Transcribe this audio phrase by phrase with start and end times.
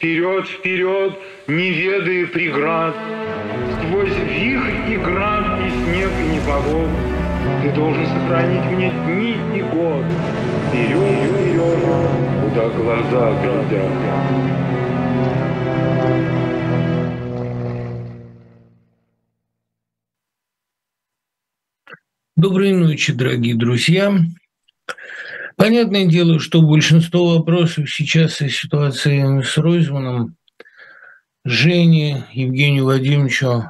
[0.00, 1.12] Вперед, вперед,
[1.46, 2.96] не ведая преград,
[3.74, 6.88] Сквозь вихрь и град, и снег, и непогоду,
[7.62, 10.06] Ты должен сохранить мне дни и год.
[10.68, 11.80] Вперед, вперед,
[12.40, 13.92] куда глаза глядят.
[22.36, 24.14] Доброй ночи, дорогие друзья.
[25.60, 30.38] Понятное дело, что большинство вопросов сейчас из ситуации с Ройзманом
[31.44, 33.64] Жене Евгению Вадимовичу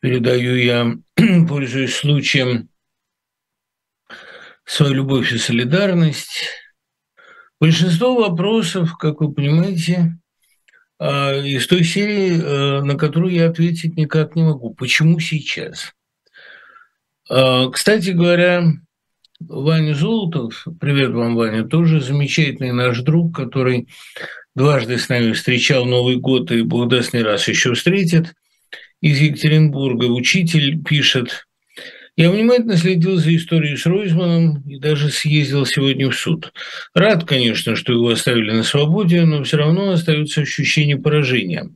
[0.00, 0.96] передаю я,
[1.48, 2.68] пользуясь случаем,
[4.66, 6.50] свою любовь и солидарность.
[7.58, 10.18] Большинство вопросов, как вы понимаете,
[10.98, 14.74] а, из той серии, а, на которую я ответить никак не могу.
[14.74, 15.94] Почему сейчас?
[17.30, 18.74] А, кстати говоря,
[19.40, 23.86] Ваня Золотов, привет вам, Ваня, тоже замечательный наш друг, который
[24.56, 28.34] дважды с нами встречал Новый год и, Бог даст, не раз еще встретит,
[29.00, 30.06] из Екатеринбурга.
[30.06, 31.46] Учитель пишет,
[32.16, 36.52] я внимательно следил за историей с Ройзманом и даже съездил сегодня в суд.
[36.92, 41.70] Рад, конечно, что его оставили на свободе, но все равно остается ощущение поражения.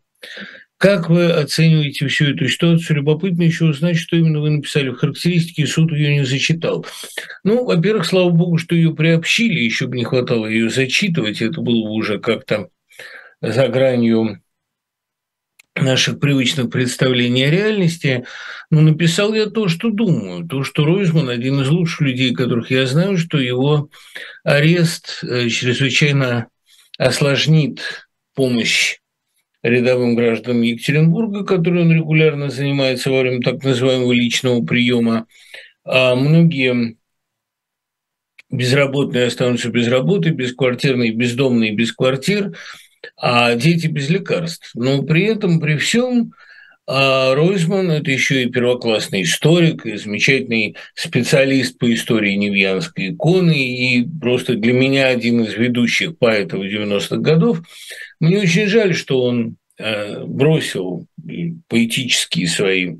[0.82, 2.96] Как вы оцениваете всю эту ситуацию?
[2.96, 6.84] Любопытно еще узнать, что именно вы написали в характеристике, суд ее не зачитал.
[7.44, 11.84] Ну, во-первых, слава богу, что ее приобщили, еще бы не хватало ее зачитывать, это было
[11.84, 12.68] бы уже как-то
[13.40, 14.42] за гранью
[15.76, 18.24] наших привычных представлений о реальности,
[18.68, 22.86] но написал я то, что думаю, то, что Ройзман один из лучших людей, которых я
[22.86, 23.88] знаю, что его
[24.42, 26.48] арест э, чрезвычайно
[26.98, 28.96] осложнит помощь
[29.62, 35.26] рядовым гражданам Екатеринбурга, который он регулярно занимается во время так называемого личного приема.
[35.84, 36.96] А многие
[38.50, 42.56] безработные останутся без работы, бесквартирные, бездомные без квартир,
[43.16, 44.70] а дети без лекарств.
[44.74, 46.32] Но при этом, при всем,
[46.86, 54.04] а Ройзман– это еще и первоклассный историк, и замечательный специалист по истории Невьянской иконы, и
[54.20, 57.60] просто для меня один из ведущих поэтов 90-х годов.
[58.18, 61.06] Мне очень жаль, что он э, бросил
[61.68, 62.96] поэтические свои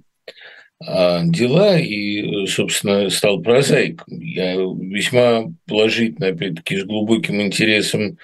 [0.87, 4.21] а, дела и, собственно, стал прозаиком.
[4.21, 8.19] Я весьма положительно, опять-таки, с глубоким интересом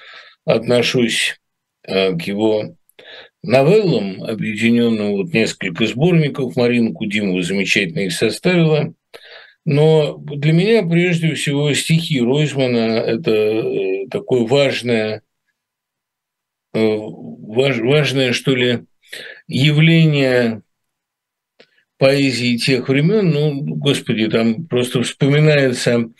[0.44, 1.38] отношусь
[1.84, 2.74] э, к его
[3.42, 6.56] новеллам, объединенным вот несколько сборников.
[6.56, 8.94] Марина Кудимова замечательно их составила.
[9.64, 15.22] Но для меня прежде всего стихи Ройзмана– это э, такое важное,
[16.72, 18.86] э, важ, важное, что ли,
[19.46, 20.62] явление
[21.98, 23.30] поэзии тех времен.
[23.30, 26.10] Ну, господи, там просто вспоминается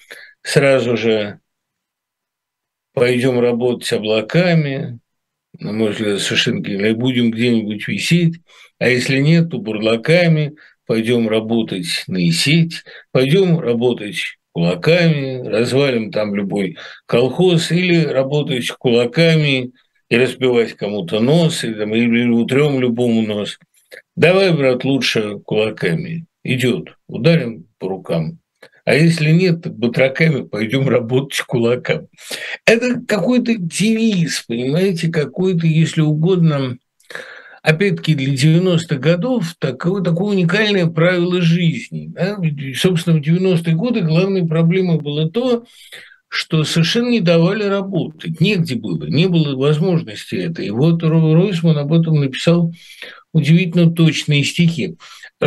[0.43, 1.41] сразу же
[2.93, 5.01] «Пойдем работать облаками»,
[5.59, 6.99] на мой взгляд, совершенно гениально.
[6.99, 8.37] Будем где-нибудь висеть,
[8.79, 10.55] а если нет, то бурлаками
[10.87, 16.77] пойдем работать на сеть, пойдем работать кулаками, развалим там любой
[17.07, 19.73] колхоз или работать кулаками
[20.09, 23.59] и разбивать кому-то нос, или, там, или утрем любому нос.
[24.17, 26.27] Давай, брат, лучше кулаками.
[26.43, 28.39] Идет, ударим по рукам.
[28.89, 32.09] А если нет, так батраками пойдем работать кулаком.
[32.65, 36.79] Это какой-то девиз, понимаете, какой-то, если угодно,
[37.61, 42.11] опять-таки для 90-х годов такое, такое уникальное правило жизни.
[42.15, 42.39] Да?
[42.77, 45.67] Собственно, в 90-е годы главной проблемой было то,
[46.29, 50.63] что совершенно не давали работать, негде было, не было возможности это.
[50.63, 52.73] И вот Ройсман об этом написал
[53.35, 54.97] удивительно точные стихи.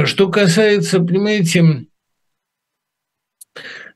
[0.05, 1.87] Что касается, понимаете,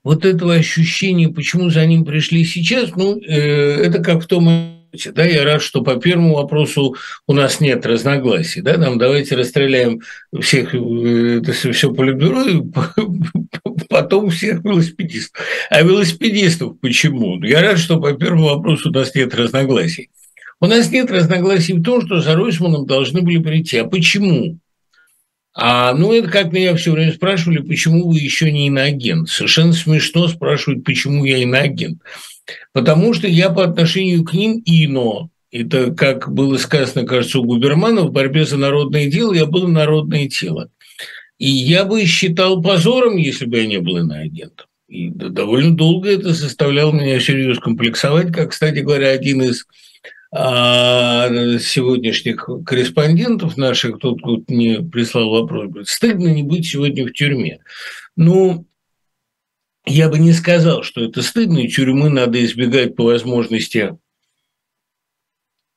[0.06, 4.48] вот этого ощущения, почему за ним пришли сейчас, ну, э, это как в том
[5.14, 6.96] да, я рад, что по первому вопросу
[7.28, 10.02] у нас нет разногласий, да, нам давайте расстреляем
[10.40, 12.62] всех, э, все политбюро, и
[13.90, 15.44] потом всех велосипедистов.
[15.70, 17.44] А велосипедистов почему?
[17.44, 20.12] Я рад, что по первому вопросу у нас нет разногласий.
[20.62, 23.78] У нас нет разногласий в том, что за Ройсманом должны были прийти.
[23.78, 24.60] А почему?
[25.57, 29.30] А, ну, это как меня все время спрашивали, почему вы еще не иноагент.
[29.30, 32.02] Совершенно смешно спрашивать, почему я иноагент.
[32.74, 35.30] Потому что я по отношению к ним ино.
[35.52, 40.28] Это, как было сказано, кажется, у Губермана, в борьбе за народное дело я был народное
[40.28, 40.69] тело.
[41.38, 44.68] И я бы считал позором, если бы я не был иноагентом.
[44.90, 49.66] И довольно долго это заставляло меня серьезно комплексовать, как, кстати говоря, один из
[50.38, 51.30] а
[51.60, 57.62] сегодняшних корреспондентов наших, тот, кто мне прислал вопрос, говорит, стыдно не быть сегодня в тюрьме.
[58.18, 58.68] Ну,
[59.86, 63.98] я бы не сказал, что это стыдно, и тюрьмы надо избегать по возможности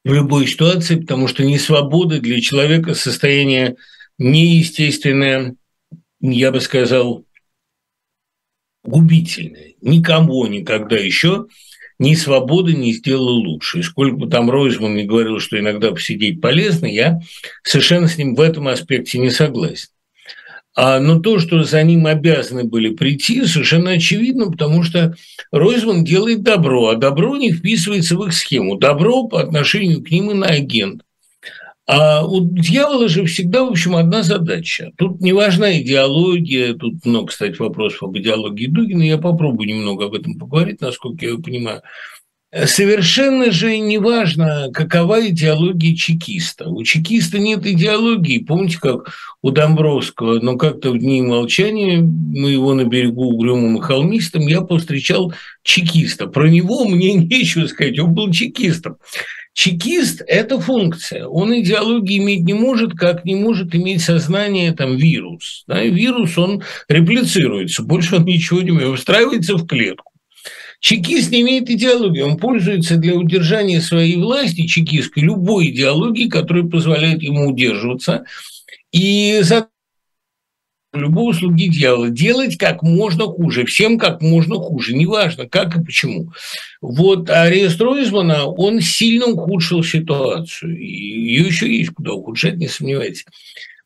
[0.05, 3.77] в любой ситуации, потому что не свобода для человека состояние
[4.19, 5.55] неестественное,
[6.21, 7.25] я бы сказал,
[8.83, 9.75] губительное.
[9.83, 11.47] Никому никогда еще
[11.99, 13.81] ни свобода не сделала лучше.
[13.81, 17.21] И сколько бы там Ройзман не говорил, что иногда посидеть полезно, я
[17.62, 19.89] совершенно с ним в этом аспекте не согласен.
[20.81, 25.17] А, но то, что за ним обязаны были прийти, совершенно очевидно, потому что
[25.50, 28.77] Ройзман делает добро, а добро не вписывается в их схему.
[28.77, 31.03] Добро по отношению к ним и на агент.
[31.88, 34.93] А у дьявола же всегда, в общем, одна задача.
[34.99, 40.14] Тут не важна идеология, тут много, кстати, вопросов об идеологии Дугина, я попробую немного об
[40.14, 41.81] этом поговорить, насколько я понимаю.
[42.67, 46.69] Совершенно же не важно, какова идеология чекиста.
[46.69, 48.38] У чекиста нет идеологии.
[48.38, 53.82] Помните, как у Домбровского, но как-то в дни молчания, мы его на берегу угрюмым и
[53.82, 55.32] холмистым, я повстречал
[55.62, 56.26] чекиста.
[56.26, 58.96] Про него мне нечего сказать, он был чекистом.
[59.59, 61.27] Чекист– это функция.
[61.27, 65.65] Он идеологии иметь не может, как не может иметь сознание там вирус.
[65.67, 65.83] Да?
[65.83, 70.13] вирус, он реплицируется, больше он ничего не умеет, устраивается в клетку.
[70.79, 77.21] Чекист не имеет идеологии, он пользуется для удержания своей власти чекистской любой идеологией, которая позволяет
[77.25, 78.27] ему удерживаться.
[78.93, 79.67] И за
[80.93, 86.32] любого слуги дьявола делать как можно хуже, всем как можно хуже, неважно как и почему.
[86.81, 93.26] Вот арест Ройзмана, он сильно ухудшил ситуацию, ее еще есть куда ухудшать, не сомневайтесь.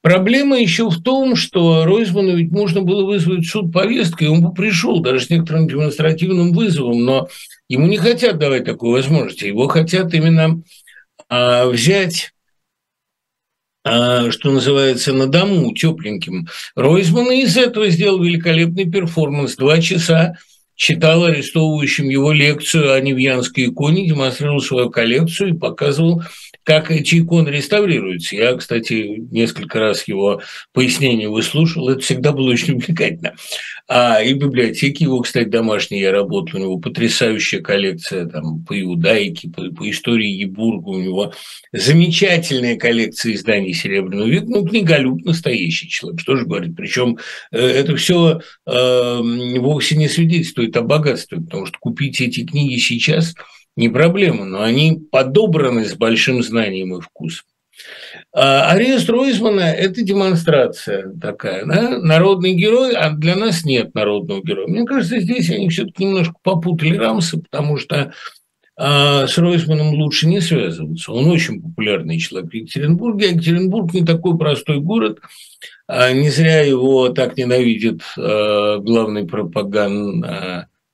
[0.02, 5.00] Проблема еще в том, что Ройзману ведь можно было вызвать суд повесткой, он бы пришел
[5.00, 7.28] даже с некоторым демонстративным вызовом, но
[7.69, 10.60] ему не хотят давать такую возможность, его хотят именно
[11.28, 12.31] а, взять
[13.84, 16.46] что называется, на дому, тепленьким.
[16.76, 19.56] Ройзман из этого сделал великолепный перформанс.
[19.56, 20.34] Два часа
[20.76, 26.23] читал арестовывающим его лекцию о Невьянской иконе, демонстрировал свою коллекцию и показывал
[26.64, 28.37] как эти иконы реставрируются.
[28.37, 30.41] Я, кстати, несколько раз его
[30.73, 33.35] пояснение выслушал, это всегда было очень увлекательно.
[33.88, 39.49] А и библиотеки его, кстати, домашние я работал, у него потрясающая коллекция там, по иудаике,
[39.49, 41.32] по, по истории Ебурга, у него
[41.73, 46.76] замечательная коллекция изданий Серебряного века, ну, книголюб настоящий человек, что же говорит.
[46.76, 47.19] Причем
[47.50, 49.20] э, это все э,
[49.59, 53.35] вовсе не свидетельствует о богатстве, потому что купить эти книги сейчас–
[53.77, 57.47] не проблема, но они подобраны с большим знанием и вкусом.
[58.35, 61.99] А арест Ройзмана– это демонстрация такая, да?
[61.99, 64.69] народный герой, а для нас нет народного героя.
[64.69, 68.13] Мне кажется, здесь они все-таки немножко попутали рамсы, потому что
[68.75, 71.13] а с Ройзманом лучше не связываться.
[71.13, 73.29] Он очень популярный человек в Екатеринбурге.
[73.29, 75.21] Екатеринбург не такой простой город.
[75.87, 80.25] А не зря его так ненавидит а, главный пропаганд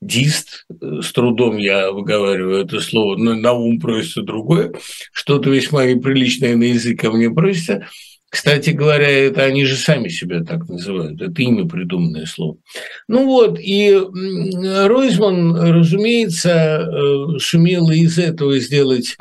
[0.00, 4.73] дист, с трудом я выговариваю это слово, но на ум просится другое,
[5.12, 7.87] что-то весьма неприличное на язык ко мне просится.
[8.31, 12.59] Кстати говоря, это они же сами себя так называют, это имя придуманное слово.
[13.09, 19.17] Ну вот, и Ройзман, разумеется, э, сумел из этого сделать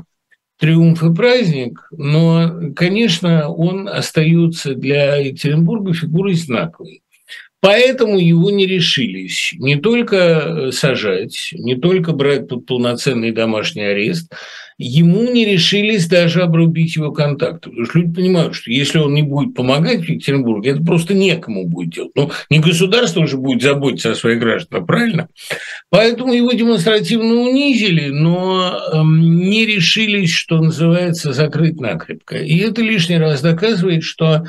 [0.59, 7.01] триумф и праздник, но, конечно, он остается для Екатеринбурга фигурой знаковой.
[7.59, 14.31] Поэтому его не решились не только э, сажать, не только брать под полноценный домашний арест,
[14.77, 17.69] ему не решились даже обрубить его контакты.
[17.69, 21.65] Потому что люди понимают, что если он не будет помогать в Екатеринбурге, это просто некому
[21.65, 22.11] будет делать.
[22.15, 25.27] Ну, не государство уже будет заботиться о своих гражданах, правильно?
[25.89, 32.37] Поэтому его демонстративно унизили, но эм, не решились, что называется, закрыть накрепко.
[32.37, 34.45] И это лишний раз доказывает, что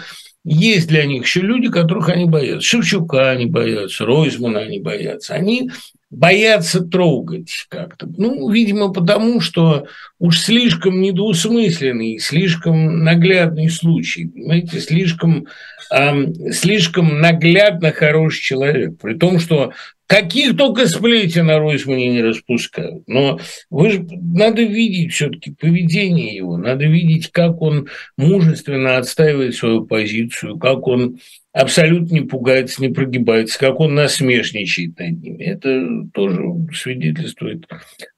[0.48, 2.66] есть для них еще люди, которых они боятся.
[2.66, 5.34] Шевчука они боятся, Ройзмана они боятся.
[5.34, 5.70] Они
[6.10, 8.08] боятся трогать как-то.
[8.16, 9.86] Ну, видимо, потому что
[10.18, 15.46] уж слишком недвусмысленный, слишком наглядный случай, понимаете, слишком,
[15.92, 18.98] эм, слишком наглядно хороший человек.
[19.00, 19.72] При том, что
[20.08, 23.02] Каких только сплетен на Ройсмане не распускают.
[23.06, 23.38] Но
[23.68, 30.56] вы же, надо видеть все-таки поведение его, надо видеть, как он мужественно отстаивает свою позицию,
[30.56, 31.18] как он
[31.52, 35.44] абсолютно не пугается, не прогибается, как он насмешничает над ними.
[35.44, 36.42] Это тоже
[36.74, 37.66] свидетельствует,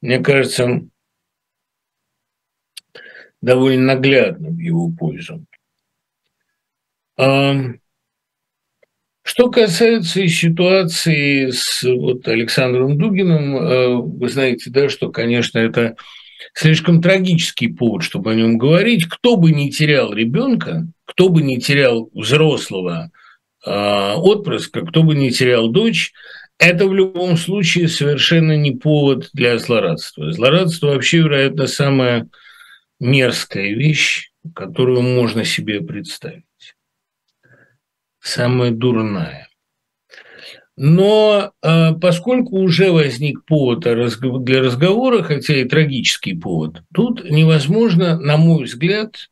[0.01, 0.83] мне кажется,
[3.41, 5.45] довольно наглядно в его пользу.
[9.23, 15.95] Что касается ситуации с вот Александром Дугиным, э, вы знаете, да, что, конечно, это
[16.55, 19.05] слишком трагический повод, чтобы о нем говорить.
[19.05, 23.13] Кто бы не терял ребенка, кто бы не терял взрослого
[23.65, 26.13] отпрыска, кто бы не терял дочь,
[26.59, 30.31] это в любом случае совершенно не повод для злорадства.
[30.31, 32.29] Злорадство вообще, вероятно, самое
[33.01, 36.45] мерзкая вещь, которую можно себе представить.
[38.21, 39.49] Самая дурная.
[40.77, 48.37] Но э, поскольку уже возник повод для разговора, хотя и трагический повод, тут невозможно, на
[48.37, 49.31] мой взгляд,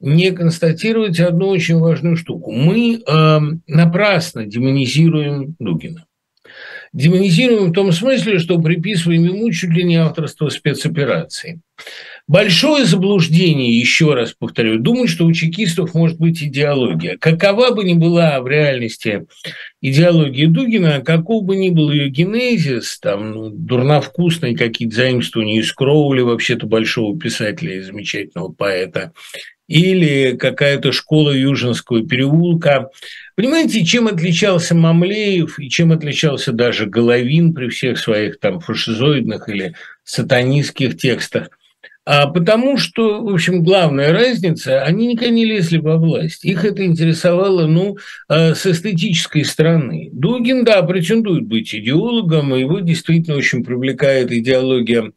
[0.00, 2.52] не констатировать одну очень важную штуку.
[2.52, 6.06] Мы э, напрасно демонизируем Дугина.
[6.92, 11.60] Демонизируем в том смысле, что приписываем ему чуть ли не авторство спецоперации.
[12.26, 17.16] Большое заблуждение, еще раз повторю, думать, что у чекистов может быть идеология.
[17.16, 19.26] Какова бы ни была в реальности
[19.80, 26.22] идеология Дугина, каков бы ни был ее генезис, там, ну, дурновкусные какие-то заимствования из Кроули,
[26.22, 29.12] вообще-то большого писателя и замечательного поэта,
[29.70, 32.90] или какая-то школа Южинского переулка.
[33.36, 39.74] Понимаете, чем отличался Мамлеев и чем отличался даже Головин при всех своих там фашизоидных или
[40.02, 41.50] сатанистских текстах?
[42.12, 46.44] А потому что, в общем, главная разница, они не лезли во власть.
[46.44, 50.08] Их это интересовало, ну, а, с эстетической стороны.
[50.12, 55.12] Дугин, да, претендует быть идеологом, и его действительно очень привлекает идеология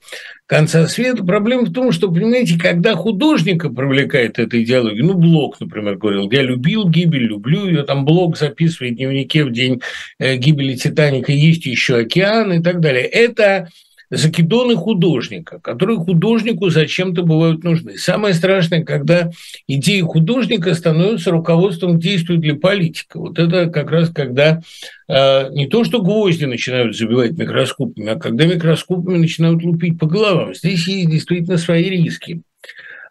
[0.45, 1.23] конца света.
[1.23, 6.43] Проблема в том, что, понимаете, когда художника привлекает эта идеология, ну, Блок, например, говорил, я
[6.43, 9.81] любил гибель, люблю ее, там Блок записывает в дневнике в день
[10.19, 13.01] э, гибели Титаника, есть еще океан и так далее.
[13.01, 13.69] Это
[14.15, 17.97] закидоны художника, которые художнику зачем-то бывают нужны.
[17.97, 19.31] Самое страшное, когда
[19.67, 23.19] идеи художника становятся руководством к действию для политика.
[23.19, 24.61] Вот это как раз когда
[25.07, 30.53] э, не то, что гвозди начинают забивать микроскопами, а когда микроскопами начинают лупить по головам.
[30.53, 32.41] Здесь есть действительно свои риски.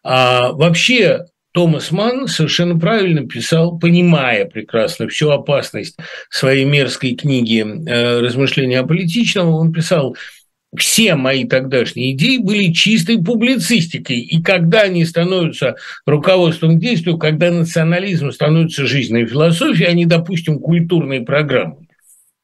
[0.04, 5.97] А вообще Томас Манн совершенно правильно писал, понимая прекрасно всю опасность
[6.30, 10.16] своей мерзкой книги э, «Размышления о политичном», он писал–
[10.76, 14.20] все мои тогдашние идеи были чистой публицистикой.
[14.20, 15.76] И когда они становятся
[16.06, 21.88] руководством к действию, когда национализм становится жизненной философией, а не, допустим, культурной программой,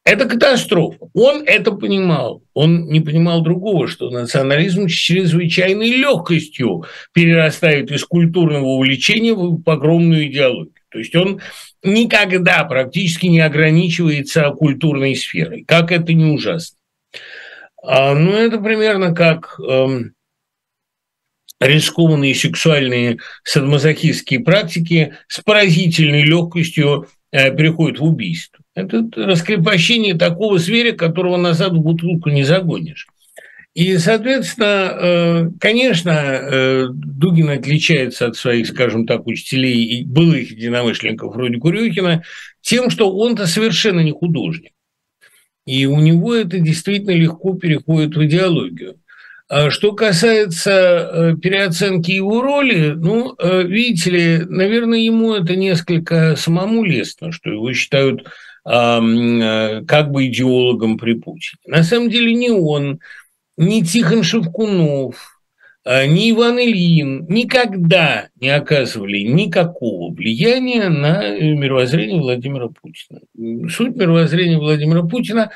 [0.05, 0.97] это катастрофа.
[1.13, 2.41] Он это понимал.
[2.53, 10.27] Он не понимал другого, что национализм с чрезвычайной легкостью перерастает из культурного увлечения в погромную
[10.27, 10.73] идеологию.
[10.89, 11.41] То есть он
[11.83, 15.63] никогда практически не ограничивается культурной сферой.
[15.67, 16.78] Как это не ужасно.
[17.83, 20.13] А, ну, это примерно как эм,
[21.59, 28.63] рискованные сексуальные садмазохистские практики с поразительной легкостью э, переходят в убийство.
[28.75, 33.07] Это раскрепощение такого зверя, которого назад в бутылку не загонишь.
[33.75, 41.33] И, соответственно, э, конечно, э, Дугин отличается от своих, скажем так, учителей и былых единомышленников
[41.33, 42.23] вроде Курюхина
[42.61, 44.71] тем, что он-то совершенно не художник.
[45.69, 48.95] И у него это действительно легко переходит в идеологию.
[49.47, 56.35] А что касается э, переоценки его роли, ну, э, видите ли, наверное, ему это несколько
[56.35, 58.21] самому лестно, что его считают
[58.65, 61.59] э, как бы идеологом при Путине.
[61.67, 62.99] На самом деле не он,
[63.55, 65.38] не Тихон Шевкунов,
[66.05, 73.21] ни Иван Ильин никогда не оказывали никакого влияния на э, мировоззрение Владимира Путина.
[73.69, 75.51] Суть мировоззрения Владимира Путина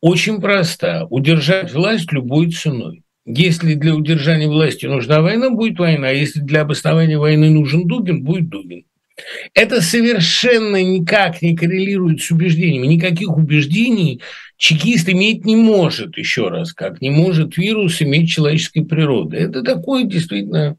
[0.00, 3.04] очень проста– удержать власть любой ценой.
[3.26, 6.10] Если для удержания власти нужна война, будет война.
[6.10, 8.84] Если для обоснования войны нужен Дугин, будет Дугин.
[9.54, 12.86] Это совершенно никак не коррелирует с убеждениями.
[12.86, 14.20] Никаких убеждений
[14.58, 19.38] чекист иметь не может, еще раз, как не может вирус иметь человеческой природы.
[19.38, 20.76] Это такое действительно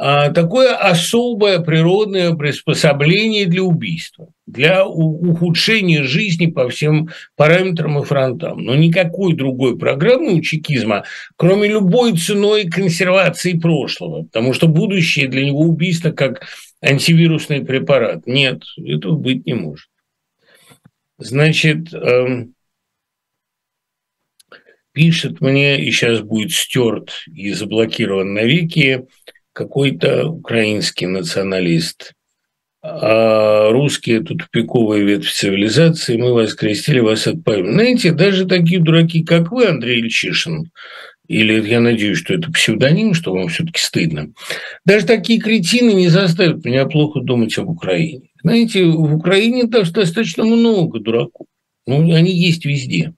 [0.00, 8.62] а, такое особое природное приспособление для убийства, для ухудшения жизни по всем параметрам и фронтам.
[8.62, 11.02] Но никакой другой программы у чекизма,
[11.34, 16.42] кроме любой ценой консервации прошлого, потому что будущее для него убийство как
[16.82, 18.26] антивирусный препарат.
[18.26, 19.88] Нет, этого быть не может.
[21.18, 22.54] Значит, эм,
[24.92, 29.06] пишет мне, и сейчас будет стерт и заблокирован навеки,
[29.52, 32.14] какой-то украинский националист.
[32.80, 37.68] А русские– это тупиковая ветвь цивилизации, мы вас крестили, вас отпали.
[37.68, 40.70] Знаете, даже такие дураки, как вы, Андрей Ильчишин,
[41.28, 44.32] или я надеюсь, что это псевдоним, что вам все-таки стыдно.
[44.84, 48.30] Даже такие кретины не заставят меня плохо думать об Украине.
[48.42, 51.46] Знаете, в Украине достаточно много дураков.
[51.86, 53.14] Ну, они есть везде.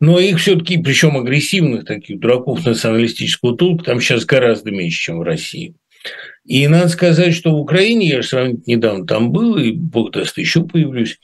[0.00, 5.22] Но их все-таки, причем агрессивных таких дураков националистического толка, там сейчас гораздо меньше, чем в
[5.22, 5.74] России.
[6.44, 10.38] И надо сказать, что в Украине, я же сравнительно недавно там был, и бог даст,
[10.38, 11.18] еще появлюсь,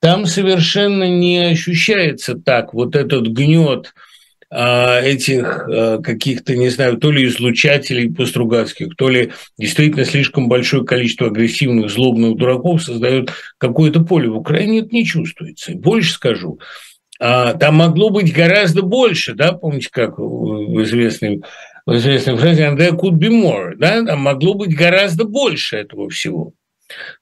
[0.00, 3.94] там совершенно не ощущается так вот этот гнет
[4.50, 11.26] этих а, каких-то, не знаю, то ли излучателей постругацких, то ли действительно слишком большое количество
[11.26, 14.28] агрессивных, злобных дураков создает какое-то поле.
[14.28, 15.72] В Украине это не чувствуется.
[15.72, 16.60] Больше скажу,
[17.18, 21.42] а, там могло быть гораздо больше, да, помните, как в известной,
[21.84, 26.52] в известной фразе «there could be more», да, там могло быть гораздо больше этого всего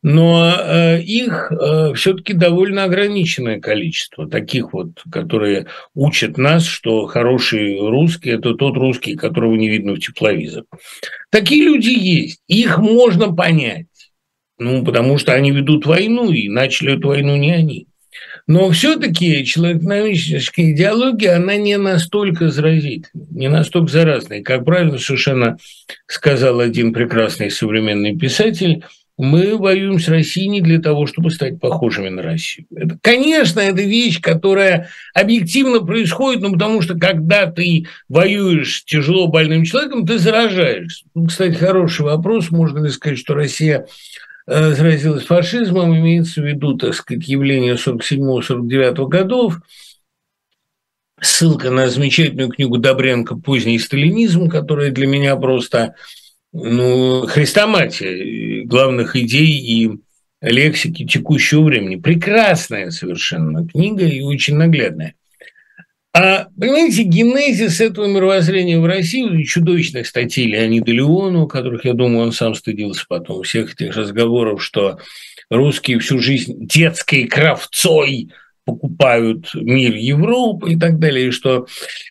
[0.03, 7.79] но э, их э, все-таки довольно ограниченное количество, таких вот, которые учат нас, что хороший
[7.79, 10.65] русский– это тот русский, которого не видно в тепловизор.
[11.31, 13.87] Такие люди есть, их можно понять,
[14.59, 17.87] ну, потому что они ведут войну, и начали эту войну не они.
[18.47, 24.43] Но все-таки человекономическая идеология, она не настолько заразительна, не настолько заразная.
[24.43, 25.57] Как правильно совершенно
[26.07, 28.85] сказал один прекрасный современный писатель–
[29.17, 32.67] мы воюем с Россией не для того, чтобы стать похожими на Россию.
[32.75, 39.29] Это, конечно, это вещь, которая объективно происходит, но потому что когда ты воюешь с тяжело
[39.29, 41.05] больным человеком, ты заражаешься.
[41.15, 42.51] Ну, кстати, хороший вопрос.
[42.51, 43.87] Можно ли сказать, что Россия
[44.49, 49.61] э, заразилась фашизмом, имеется в виду, так сказать, явление 47-49 годов,
[51.21, 55.95] ссылка на замечательную книгу Добренко «Поздний сталинизм», которая для меня просто
[56.55, 59.91] ну, хрестоматия главных идей и
[60.41, 61.97] лексики текущего времени.
[61.97, 65.15] Прекрасная совершенно книга и очень наглядная.
[66.17, 72.27] А, понимаете, генезис этого мировоззрения в России, чудовищных статей Леонида Леона, у которых, я думаю,
[72.27, 75.01] он сам стыдился потом, всех этих разговоров, что
[75.51, 78.31] русские всю жизнь детской кравцой
[78.65, 81.67] покупают мир Европы и так далее, что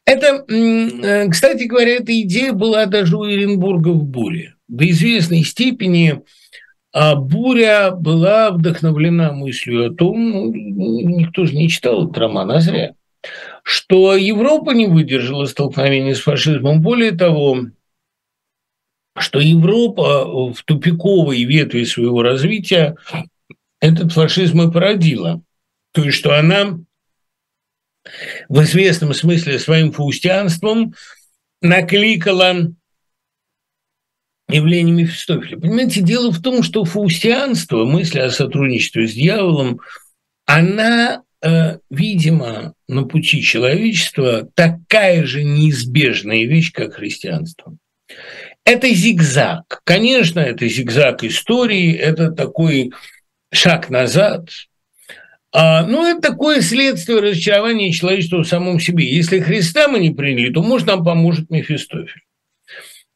[0.05, 4.55] это, э, кстати говоря, эта идея была даже у Оренбурга в буре.
[4.67, 6.22] До известной степени
[6.95, 10.51] а буря была вдохновлена мыслью о том, ну,
[11.01, 12.93] никто же не читал этот роман, а зря,
[13.63, 16.83] что Европа не выдержала столкновения с фашизмом.
[16.83, 17.62] Более того,
[19.17, 22.95] что Европа в тупиковой ветви своего развития
[23.82, 25.41] этот фашизм и породила–
[25.93, 26.79] то есть, что она
[28.49, 30.93] в известном смысле своим фаустианством
[31.62, 32.73] накликала
[34.49, 35.58] явление Мефистофеля.
[35.58, 39.79] Понимаете, дело в том, что фаустианство, мысль о сотрудничестве с дьяволом,
[40.45, 47.77] она, э, видимо, на пути человечества такая же неизбежная вещь, как христианство.
[48.65, 49.82] Это зигзаг.
[49.86, 52.91] Конечно, это зигзаг истории, это такой
[53.51, 54.49] шаг назад,
[55.55, 59.05] а, ну, это такое следствие разочарования человечества в самом себе.
[59.05, 62.23] Если Христа мы не приняли, то, может, нам поможет Мефистофель.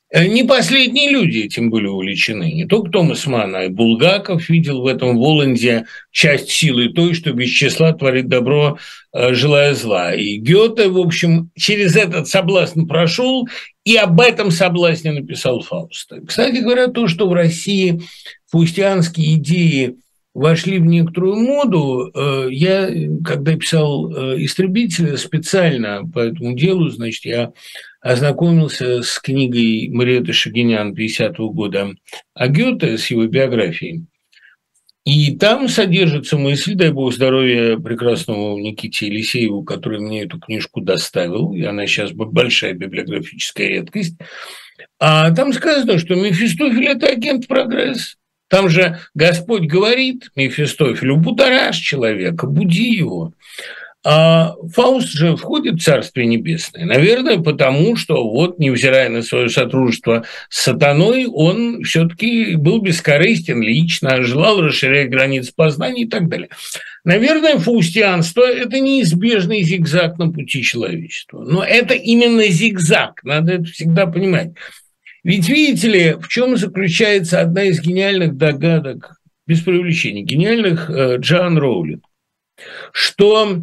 [0.09, 2.53] Э, не последние люди этим были увлечены.
[2.53, 7.33] Не только Томас Манн, а и Булгаков видел в этом Воланде часть силы той, что
[7.33, 8.77] без числа творит добро,
[9.13, 10.13] э, желая зла.
[10.13, 13.49] И Гёте, в общем, через этот соблазн прошел
[13.83, 16.21] и об этом соблазне написал Фауста.
[16.25, 17.99] Кстати говоря, то, что в России
[18.51, 19.95] фаустианские идеи–
[20.37, 22.11] вошли в некоторую моду.
[22.13, 22.89] Э, я,
[23.25, 27.53] когда писал э, «Истребителя», специально по этому делу, значит, я
[28.01, 31.95] ознакомился с книгой Мариэты Шагинян 50-го года
[32.35, 34.05] о Гёте, с его биографией.
[35.05, 41.53] И там содержится мысль, дай бог здоровья прекрасному Никите Елисееву, который мне эту книжку доставил,
[41.53, 44.17] и она сейчас большая библиографическая редкость.
[44.99, 48.17] А там сказано, что Мефистофель– это агент прогресса.
[48.49, 53.33] Там же Господь говорит Мефистофелю, будоражь человека, буди его.
[54.09, 56.85] А Фауст же входит в Царствие Небесное.
[56.85, 64.23] Наверное, потому что вот, невзирая на свое сотрудничество с сатаной, он все-таки был бескорыстен лично,
[64.23, 66.47] желал расширять границы познания и так далее.
[67.03, 71.43] Наверное, фаустианство– это неизбежный зигзаг на пути человечества.
[71.43, 74.51] Но это именно зигзаг, надо это всегда понимать.
[75.27, 81.57] Ведь видите ли, в чем заключается одна из гениальных догадок, без привлечения, гениальных э, Джоан
[81.57, 82.05] Роулинг,
[82.93, 83.61] что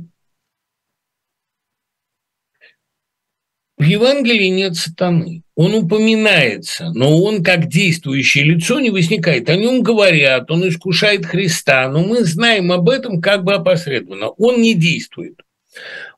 [3.78, 5.42] в Евангелии нет сатаны.
[5.54, 9.48] Он упоминается, но он как действующее лицо не возникает.
[9.48, 14.28] О нем говорят, он искушает Христа, но мы знаем об этом как бы опосредованно.
[14.28, 15.40] Он не действует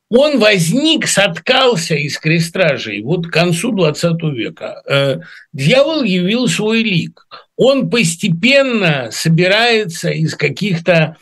[0.08, 4.82] он возник, соткался из крестражей вот к концу 20 века.
[4.88, 5.16] Э,
[5.52, 7.26] дьявол явил свой лик.
[7.56, 11.16] Он постепенно собирается из каких-то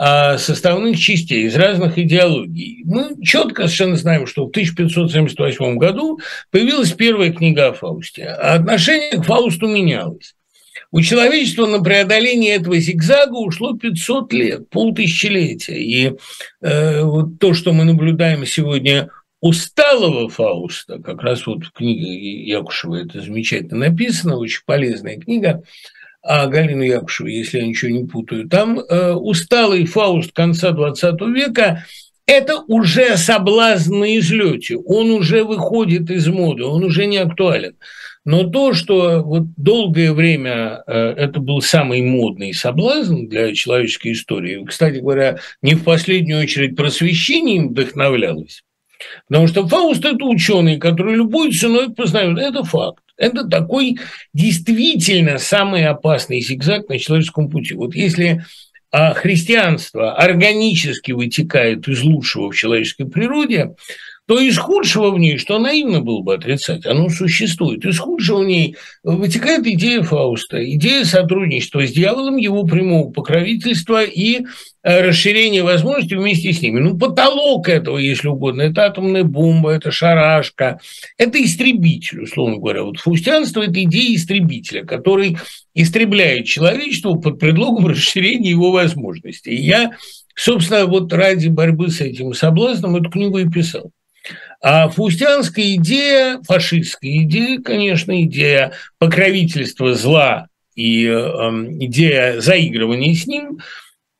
[0.00, 2.82] а, составных частей, из разных идеологий.
[2.84, 6.20] Мы четко совершенно знаем, что в 1578 году
[6.52, 10.36] появилась первая книга о Фаусте, отношение к Фаусту менялось.
[10.90, 15.76] У человечества на преодоление этого зигзага ушло 500 лет, полтысячелетия.
[15.76, 16.12] И
[16.62, 22.96] э, вот то, что мы наблюдаем сегодня усталого Фауста, как раз вот в книге Якушева
[22.96, 25.62] это замечательно написано, очень полезная книга,
[26.22, 31.84] а Галину Якушеву, если я ничего не путаю, там э, усталый Фауст конца XX века–
[32.28, 37.76] это уже соблазн на излете, он уже выходит из моды, он уже не актуален.
[38.28, 44.66] Но то, что вот долгое время э, это был самый модный соблазн для человеческой истории,
[44.66, 48.64] кстати говоря, не в последнюю очередь просвещением вдохновлялось,
[49.28, 53.02] потому что Фауст– это ученый, который любой ценой познает, это факт.
[53.16, 53.98] Это такой
[54.34, 57.72] действительно самый опасный зигзаг на человеческом пути.
[57.72, 58.44] Вот если
[58.90, 63.74] а христианство органически вытекает из лучшего в человеческой природе,
[64.28, 67.82] то из худшего в ней, что наивно было бы отрицать, оно существует.
[67.86, 74.40] Из худшего в ней вытекает идея Фауста, идея сотрудничества с дьяволом, его прямого покровительства и
[74.82, 76.78] э, расширения возможностей вместе с ними.
[76.78, 80.78] Ну, потолок этого, если угодно, это атомная бомба, это шарашка,
[81.16, 82.82] это истребитель, условно говоря.
[82.82, 85.38] Вот фаустианство– это идея истребителя, который
[85.72, 89.52] истребляет человечество под предлогом расширения его возможностей.
[89.52, 89.92] И я,
[90.36, 93.90] собственно, вот ради борьбы с этим соблазном эту книгу и писал.
[94.60, 101.10] А фаустианская идея, фашистская идея, конечно, идея покровительства зла и э,
[101.80, 103.58] идея заигрывания с ним,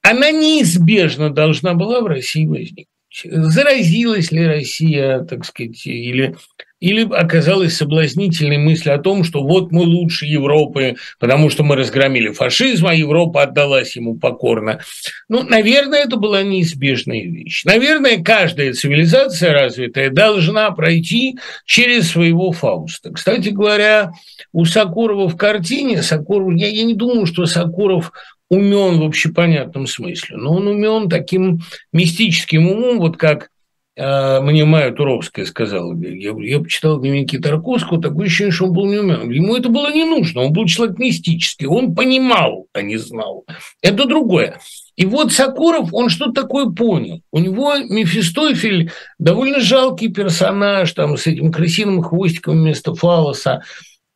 [0.03, 2.87] она неизбежно должна была в России возникнуть.
[3.25, 6.37] Заразилась ли Россия, так сказать, или
[6.81, 12.31] или оказалась соблазнительной мысль о том, что вот мы лучше Европы, потому что мы разгромили
[12.31, 14.81] фашизм, а Европа отдалась ему покорно.
[15.29, 17.65] Ну, наверное, это была неизбежная вещь.
[17.65, 23.13] Наверное, каждая цивилизация развитая должна пройти через своего Фауста.
[23.13, 24.13] Кстати говоря,
[24.53, 28.13] у Сокурова в картине, Сокуров, я, я не думаю, что Сокуров
[28.51, 31.61] умен в общепонятном смысле, но он умен таким
[31.93, 33.51] мистическим умом, вот как
[33.99, 38.99] мне Майя Туровская сказала, я, я почитал дневники Тарковского, такое ощущение, что он был не
[38.99, 39.31] умен.
[39.31, 43.45] Ему это было не нужно, он был человек мистический, он понимал, а не знал.
[43.83, 44.61] Это другое.
[44.97, 47.23] И вот Сокуров, он что-то такое понял.
[47.33, 53.63] У него Мефистофель довольно жалкий персонаж, там, с этим крысиным хвостиком вместо фалоса,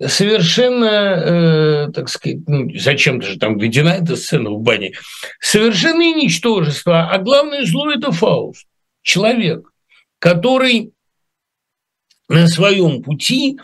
[0.05, 4.92] совершенно, э, так сказать, ну, зачем-то же там введена эта сцена в бане,
[5.40, 8.66] совершенное ничтожество, а главное зло– это Фауст,
[9.03, 9.71] человек
[10.22, 10.92] который
[12.28, 13.58] на своем пути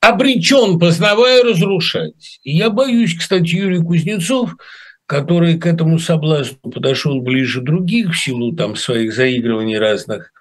[0.00, 2.38] обречен, познавая, разрушать.
[2.44, 4.54] И я боюсь, кстати, Юрий Кузнецов,
[5.06, 10.32] который к этому соблазну подошел ближе других в силу там своих заигрываний разных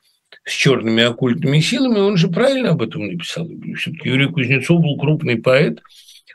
[0.45, 3.47] с черными оккультными силами, он же правильно об этом написал.
[3.75, 5.81] Все-таки Юрий Кузнецов был крупный поэт,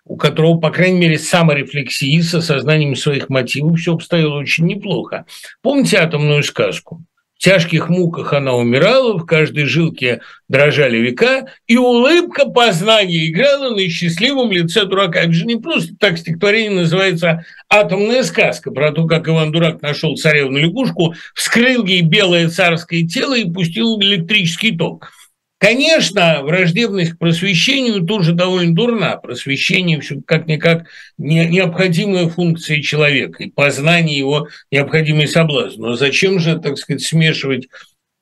[0.04, 5.24] у которого, по крайней мере, с саморефлексией, с осознанием своих мотивов все обстояло очень неплохо.
[5.62, 7.04] Помните атомную сказку?
[7.40, 13.88] В тяжких муках она умирала, в каждой жилке дрожали века, и улыбка познания играла на
[13.88, 15.20] счастливом лице дурака.
[15.20, 20.18] Это же не просто так стихотворение называется «Атомная сказка» про то, как Иван Дурак нашел
[20.18, 25.10] царевну-лягушку, вскрыл ей белое царское тело и пустил электрический ток.
[25.60, 29.16] Конечно, враждебность к просвещению тоже довольно дурна.
[29.16, 30.86] Просвещение все как-никак
[31.18, 35.82] не, необходимая функция человека, и познание его необходимый соблазн.
[35.82, 37.68] Но зачем же, так сказать, смешивать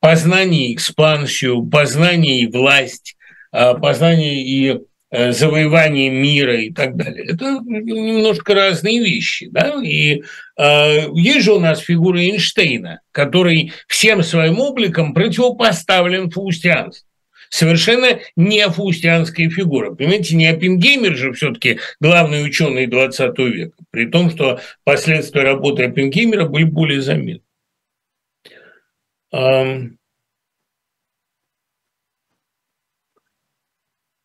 [0.00, 3.16] познание и экспансию, познание и власть,
[3.52, 4.80] а, познание и
[5.12, 7.24] э, завоевание мира и так далее.
[7.24, 9.46] Это немножко разные вещи.
[9.52, 9.76] Да?
[9.80, 10.24] И
[10.56, 17.07] э, есть же у нас фигура Эйнштейна, который всем своим обликом противопоставлен фаустианству
[17.50, 19.94] совершенно не фаустианская фигура.
[19.94, 26.46] Понимаете, не Оппенгеймер же все-таки главный ученый 20 века, при том, что последствия работы Оппенгеймера
[26.46, 27.42] были более заметны.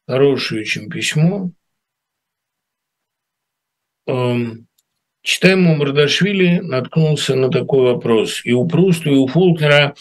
[0.07, 1.51] Хорошее очень письмо.
[5.25, 8.41] Читаем у Мардашвили, наткнулся на такой вопрос.
[8.43, 9.95] И у Пруста, и у Фулкнера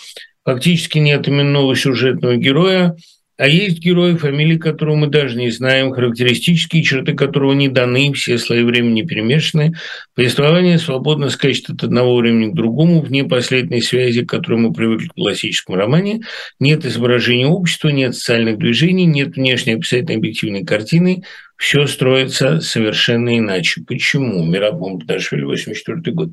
[0.45, 2.97] Фактически нет именного сюжетного героя,
[3.39, 8.39] а есть герой, фамилии которого мы даже не знаем, характеристические черты которого не даны, все
[8.39, 9.75] слои времени перемешаны.
[10.15, 15.07] Повествование свободно скачет от одного времени к другому, вне последней связи, к которой мы привыкли
[15.07, 16.21] в классическом романе.
[16.61, 21.25] Нет изображения общества, нет социальных движений, нет внешней описательной объективной картины.
[21.57, 23.83] Все строится совершенно иначе.
[23.87, 24.45] Почему?
[24.45, 26.31] Мирабом Пташвили, 84 год.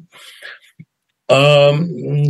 [1.32, 1.74] А,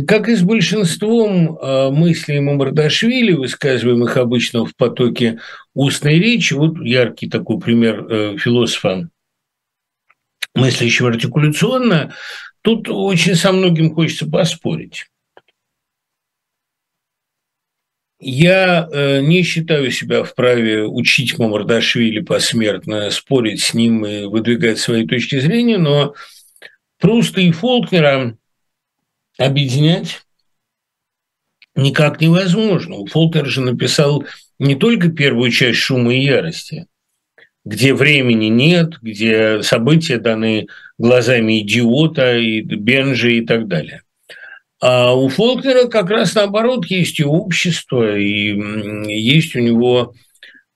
[0.06, 5.40] как и с большинством а, мыслей Мамардашвили, высказываемых обычно в потоке
[5.72, 9.08] устной речи, вот яркий такой пример э, философа,
[10.54, 12.14] мыслящего артикуляционно,
[12.60, 15.06] тут очень со многим хочется поспорить.
[18.18, 25.06] Я э, не считаю себя вправе учить Мамардашвили посмертно, спорить с ним и выдвигать свои
[25.06, 26.12] точки зрения, но
[26.98, 28.36] Пруста и Фолкнера
[29.40, 30.22] объединять
[31.74, 33.06] никак невозможно.
[33.06, 34.24] Фолкнер же написал
[34.58, 36.86] не только первую часть «Шума и ярости»,
[37.64, 44.02] где времени нет, где события даны глазами идиота, и Бенжи и так далее.
[44.80, 48.58] А у Фолкнера как раз наоборот есть и общество, и
[49.12, 50.14] есть у него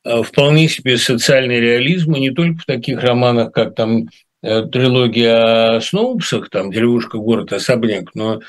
[0.05, 4.09] э, вполне себе социальный реализм, и не только в таких романах, как там
[4.45, 8.41] трилогия о Сноупсах, там «Деревушка, город, особняк», но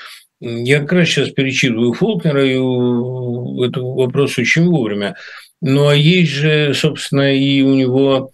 [0.42, 2.56] я как раз сейчас перечитываю Фолкнера, и
[3.68, 5.16] это вопрос очень вовремя.
[5.62, 8.32] Ну, а есть же, собственно, и у него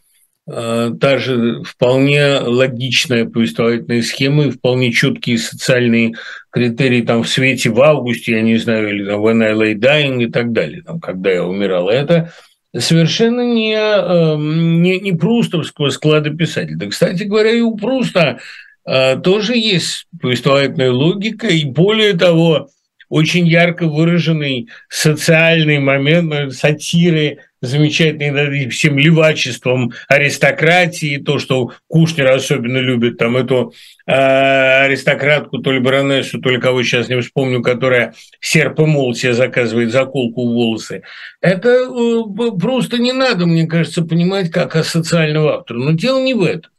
[0.49, 6.15] э, та же вполне логичная повествовательная схема и вполне четкие социальные
[6.49, 10.23] критерии там в свете в августе, я не знаю, или там When I Lay Dying
[10.23, 11.89] и так далее, там, когда я умирал.
[11.89, 12.33] Это
[12.77, 16.77] совершенно не, э, не, не прустовского склада писателя.
[16.77, 18.39] Да, кстати говоря, и у Пруста
[18.85, 22.69] э, тоже есть повествовательная логика, и более того,
[23.11, 32.31] очень ярко выраженный социальный момент ну, сатиры, замечательный над всем левачеством аристократии, то, что Кушнер
[32.31, 33.73] особенно любит, там эту
[34.07, 39.13] э, аристократку, то ли баронессу, то ли кого сейчас не вспомню, которая серп и мол
[39.13, 41.03] себе заказывает заколку в волосы.
[41.41, 45.79] Это э, просто не надо, мне кажется, понимать как асоциального автора.
[45.79, 46.70] Но дело не в этом.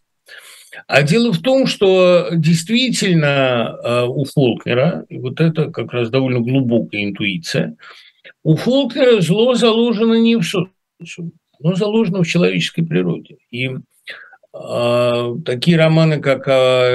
[0.87, 6.41] А дело в том, что действительно э, у Фолкнера, и вот это как раз довольно
[6.41, 7.77] глубокая интуиция,
[8.43, 13.37] у Фолкнера зло заложено не в социуме, оно заложено в человеческой природе.
[13.51, 13.71] И
[14.55, 16.47] э, такие романы, как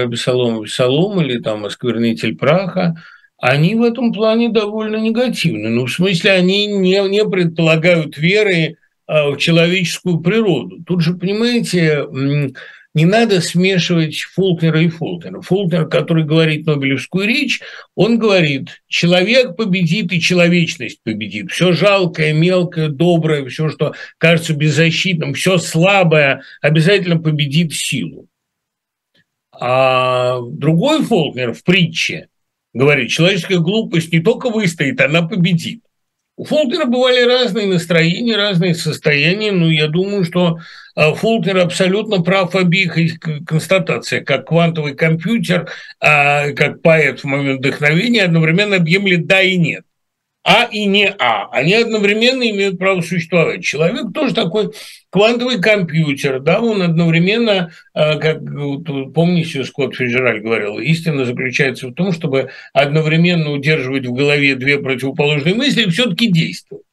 [0.10, 2.96] «Бесолом Бесолом» или там «Осквернитель праха»,
[3.40, 5.70] они в этом плане довольно негативны.
[5.70, 10.84] Ну, в смысле, они не, не предполагают веры э, в человеческую природу.
[10.86, 12.04] Тут же, понимаете,
[12.98, 15.40] не надо смешивать Фолкнера и Фолкнера.
[15.42, 17.62] Фолкнер, который говорит Нобелевскую речь,
[17.94, 21.52] он говорит, человек победит и человечность победит.
[21.52, 28.30] Все жалкое, мелкое, доброе, все, что кажется беззащитным, все слабое обязательно победит силу.
[29.52, 32.30] А другой Фолкнер в притче
[32.74, 35.84] говорит, человеческая глупость не только выстоит, она победит.
[36.38, 40.60] У Фолкнера бывали разные настроения, разные состояния, но я думаю, что
[40.96, 42.96] а, Фолкнер абсолютно прав в обеих
[43.46, 44.24] констатациях.
[44.24, 45.68] Как квантовый компьютер,
[46.00, 49.87] а, как поэт в момент вдохновения одновременно объемлет «да» и «нет».
[50.50, 51.50] А и не А.
[51.52, 53.66] Они одновременно имеют право существовать.
[53.66, 54.72] Человек тоже такой
[55.10, 58.40] квантовый компьютер, да, он одновременно, а, как
[59.14, 65.54] помните, Скотт Фиджераль говорил, истина заключается в том, чтобы одновременно удерживать в голове две противоположные
[65.54, 66.86] мысли и все-таки действовать.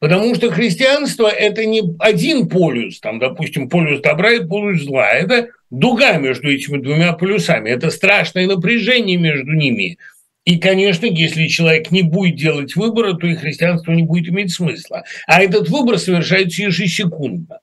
[0.00, 5.08] Потому что христианство– это не один полюс, там, допустим, полюс добра и полюс зла.
[5.08, 7.70] Это дуга между этими двумя полюсами.
[7.70, 9.98] Это страшное напряжение между ними–
[10.44, 15.04] и, конечно, если человек не будет делать выбора, то и христианство не будет иметь смысла.
[15.26, 17.60] А этот выбор совершается ежесекундно.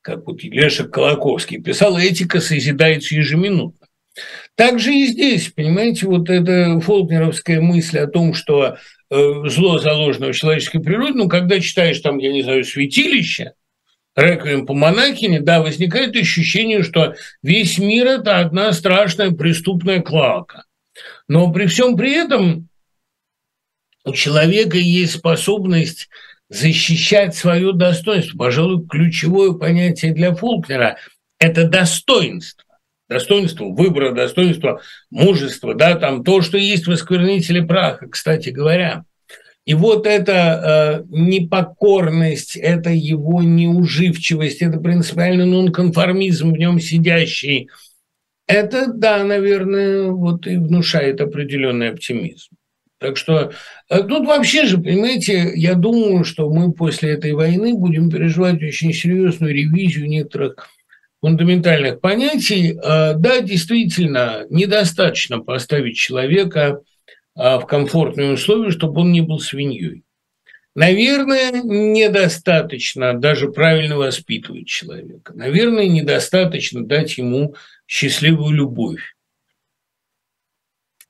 [0.00, 3.86] Как вот Лешек Колоковский писал, этика созидается ежеминутно.
[4.54, 8.78] Так же и здесь, понимаете, вот эта фолкнеровская мысль о том, что
[9.10, 13.52] э, зло заложено в человеческой природе, ну, когда читаешь там, я не знаю, святилище,
[14.16, 20.64] реквием по монахине, да, возникает ощущение, что весь мир– это одна страшная преступная клака.
[21.28, 22.68] Но при всем при этом
[24.04, 26.08] у человека есть способность
[26.48, 28.38] защищать свое достоинство.
[28.38, 30.96] Пожалуй, ключевое понятие для Фолкнера–
[31.38, 32.64] это достоинство.
[33.08, 39.04] Достоинство выбора, достоинство мужества, да, там то, что есть в осквернителе праха, кстати говоря.
[39.64, 47.68] И вот эта э, непокорность, это его неуживчивость, это принципиально нонконформизм в нем сидящий–
[48.48, 52.56] это, да, наверное, вот и внушает определенный оптимизм.
[52.98, 53.52] Так что
[53.88, 58.92] э, тут вообще же, понимаете, я думаю, что мы после этой войны будем переживать очень
[58.92, 60.68] серьезную ревизию некоторых
[61.20, 62.76] фундаментальных понятий.
[62.82, 66.80] А, да, действительно, недостаточно поставить человека
[67.36, 70.02] а, в комфортные условия, чтобы он не был свиньей.
[70.74, 75.34] Наверное, недостаточно даже правильно воспитывать человека.
[75.34, 77.54] Наверное, недостаточно дать ему
[77.88, 79.16] счастливую любовь.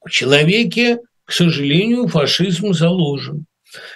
[0.02, 3.44] В человеке, к сожалению, фашизм заложен.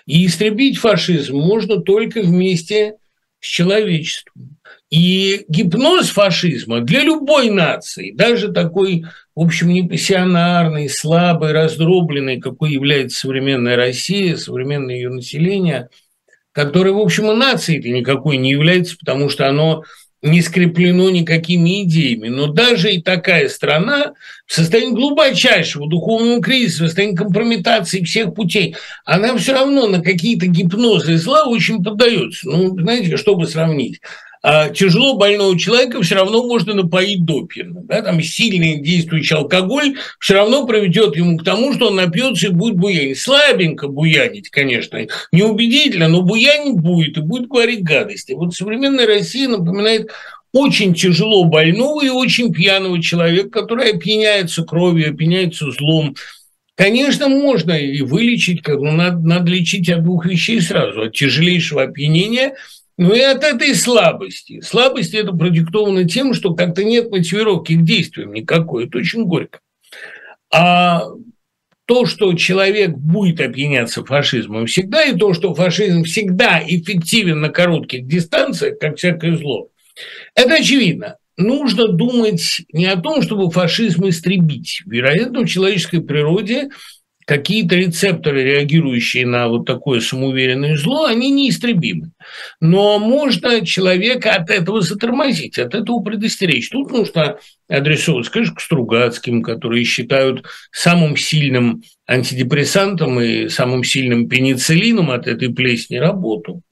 [0.05, 2.97] И истребить фашизм можно только вместе
[3.41, 4.59] с человечеством.
[4.91, 13.21] И гипноз фашизма для любой нации, даже такой в общем, непассионарной, слабой, раздробленной, какой является
[13.21, 15.89] современная Россия, современное ее население,
[16.53, 19.85] которое, в общем, и нацией-то никакой не является, потому что оно
[20.23, 22.29] не скреплено никакими идеями.
[22.29, 24.13] Но даже и такая страна
[24.47, 30.47] в состоянии глубочайшего духовного кризиса, в состоянии компрометации всех путей, она все равно на какие-то
[30.47, 32.49] гипнозы зла очень поддается.
[32.49, 34.01] Ну, знаете, чтобы сравнить
[34.75, 37.87] тяжело больного человека все равно можно напоить допинг.
[37.87, 42.51] Да, там сильный действующий алкоголь все равно приведет ему к тому, что он напьется и
[42.51, 43.19] будет буянить.
[43.19, 44.99] Слабенько буянить, конечно,
[45.31, 48.33] неубедительно, но буянить будет и будет говорить гадости.
[48.33, 50.11] Вот современная Россия напоминает
[50.53, 56.17] очень тяжело больного и очень пьяного человека, который опьяняется кровью, опьяняется злом.
[56.75, 61.03] Конечно, можно и вылечить, но надо, надо лечить от двух вещей сразу.
[61.03, 62.55] От тяжелейшего опьянения–
[62.99, 64.61] ну и от этой слабости.
[64.61, 68.87] Слабость это продиктовано тем, что как-то нет мотивировки к действиям никакой.
[68.87, 69.61] Это очень горько.
[70.53, 71.05] А
[71.87, 78.07] то, что человек будет опьяняться фашизмом всегда, и то, что фашизм всегда эффективен на коротких
[78.07, 79.69] дистанциях, как всякое зло,
[80.35, 81.17] это очевидно.
[81.37, 84.83] Нужно думать не о том, чтобы фашизм истребить.
[84.87, 86.69] Вероятно, в человеческой природе
[87.27, 92.13] какие-то рецепторы, реагирующие на вот такое самоуверенное зло, они неистребимы.
[92.61, 96.71] Но можно человека от этого затормозить, от этого предостеречь.
[96.71, 105.11] Тут нужно адресовывать, конечно, к Стругацким, которые считают самым сильным антидепрессантом и самым сильным пенициллином
[105.11, 106.63] от этой плесни работу.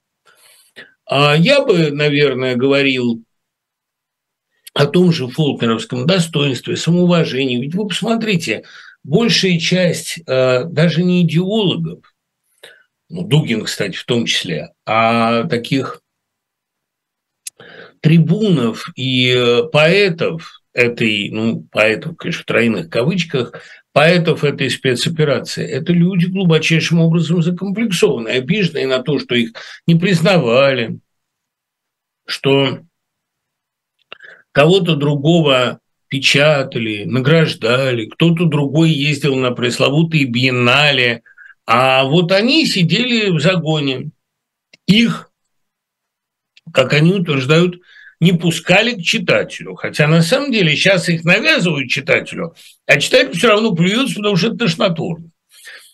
[1.05, 3.23] А я бы, наверное, говорил
[4.73, 7.61] о том же фолкнеровском достоинстве, самоуважении.
[7.61, 8.63] Ведь вы посмотрите,
[9.03, 12.13] большая часть э, даже не идеологов,
[13.09, 16.01] ну, Дугин, кстати, в том числе, а таких
[17.99, 23.53] трибунов и э, поэтов этой, ну, поэтов, конечно, в тройных кавычках,
[23.91, 29.51] поэтов этой спецоперации, это люди глубочайшим образом закомплексованные, обиженные на то, что их
[29.85, 30.99] не признавали,
[32.25, 32.79] что
[34.53, 35.79] кого-то другого
[36.11, 41.23] печатали, награждали, кто-то другой ездил на пресловутые биеннале,
[41.65, 44.11] а вот они сидели в загоне.
[44.87, 45.31] Их,
[46.73, 47.79] как они утверждают,
[48.19, 49.75] не пускали к читателю.
[49.75, 54.47] Хотя на самом деле сейчас их навязывают читателю, а читатель все равно плюется, потому что
[54.47, 55.29] это тошнотворно.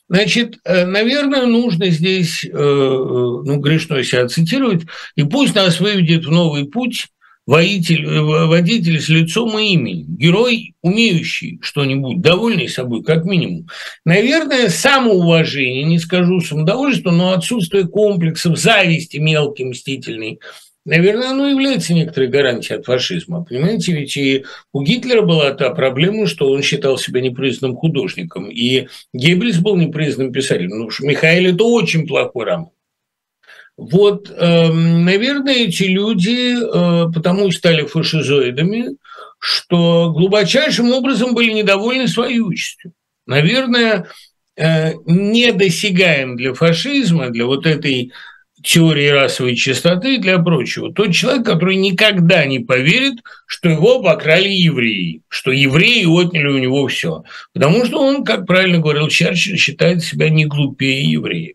[0.10, 4.82] Значит, э, наверное, нужно здесь, э, э, ну, грешно себя цитировать,
[5.16, 7.08] и пусть нас выведет в новый путь
[7.48, 13.68] водитель, э, водитель с лицом и именем, герой, умеющий что-нибудь, довольный собой, как минимум.
[14.06, 20.40] Наверное, самоуважение, не скажу самодовольство, но отсутствие комплексов, зависти мелкий, мстительный,
[20.84, 23.46] наверное, оно является некоторой гарантией от фашизма.
[23.46, 28.88] Понимаете, ведь и у Гитлера была та проблема, что он считал себя непризнанным художником, и
[29.14, 30.80] Геббельс был непризнанным писателем.
[30.80, 32.70] Ну уж Михаил– это очень плохой роман.
[33.78, 38.98] Вот, эм, наверное, эти люди э, потому и стали фашизоидами,
[39.40, 42.94] что глубочайшим образом были недовольны своей участью.
[43.28, 44.08] Наверное,
[44.56, 48.12] э, недосягаем для фашизма, для вот этой
[48.64, 50.92] теории расовой чистоты и для прочего.
[50.92, 56.88] Тот человек, который никогда не поверит, что его покрали евреи, что евреи отняли у него
[56.88, 57.24] все.
[57.54, 61.54] Потому что он, как правильно говорил Черчилль, считает себя не глупее евреев.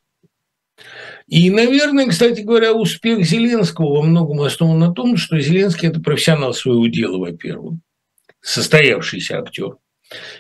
[1.33, 6.53] И, наверное, кстати говоря, успех Зеленского во многом основан на том, что Зеленский– это профессионал
[6.53, 7.77] своего дела, во-первых,
[8.43, 9.77] состоявшийся актер.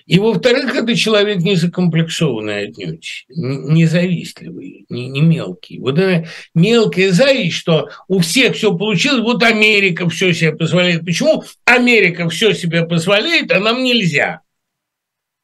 [0.04, 5.78] И, во-вторых, это человек не закомплексованный отнюдь, не завистливый, не, не мелкий.
[5.78, 11.06] Вот это мелкая зависть, что у всех все получилось, вот Америка все себе позволяет.
[11.06, 14.42] Почему Америка все себе позволяет, а нам нельзя?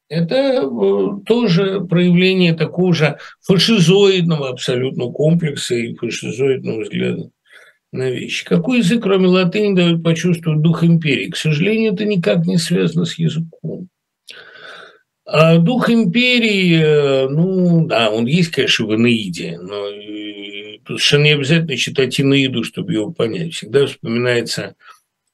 [0.09, 7.29] Это э, тоже проявление такого же фашизоидного абсолютно комплекса и фашизоидного взгляда
[7.91, 8.45] на вещи.
[8.45, 11.29] Какой язык, кроме латыни, дает почувствовать дух империи?
[11.29, 13.87] К сожалению, это никак не связано с языком.
[15.25, 21.23] А дух империи, э, ну да, он есть, конечно, в Инаиде, но э, тут совершенно
[21.23, 23.53] не обязательно читать Инаиду, чтобы его понять.
[23.53, 24.75] Всегда вспоминается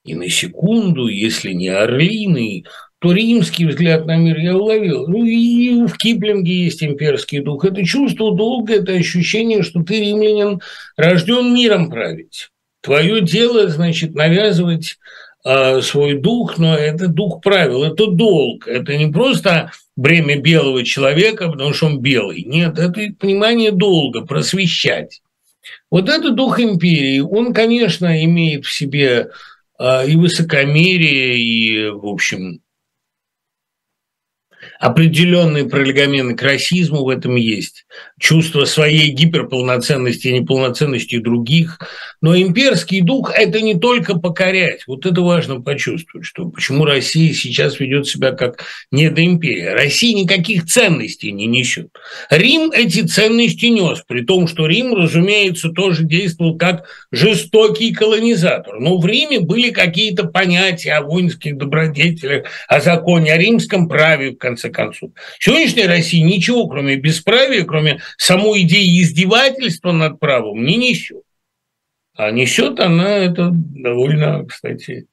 [0.03, 2.65] и на секунду, если не орлиный,
[3.05, 5.07] то римский взгляд на мир я уловил.
[5.07, 7.63] Ну и в Киплинге есть имперский дух.
[7.63, 10.59] Это чувство долга, это ощущение, что ты, римлянин,
[10.97, 12.49] рожден миром править.
[12.81, 14.97] Твое дело, значит, навязывать
[15.45, 18.67] э, свой дух, но это дух правил, это долг.
[18.67, 22.41] Это не просто бремя белого человека, потому что он белый.
[22.43, 25.21] Нет, это понимание долга, просвещать.
[25.91, 29.27] Вот это дух империи, он, конечно, имеет в себе
[29.77, 32.61] э, и высокомерие, и, в общем,
[34.79, 37.85] определенные пролегомены к расизму в этом есть,
[38.19, 41.79] чувство своей гиперполноценности и неполноценности других.
[42.25, 44.87] Но имперский дух– это не только покорять.
[44.87, 49.73] Вот это важно почувствовать, что почему Россия сейчас ведет себя как недоимперия.
[49.73, 51.89] Россия никаких ценностей не несет.
[52.31, 58.79] Рим эти ценности нес, при том, что Рим, разумеется, тоже действовал как жестокий колонизатор.
[58.79, 64.37] Но в Риме были какие-то понятия о воинских добродетелях, о законе, о римском праве, в
[64.37, 65.11] конце концов.
[65.37, 71.21] Сегодняшняя Россия ничего, кроме бесправия, кроме самой идеи издевательства над правом, не несет.
[72.15, 75.07] А несет она это довольно, кстати,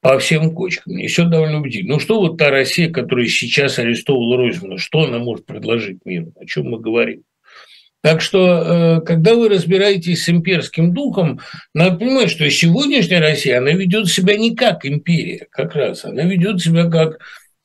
[0.00, 0.96] по всем кочкам.
[0.96, 1.94] Несет довольно убедительно.
[1.94, 6.32] Ну что вот та Россия, которая сейчас арестовала Ройзмана, что она может предложить миру?
[6.38, 7.22] О чем мы говорим?
[8.02, 11.40] Так что, э, когда вы разбираетесь с имперским духом,
[11.74, 16.60] надо понимать, что сегодняшняя Россия, она ведет себя не как империя, как раз, она ведет
[16.62, 17.18] себя как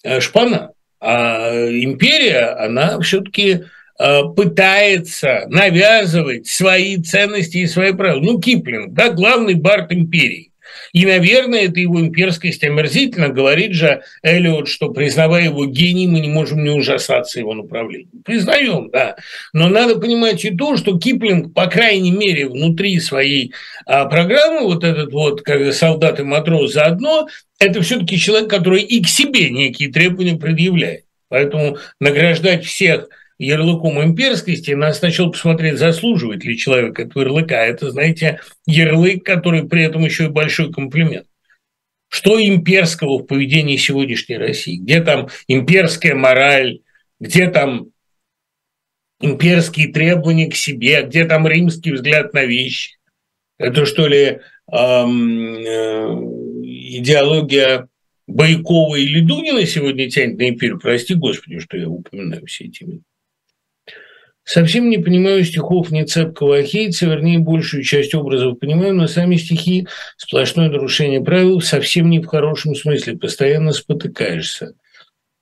[0.03, 0.71] э, шпана.
[0.99, 3.65] А империя, она все-таки
[3.97, 8.21] пытается навязывать свои ценности и свои правила.
[8.21, 10.51] Ну, Киплинг, да, главный бард империи.
[10.93, 13.29] И, наверное, это его имперскость омерзительно.
[13.29, 18.23] Говорит же Эллиот, что, признавая его гений, мы не можем не ужасаться его направлением.
[18.23, 19.15] Признаем, да.
[19.53, 23.53] Но надо понимать и то, что Киплинг, по крайней мере, внутри своей
[23.85, 27.27] а, программы, вот этот вот, как солдат и матрос заодно,
[27.59, 31.05] это все-таки человек, который и к себе некие требования предъявляет.
[31.29, 37.65] Поэтому награждать всех– ярлыком имперскости, надо сначала посмотреть, заслуживает ли человек этого ярлыка.
[37.65, 41.27] Это, знаете, ярлык, который при этом еще и большой комплимент.
[42.09, 44.77] Что имперского в поведении сегодняшней России?
[44.77, 46.79] Где там имперская мораль?
[47.19, 47.87] Где там
[49.19, 51.03] имперские требования к себе?
[51.03, 52.97] Где там римский взгляд на вещи?
[53.57, 54.39] Это что ли
[54.71, 56.07] эм, э,
[56.99, 57.87] идеология
[58.27, 60.79] Байкова или Дунина сегодня тянет на империю?
[60.79, 63.03] Прости, Господи, что я упоминаю все эти минуты.
[64.45, 69.87] Совсем не понимаю стихов Нецепкого Ахейца, вернее, большую часть образов понимаю, но сами стихи–
[70.17, 74.75] сплошное нарушение правил, совсем не в хорошем смысле, постоянно спотыкаешься.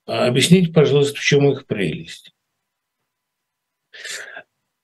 [0.07, 2.31] А объясните, пожалуйста, в чем их прелесть.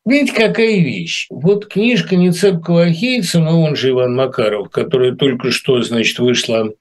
[0.06, 1.28] Видите, какая вещь.
[1.30, 6.74] Вот книжка Нецепкого Ахейца, но он же Иван Макаров, которая только что, значит, вышла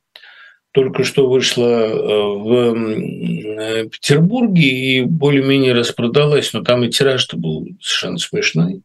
[0.73, 7.67] только что вышла э, в э, Петербурге и более-менее распродалась, но там и тираж-то был
[7.81, 8.83] совершенно смешной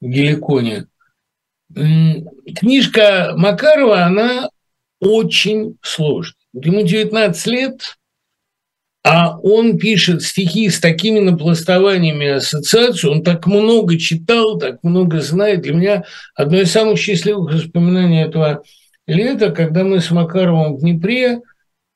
[0.00, 0.86] в Геликоне.
[1.74, 4.50] Книжка Макарова, она
[5.00, 6.34] очень сложная.
[6.52, 7.96] Ему 19 лет,
[9.02, 15.62] а он пишет стихи с такими напластованиями ассоциаций, он так много читал, так много знает.
[15.62, 16.04] Для меня
[16.34, 18.62] одно из самых счастливых воспоминаний этого
[19.06, 21.40] лето, когда мы с Макаровым в Днепре,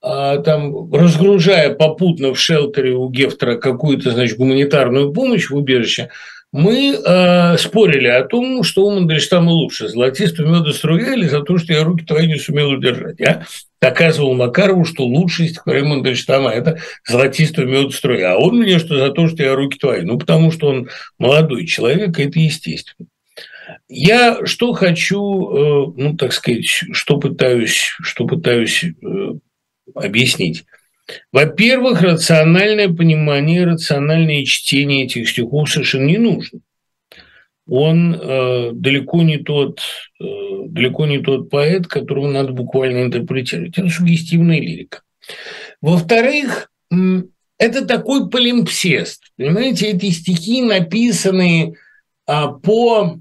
[0.01, 6.11] а, там, разгружая попутно в шелтере у Гефтера какую-то, значит, гуманитарную помощь в убежище,
[6.51, 11.75] мы э, спорили о том, что у Мандельштама лучше, золотистую медоструя или за то, что
[11.75, 13.17] я руки твои не сумел удержать.
[13.19, 13.45] Я
[13.83, 19.29] доказывал Макарову, что лучшее стихотворение Мандельштама– это золотистую медоструя, а он мне, что за то,
[19.29, 20.01] что я руки твои.
[20.03, 20.89] Ну, потому что он
[21.19, 23.09] молодой человек, это естественно.
[23.89, 29.33] Я что хочу, э, ну, так сказать, что пытаюсь, что пытаюсь э,
[29.95, 30.65] объяснить.
[31.33, 36.61] Во-первых, рациональное понимание, рациональное чтение этих стихов совершенно не нужно.
[37.67, 39.81] Он э, далеко не тот,
[40.21, 40.25] э,
[40.69, 43.77] далеко не тот поэт, которого надо буквально интерпретировать.
[43.77, 45.03] Это сугестивная лирика.
[45.81, 46.71] Во-вторых,
[47.59, 49.33] это такой полимпсест.
[49.37, 51.75] Понимаете, эти стихи написаны
[52.27, 53.19] а, по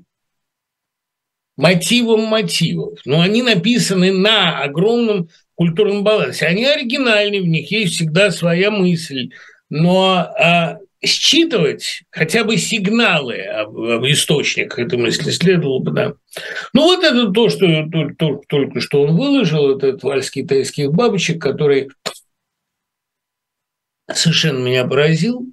[1.58, 6.46] мотивом мотивов, но они написаны на огромном культурном балансе.
[6.46, 9.32] Они оригинальны, в них есть всегда своя мысль,
[9.70, 16.14] но а, считывать хотя бы сигналы об, об источниках этой мысли следовало бы, да.
[16.74, 21.42] Ну вот это то, что то, то, только что он выложил, этот вальс китайских бабочек,
[21.42, 21.90] который
[24.14, 25.48] совершенно меня поразил.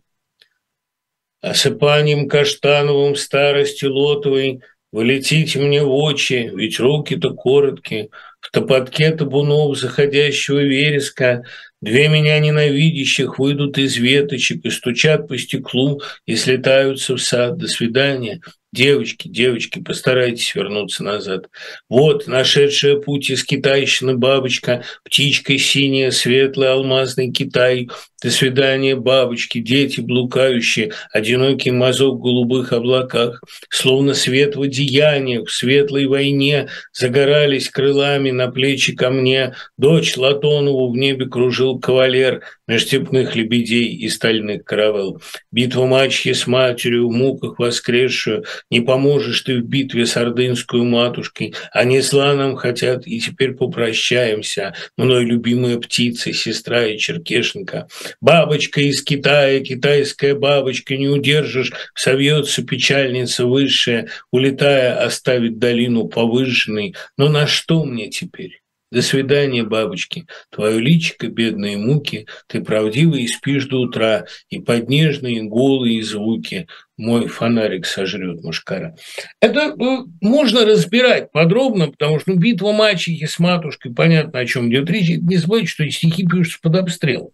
[1.41, 4.61] Осыпанием каштановым старости лотовой–
[4.95, 11.43] вы летите мне в очи, ведь руки-то короткие, в топотке табунов заходящего вереска
[11.85, 17.59] Две меня ненавидящих выйдут из веточек и стучат по стеклу и слетаются в сад.
[17.59, 18.41] До свидания.
[18.75, 21.49] Девочки, девочки, постарайтесь вернуться назад.
[21.89, 27.89] Вот нашедшая путь из китайщины бабочка, птичка синяя, светлый алмазный Китай.
[28.21, 35.53] До свидания, бабочки, дети блукающие, одинокий мазок в голубых облаках, словно свет в одеяниях, в
[35.53, 39.55] светлой войне загорались крылами на плечи ко мне.
[39.77, 45.21] Дочь Латонову в небе кружил кавалер меж степных лебедей и стальных каравел.
[45.53, 51.55] Битва мачьи с матерью в муках воскресшую, не поможешь ты в битве с ордынскую матушкой,
[51.73, 57.89] они зла нам хотят, и теперь попрощаемся, мной любимая птица, сестра и черкешенка.
[58.21, 66.95] Бабочка из Китая, китайская бабочка, не удержишь, совьется печальница высшая, улетая, оставит долину повышенной.
[67.17, 68.65] Но на что мне теперь?
[68.95, 70.27] До свидания, бабочки.
[70.51, 76.69] Твое личико, бедные муки, ты правдиво и спишь до утра, и под нежные голые звуки
[76.97, 78.97] мой фонарик сожрет мушкара.
[79.41, 84.71] Это ну, можно разбирать подробно, потому что ну, битва мачехи с матушкой, понятно, о чем
[84.71, 85.09] идет речь.
[85.09, 87.31] Не забывайте, что стихи пишутся под обстрелом.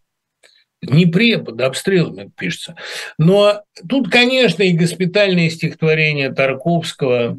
[0.82, 2.74] Днепре под обстрелами пишется.
[3.18, 7.38] Но тут, конечно, и госпитальное стихотворение Тарковского,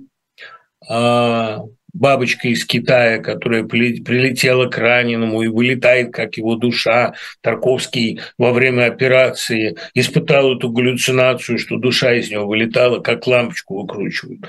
[0.87, 1.61] а,
[1.93, 7.13] бабочка из Китая, которая прилетела к раненому и вылетает, как его душа.
[7.41, 14.41] Тарковский во время операции испытал эту галлюцинацию, что душа из него вылетала, как лампочку выкручивают.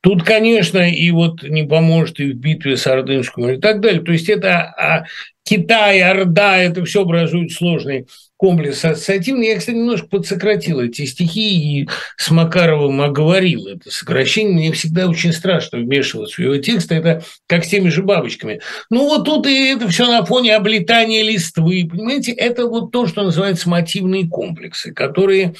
[0.00, 4.02] Тут, конечно, и вот не поможет и в битве с Ордынским и так далее.
[4.02, 5.04] То есть это а,
[5.44, 8.06] Китай, Орда, это все образует сложный
[8.42, 9.46] комплекс ассоциативный.
[9.46, 14.54] Я, кстати, немножко подсократил эти стихи и с Макаровым оговорил это сокращение.
[14.54, 16.96] Мне всегда очень страшно вмешиваться в его тексты.
[16.96, 18.60] Это как с теми же бабочками.
[18.90, 21.88] Ну, вот тут и это все на фоне облетания листвы.
[21.88, 25.54] Понимаете, это вот то, что называется мотивные комплексы, которые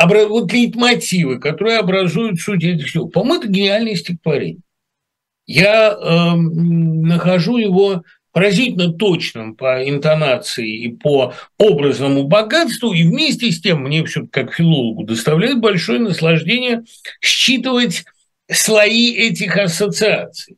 [0.00, 3.08] вот лейтмотивы, которые образуют суть этих всего.
[3.08, 4.62] По-моему, это гениальное стихотворение.
[5.48, 13.60] Я э, нахожу его поразительно точным по интонации и по образному богатству, и вместе с
[13.60, 16.84] тем мне все как филологу доставляет большое наслаждение
[17.20, 18.04] считывать
[18.50, 20.56] слои этих ассоциаций.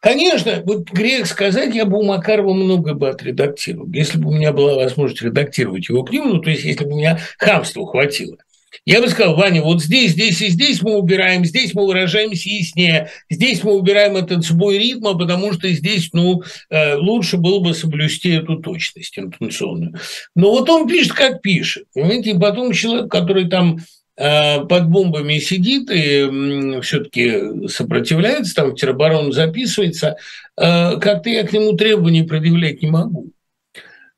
[0.00, 3.86] Конечно, вот грех сказать, я бы у Макарова много бы отредактировал.
[3.92, 6.98] Если бы у меня была возможность редактировать его книгу, ну, то есть если бы у
[6.98, 8.38] меня хамства хватило–
[8.84, 13.10] я бы сказал, Ваня, вот здесь, здесь и здесь мы убираем, здесь мы выражаемся яснее,
[13.28, 18.30] здесь мы убираем этот сбой ритма, потому что здесь, ну, э, лучше было бы соблюсти
[18.30, 19.94] эту точность интонационную.
[20.34, 21.84] Но вот он пишет, как пишет.
[21.94, 23.78] Понимаете, и потом человек, который там
[24.16, 30.16] э, под бомбами сидит и все-таки сопротивляется, там в тероборону записывается,
[30.56, 33.30] э, как-то я к нему требований предъявлять не могу.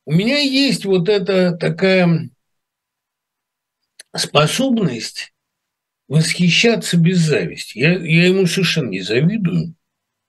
[0.05, 2.29] У меня есть вот эта такая
[4.15, 5.33] способность
[6.09, 7.79] восхищаться без зависти.
[7.79, 9.75] Я, я ему совершенно не завидую,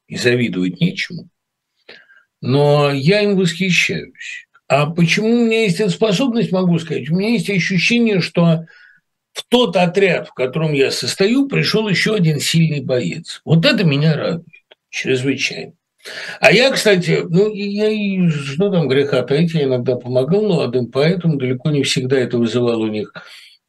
[0.07, 1.29] и завидовать нечему,
[2.41, 4.47] но я им восхищаюсь.
[4.67, 7.09] А почему у меня есть эта способность, могу сказать?
[7.09, 8.65] У меня есть ощущение, что
[9.33, 13.41] в тот отряд, в котором я состою, пришел еще один сильный боец.
[13.45, 14.47] Вот это меня радует
[14.89, 15.73] чрезвычайно.
[16.39, 21.71] А я, кстати, ну, я, что там греха таить, я иногда помогал молодым поэтам, далеко
[21.71, 23.13] не всегда это вызывало у них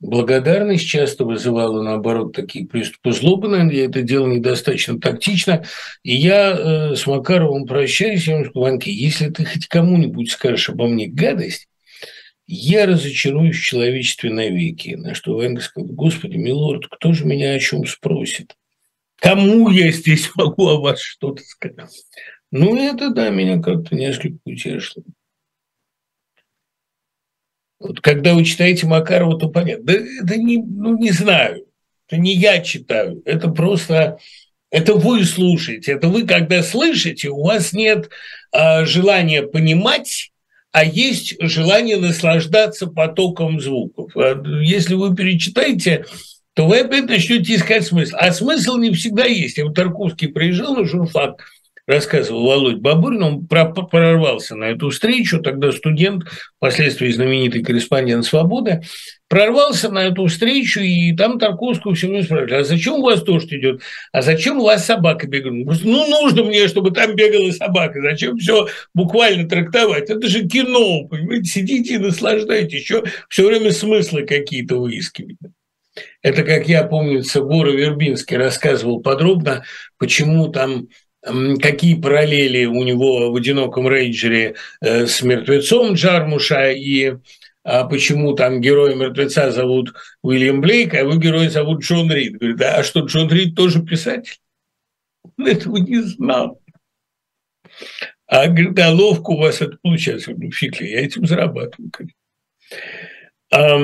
[0.01, 5.65] благодарность часто вызывала, наоборот, такие приступы злобы, наверное, я это делал недостаточно тактично.
[6.03, 10.69] И я э, с Макаровым прощаюсь, я ему скажу, Ванька, если ты хоть кому-нибудь скажешь
[10.69, 11.69] обо мне гадость,
[12.47, 14.91] я разочаруюсь в человечестве навеки.
[14.91, 18.55] На что Ванька сказал, господи, милорд, кто же меня о чем спросит?
[19.17, 21.89] Кому я здесь могу о вас что-то сказать?
[22.51, 25.05] Ну, это, да, меня как-то несколько утешило.
[27.85, 29.85] Вот когда вы читаете Макарова, то понятно.
[29.85, 31.65] Да это не, ну, не знаю.
[32.09, 33.23] Это не я читаю.
[33.25, 34.19] Это просто
[34.75, 35.93] это вы слушаете.
[35.93, 38.11] Это вы, когда слышите, у вас нет
[38.51, 40.33] а, желания понимать,
[40.73, 44.11] а есть желание наслаждаться потоком звуков.
[44.17, 46.07] А если вы перечитаете,
[46.55, 48.17] то вы опять начнете искать смысл.
[48.19, 49.59] А смысл не всегда есть.
[49.59, 51.45] Я в Тарковский приезжал на журфак,
[51.87, 56.25] рассказывал Володь Бабурин, он прорвался на эту встречу, тогда студент,
[56.57, 58.83] впоследствии знаменитый корреспондент «Свободы»,
[59.29, 63.53] прорвался на эту встречу, и там Тарковскую все время спрашивали, а зачем у вас дождь
[63.53, 63.83] идет?
[64.13, 65.67] А зачем у вас собака бегает?
[65.85, 68.01] Ну, нужно мне, чтобы там бегала собака.
[68.01, 70.09] Зачем все буквально трактовать?
[70.09, 71.51] Это же кино, понимаете?
[71.51, 75.51] Сидите и наслаждайтесь, еще все время смыслы какие-то выискиваете.
[76.23, 79.65] Это, как я помню, Гора Вербинский рассказывал подробно,
[79.99, 80.89] почему там
[81.61, 87.15] какие параллели у него в «Одиноком рейнджере» э, с «Мертвецом» Джармуша и
[87.65, 92.37] а почему там героя мертвеца зовут Уильям Блейк, а его героя зовут Джон Рид.
[92.37, 94.39] Говорит, а что, Джон Рид тоже писатель?
[95.39, 96.61] Он этого не знал.
[98.27, 100.33] А говорит, а ловко у вас это получается.
[100.37, 101.91] Ну, фиг ли, я этим зарабатываю.
[103.51, 103.79] А,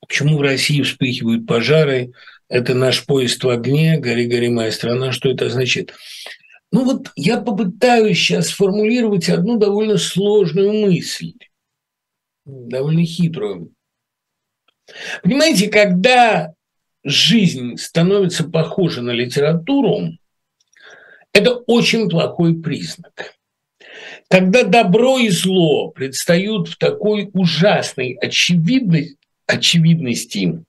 [0.00, 2.12] почему в России вспыхивают пожары?
[2.48, 5.12] Это наш поезд в огне, гори, гори, моя страна.
[5.12, 5.94] Что это означает?
[6.70, 11.34] Ну вот я попытаюсь сейчас сформулировать одну довольно сложную мысль,
[12.44, 13.72] довольно хитрую.
[15.22, 16.54] Понимаете, когда
[17.04, 20.10] жизнь становится похожа на литературу,
[21.32, 23.34] это очень плохой признак.
[24.28, 29.16] Когда добро и зло предстают в такой ужасной очевидной,
[29.46, 30.64] очевидности,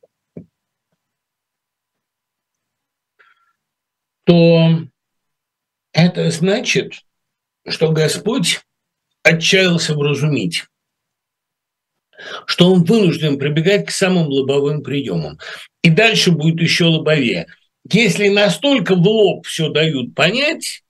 [4.25, 4.83] то
[5.93, 7.01] это значит,
[7.67, 8.61] что Господь
[9.23, 10.65] отчаялся вразумить,
[12.45, 15.39] что он вынужден прибегать к самым лобовым приемам.
[15.81, 17.47] И дальше будет еще лобовее–
[17.91, 20.81] если настолько в лоб все дают понять,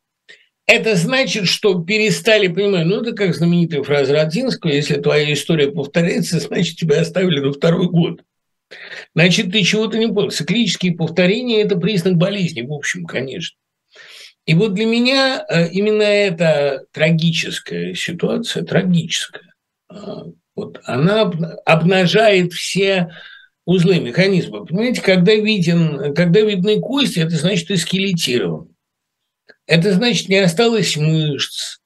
[0.66, 6.40] это значит, что перестали понимать, ну это как знаменитая фраза Родзинского, если твоя история повторяется,
[6.40, 8.22] значит тебя оставили на второй год.
[9.14, 10.32] Значит, ты чего-то не понял.
[10.32, 13.58] Циклические повторения– это признак болезни, в общем, конечно.
[14.46, 19.54] И вот для меня э, именно эта трагическая ситуация, трагическая,
[19.90, 21.32] а, вот она
[21.66, 23.12] обнажает все
[23.66, 24.66] узлы механизма.
[24.66, 28.76] Понимаете, когда, виден, когда видны кости, это значит ты скелетирован.
[29.66, 31.80] Это значит не осталось мышц.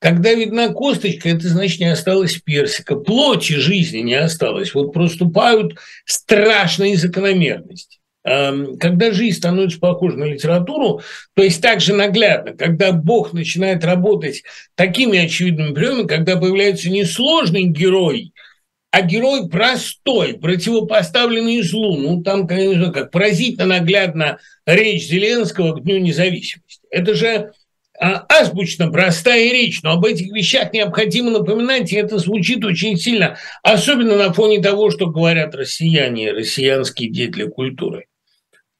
[0.00, 2.96] Когда видна косточка, это значит не осталось персика.
[2.96, 4.74] Плоти жизни не осталось.
[4.74, 7.98] Вот проступают страшные закономерности.
[8.22, 11.02] Когда жизнь становится похожа на литературу,
[11.34, 14.42] то есть также наглядно, когда Бог начинает работать
[14.74, 18.32] такими очевидными приемами, когда появляется несложный герой–
[18.90, 21.96] а герой простой, противопоставленный злу.
[21.96, 26.80] Ну, там, конечно, как поразительно наглядно речь Зеленского к Дню независимости.
[26.90, 27.52] Это же
[28.00, 34.16] азбучно простая речь, но об этих вещах необходимо напоминать, и это звучит очень сильно, особенно
[34.16, 38.06] на фоне того, что говорят россияне, россиянские деятели культуры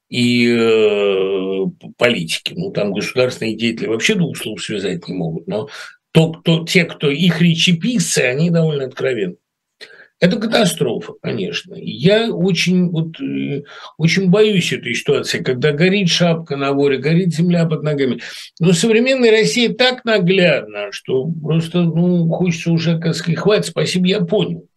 [0.08, 1.66] и э,
[1.98, 2.54] политики.
[2.56, 5.68] Ну, там государственные деятели вообще двух слов связать не могут, но
[6.12, 9.36] то, кто, те, кто их речеписцы, они довольно откровенны.
[10.20, 11.74] Это катастрофа, конечно.
[11.76, 13.62] Я очень, вот, э,
[13.96, 18.20] очень боюсь этой ситуации, когда горит шапка на воре, горит земля под ногами.
[18.58, 24.20] Но современная Россия так наглядна, что просто ну, хочется уже, как сказать, хватит, спасибо, я
[24.20, 24.68] понял.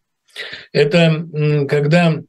[0.72, 1.26] Это
[1.68, 2.22] когда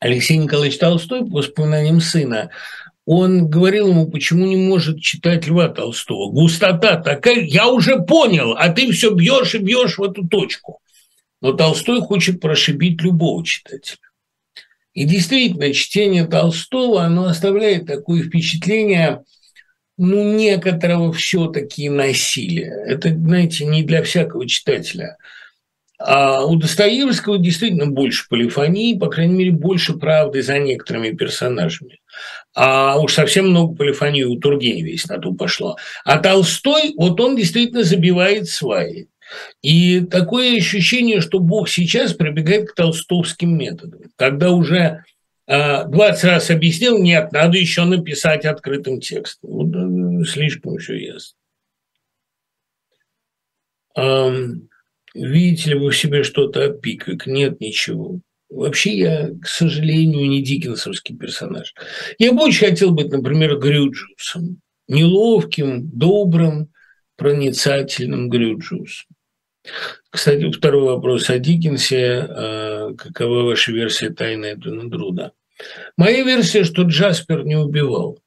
[0.00, 2.50] Алексей Николаевич Толстой, по воспоминаниям сына,
[3.04, 6.30] он говорил ему, почему не может читать Льва Толстого.
[6.30, 10.80] Густота такая, я уже понял, а ты все бьешь и бьешь в эту точку.
[11.40, 13.98] Но Толстой хочет прошибить любого читателя.
[14.92, 19.22] И действительно, чтение Толстого, оно оставляет такое впечатление,
[19.96, 22.84] ну, некоторого все-таки насилия.
[22.86, 25.16] Это, знаете, не для всякого читателя.
[26.00, 32.00] А у Достоевского действительно больше полифонии, по крайней мере, больше правды за некоторыми персонажами.
[32.54, 35.76] А уж совсем много полифонии у Тургенева, если на то пошло.
[36.04, 39.08] А Толстой, вот он действительно забивает сваи.
[39.62, 45.04] И такое ощущение, что Бог сейчас прибегает к толстовским методам, когда уже
[45.46, 49.50] 20 а, раз объяснил, нет, надо еще написать открытым текстом.
[49.50, 51.38] Вот, э, слишком все ясно.
[55.14, 57.26] Видите ли вы в себе что-то от Пиквик?
[57.26, 58.20] Нет ничего.
[58.50, 61.74] Вообще я, к сожалению, не диккенсовский персонаж.
[62.18, 64.60] Я бы очень хотел быть, например, Грюджусом.
[64.86, 66.72] Неловким, добрым,
[67.16, 69.08] проницательным Грюджусом.
[70.10, 72.26] Кстати, второй вопрос о Диккенсе.
[72.28, 75.32] А, какова ваша версия тайны Эдвина Друда?
[75.96, 78.18] Моя версия, что Джаспер не убивал.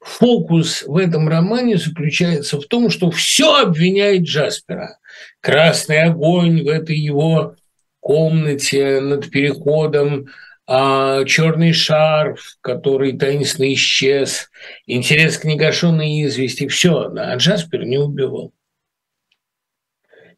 [0.00, 4.98] Фокус в этом романе заключается в том, что все обвиняет Джаспера.
[5.40, 7.54] Красный огонь в этой его
[8.00, 10.26] комнате над переходом,
[10.66, 14.50] а черный шарф, который таинственно исчез,
[14.86, 18.52] интерес к негашенной извести, все, а Джаспер не убивал.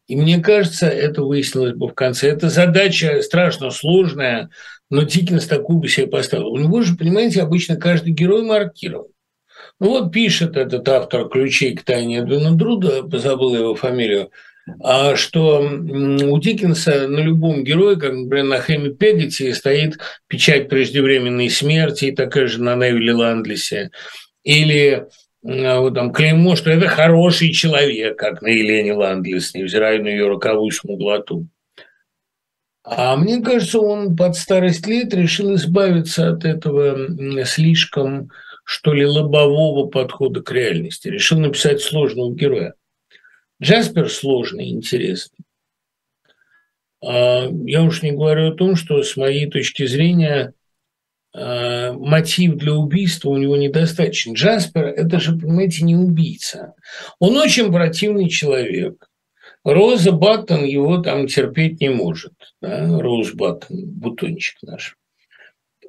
[0.07, 2.29] И мне кажется, это выяснилось бы в конце.
[2.29, 4.49] Эта задача страшно сложная,
[4.89, 6.49] но Диккенс такую бы себе поставил.
[6.49, 9.07] У него же, понимаете, обычно каждый герой маркирован.
[9.79, 14.31] Ну вот пишет этот автор ключей к тайне Эдвина Друда, позабыл его фамилию,
[14.81, 21.49] а что у Диккенса на любом герое, как, например, на Хэме Пегати, стоит печать преждевременной
[21.49, 23.91] смерти, и такая же на Невиле Ландлисе.
[24.43, 25.07] Или
[25.45, 30.71] вот там клеймо, что это хороший человек, как на Елене Ландлес, невзирая на ее роковую
[30.71, 31.47] смуглоту.
[32.83, 38.31] А мне кажется, он под старость лет решил избавиться от этого слишком,
[38.63, 41.09] что ли, лобового подхода к реальности.
[41.09, 42.73] Решил написать сложного героя.
[43.61, 45.45] Джаспер сложный, интересный.
[47.03, 50.54] А, я уж не говорю о том, что с моей точки зрения а,
[51.37, 54.33] мотив для убийства у него недостаточен.
[54.33, 56.75] Джаспер– это же, понимаете, не убийца.
[57.19, 59.09] Он очень противный человек.
[59.65, 62.33] Роза Баттон его там терпеть не может.
[62.61, 62.87] Да?
[62.99, 64.95] Роуз Баттон, бутончик наш.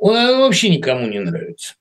[0.01, 1.75] Он, он вообще никому не нравится.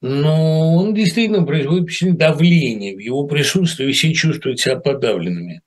[0.00, 2.94] Но он действительно производит впечатление давления.
[2.94, 5.62] В его присутствии все чувствуют себя подавленными.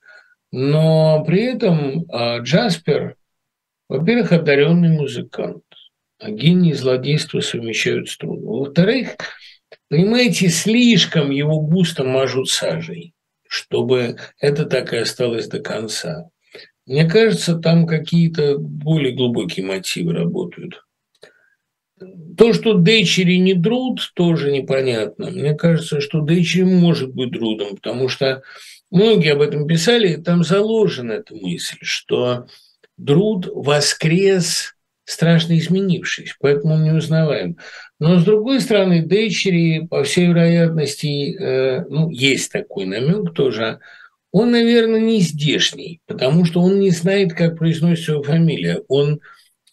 [0.51, 3.16] Но при этом а, Джаспер,
[3.89, 5.63] во-первых, одаренный музыкант,
[6.19, 8.51] а гений и злодейство совмещают трудно.
[8.51, 9.17] Во-вторых,
[9.89, 13.13] понимаете, слишком его густо мажут сажей
[13.47, 16.29] чтобы это так и осталось до конца.
[16.85, 20.83] Мне кажется, там какие-то более глубокие мотивы работают.
[22.37, 25.31] То, что Дэчери не Друд, тоже непонятно.
[25.31, 28.43] Мне кажется, что Дэчери может быть Друдом, потому что
[28.91, 32.47] многие об этом писали, и там заложена эта мысль, что
[32.97, 34.73] Друд воскрес
[35.07, 37.57] страшно изменившись, поэтому он неузнаваем.
[37.97, 43.79] Но, с другой стороны, Дэчери, по всей вероятности, э, ну, есть такой намек тоже,
[44.31, 48.81] он, наверное, не здешний, потому что он не знает, как произносится его фамилия.
[48.89, 49.21] Он,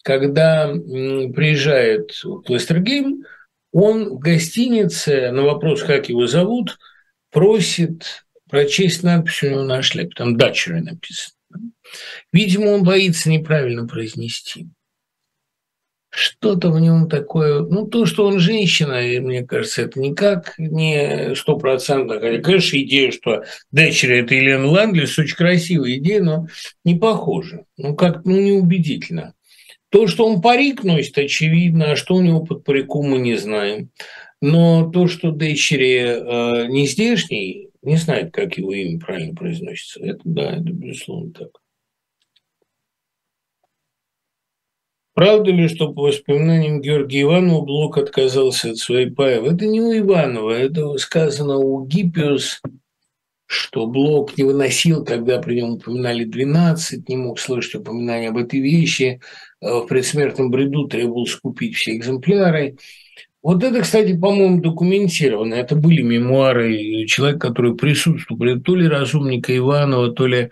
[0.01, 3.25] когда приезжает в Клойстергэм,
[3.73, 6.77] он в гостинице на вопрос, как его зовут,
[7.31, 11.35] просит прочесть надпись у него на шляпе, там «Дэтчери» написано.
[12.31, 14.67] Видимо, он боится неправильно произнести
[16.15, 21.35] что-то в нем такое, ну, то, что он женщина, и мне кажется, это никак не
[21.35, 26.47] стопроцентно, хотя, конечно, идея, что Дэтчери– это Елена Ландлес, очень красивая идея, но
[26.85, 29.33] не похоже, ну, как, ну, неубедительно.
[29.89, 33.89] То, что он парик носит, очевидно, а что у него под париком, мы не знаем.
[34.41, 40.01] Но то, что Дэтчери э, не здешний, не знает, как его имя правильно произносится.
[40.03, 41.49] Это да, это безусловно так.
[45.15, 49.53] Правда ли, что по воспоминаниям Георгия Иванова Блок отказался от своей паевы?
[49.53, 52.61] Это не у Иванова, это сказано у Гиппиус,
[53.45, 58.59] что Блок не выносил, когда при нем упоминали 12, не мог слышать упоминания об этой
[58.59, 59.21] вещи,
[59.61, 62.75] э, в предсмертном бреду требовал скупить все экземпляры.
[63.41, 65.53] Вот это, кстати, по-моему, документировано.
[65.53, 70.49] Это были мемуары человека, который присутствовал, то ли разумника Иванова, то ли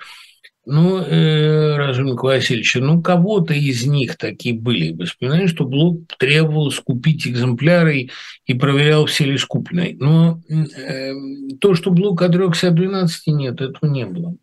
[0.66, 4.94] ну, э, Разумик Васильевич, ну, кого-то из них такие были.
[4.94, 8.10] Вы вспоминаете, что Блок требовал скупить экземпляры
[8.46, 9.98] и проверял, все ли скуплены.
[10.00, 11.12] Но э,
[11.60, 14.36] то, что Блок отрекся от 12, нет, этого не было.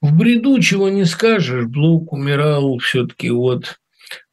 [0.00, 3.78] В бреду чего не скажешь, Блок умирал все-таки от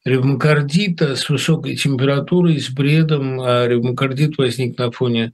[0.05, 5.33] ревмокардита с высокой температурой, с бредом, а ревмокардит возник на фоне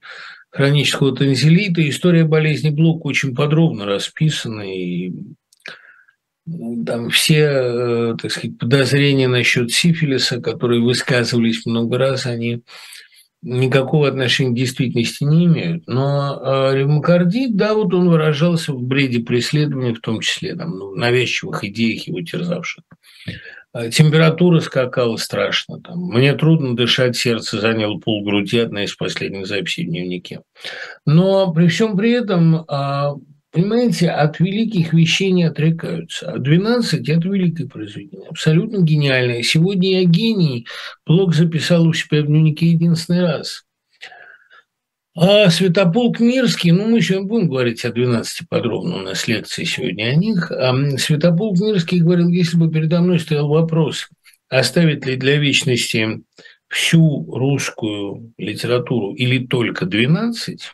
[0.50, 1.88] хронического танзелита.
[1.88, 5.14] История болезни Блока очень подробно расписана, и
[6.86, 12.62] там все, э, так сказать, подозрения насчет сифилиса, которые высказывались много раз, они
[13.42, 15.88] никакого отношения к действительности не имеют.
[15.88, 16.42] Но
[16.72, 21.64] э, ревмокардит, да, вот он выражался в бреде преследования, в том числе там, ну, навязчивых
[21.66, 22.84] идеях его терзавших.
[23.74, 25.82] Э, температура скакала страшно.
[25.82, 26.00] Там.
[26.00, 30.42] Мне трудно дышать, сердце заняло полгруди, одна из последних записей в дневнике.
[31.06, 33.16] Но при всем при этом а,
[33.58, 36.32] Понимаете, от великих вещей не отрекаются.
[36.32, 39.42] А 12– это великое произведение, абсолютно гениальное.
[39.42, 40.68] Сегодня я гений.
[41.08, 43.64] Блок записал у себя в дневнике единственный раз.
[45.16, 50.12] А Святополк Мирский, ну, мы еще будем говорить о 12 подробно, у нас лекции сегодня
[50.12, 50.52] о них.
[50.52, 54.08] А Святополк Мирский говорил, если бы передо мной стоял вопрос,
[54.50, 56.22] оставить ли для вечности
[56.68, 60.74] всю русскую литературу или только 12,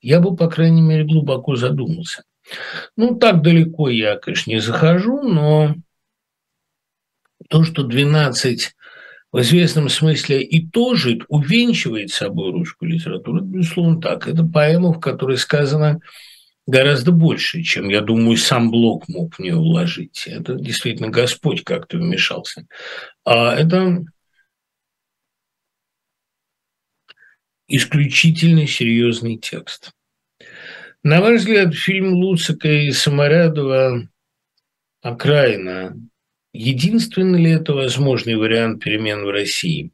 [0.00, 2.24] я бы, по крайней мере, глубоко задумался.
[2.96, 5.74] Ну, так далеко я, конечно, не захожу, но
[7.48, 8.74] то, что 12
[9.32, 14.28] в известном смысле и тоже увенчивает собой русскую литературу, это, безусловно, так.
[14.28, 16.00] Это поэма, в которой сказано
[16.66, 20.24] гораздо больше, чем, я думаю, сам Блок мог в нее вложить.
[20.26, 22.66] Это действительно Господь как-то вмешался.
[23.24, 24.04] А это
[27.68, 29.92] исключительно серьезный текст.
[31.02, 34.08] На ваш взгляд, фильм Луцика и Саморядова
[35.02, 35.96] «Окраина»
[36.56, 39.92] единственный ли это возможный вариант перемен в России?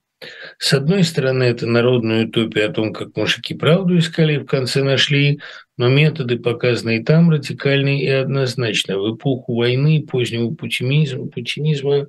[0.58, 4.84] С одной стороны, это народная утопия о том, как мужики правду искали и в конце
[4.84, 5.40] нашли,
[5.76, 8.98] но методы, показанные там, радикальные и однозначно.
[8.98, 12.06] В эпоху войны и позднего путинизма, путинизма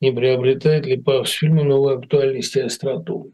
[0.00, 3.32] не приобретает ли с фильма новой актуальности и остроту.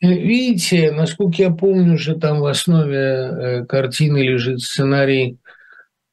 [0.00, 5.36] Видите, насколько я помню, уже там в основе э, картины лежит сценарий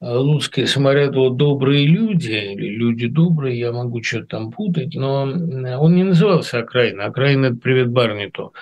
[0.02, 5.96] э, Луцкой Самарядова «Добрые люди» или «Люди добрые», я могу что-то там путать, но он
[5.96, 8.54] не назывался «Окраина», «Окраина»– это «Привет Барниту».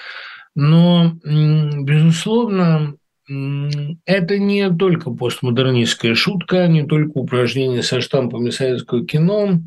[0.54, 2.96] Но, безусловно,
[3.28, 9.60] это не только постмодернистская шутка, не только упражнение со штампами советского кино.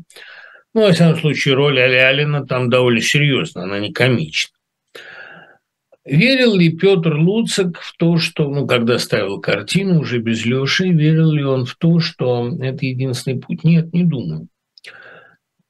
[0.73, 4.55] Ну, во всяком случае, роль Али Алина там довольно серьезная, она не комична.
[6.09, 11.31] Верил ли Петр Луцик в то, что, ну, когда ставил картину уже без Лёши, верил
[11.31, 13.63] ли он в то, что это единственный путь?
[13.63, 14.47] Нет, не думаю.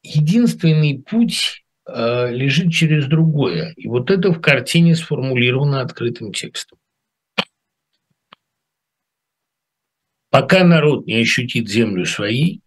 [0.02, 3.74] Единственный путь э, лежит через другое.
[3.76, 6.78] И вот это в картине сформулировано открытым текстом.
[10.30, 12.62] Пока народ не ощутит землю своей,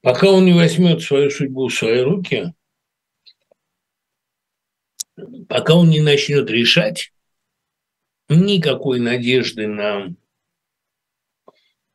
[0.00, 2.54] пока он не возьмет свою судьбу в свои руки,
[5.48, 7.12] пока он не начнет решать,
[8.28, 10.14] никакой надежды на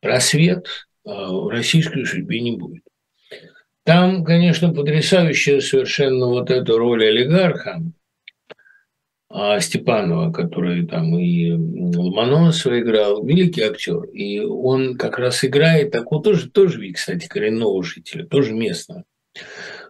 [0.00, 0.66] просвет
[1.04, 2.82] а, в российской судьбе не будет.
[3.84, 7.82] Там, конечно, потрясающая совершенно вот эта роль олигарха
[9.28, 14.04] а, Степанова, который там и Ломоносова играл, великий актер.
[14.04, 19.04] И он как раз играет такого тоже, тоже, кстати, коренного жителя, тоже местного.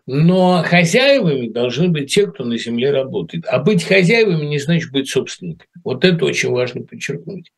[0.06, 3.44] Но хозяевами должны быть те, кто на земле работает.
[3.46, 5.70] А быть хозяевами не значит быть собственниками.
[5.84, 7.52] Вот это очень важно подчеркнуть.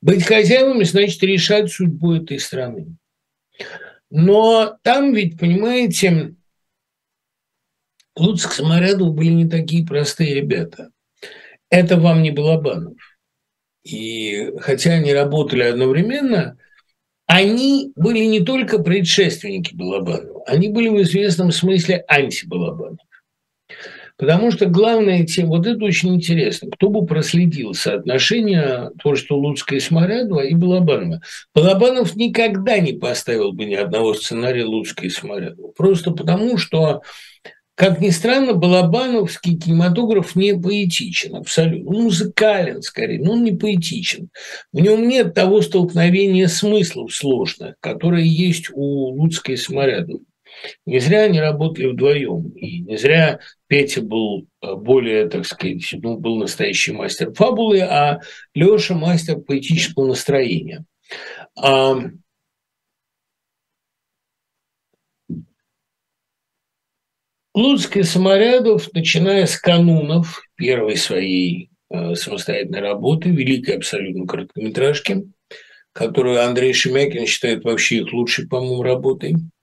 [0.00, 2.96] Быть хозяевами значит решать судьбу этой страны.
[4.10, 6.34] Но там ведь, понимаете,
[8.16, 10.90] Луцк Самарядов были не такие простые ребята.
[11.70, 12.96] Это вам не Балабанов.
[13.84, 16.58] И хотя они работали одновременно–
[17.28, 22.98] они были не только предшественники Балабанова, они были в известном смысле антибалабанов.
[24.16, 29.80] Потому что главная тема, вот это очень интересно, кто бы проследил соотношение творчества Луцка и
[29.80, 31.20] Сморядова и Балабанова.
[31.54, 35.70] Балабанов никогда не поставил бы ни одного сценария Луцка и Сморядова.
[35.76, 37.02] Просто потому, что
[37.78, 41.88] как ни странно, балабановский кинематограф не поэтичен абсолютно.
[41.90, 44.30] Он музыкален скорее, но он не поэтичен.
[44.72, 50.18] В нем нет того столкновения смыслов сложных, которое есть у Луцкой и Самарядова.
[50.86, 56.18] Не зря они работали вдвоем, и не зря Петя был э, более, так сказать, ну,
[56.18, 58.18] был настоящий мастер фабулы, а
[58.54, 60.84] Леша мастер поэтического настроения.
[67.58, 75.24] Луцк и Саморядов, начиная с канунов первой своей э, самостоятельной работы, великой абсолютно короткометражки,
[75.92, 79.34] которую Андрей Шемякин считает вообще их лучшей, по-моему, работой–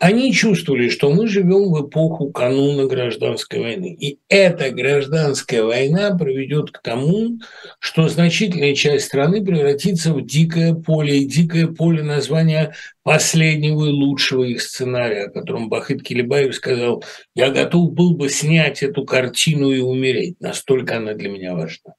[0.00, 3.94] они чувствовали, что мы живем в эпоху кануна гражданской войны.
[4.00, 7.38] И эта гражданская война приведет к тому,
[7.78, 11.18] что значительная часть страны превратится в дикое поле.
[11.18, 17.50] И дикое поле названия последнего и лучшего их сценария, о котором Бахыт Килибаев сказал, я
[17.50, 20.40] готов был бы снять эту картину и умереть.
[20.40, 21.94] Настолько она для меня важна.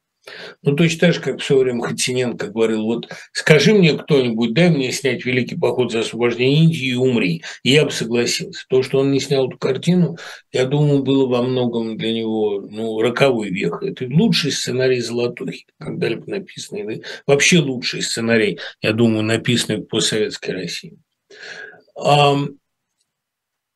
[0.62, 4.70] Ну, точно так же, как в свое время Хатиненко говорил, вот скажи мне кто-нибудь, дай
[4.70, 7.42] мне снять «Великий поход за освобождение Индии» и умри.
[7.64, 8.64] И я бы согласился.
[8.68, 10.16] То, что он не снял эту картину,
[10.52, 13.82] я думаю, было во многом для него ну, роковой вех.
[13.82, 17.02] Это лучший сценарий «Золотухи», когда-либо написанный.
[17.26, 20.98] Вообще лучший сценарий, я думаю, написанный в постсоветской России.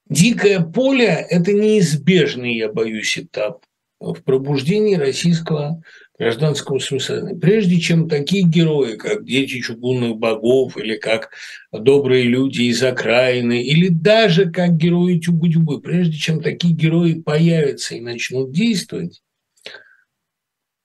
[0.09, 3.65] Дикое поле– это неизбежный, я боюсь, этап
[3.99, 5.83] в пробуждении российского
[6.19, 7.31] гражданского смысла.
[7.41, 11.31] Прежде чем такие герои, как дети чугунных богов, или как
[11.73, 18.01] добрые люди из окраины, или даже как герои Тюбы-Тюбы, прежде чем такие герои появятся и
[18.01, 19.23] начнут действовать,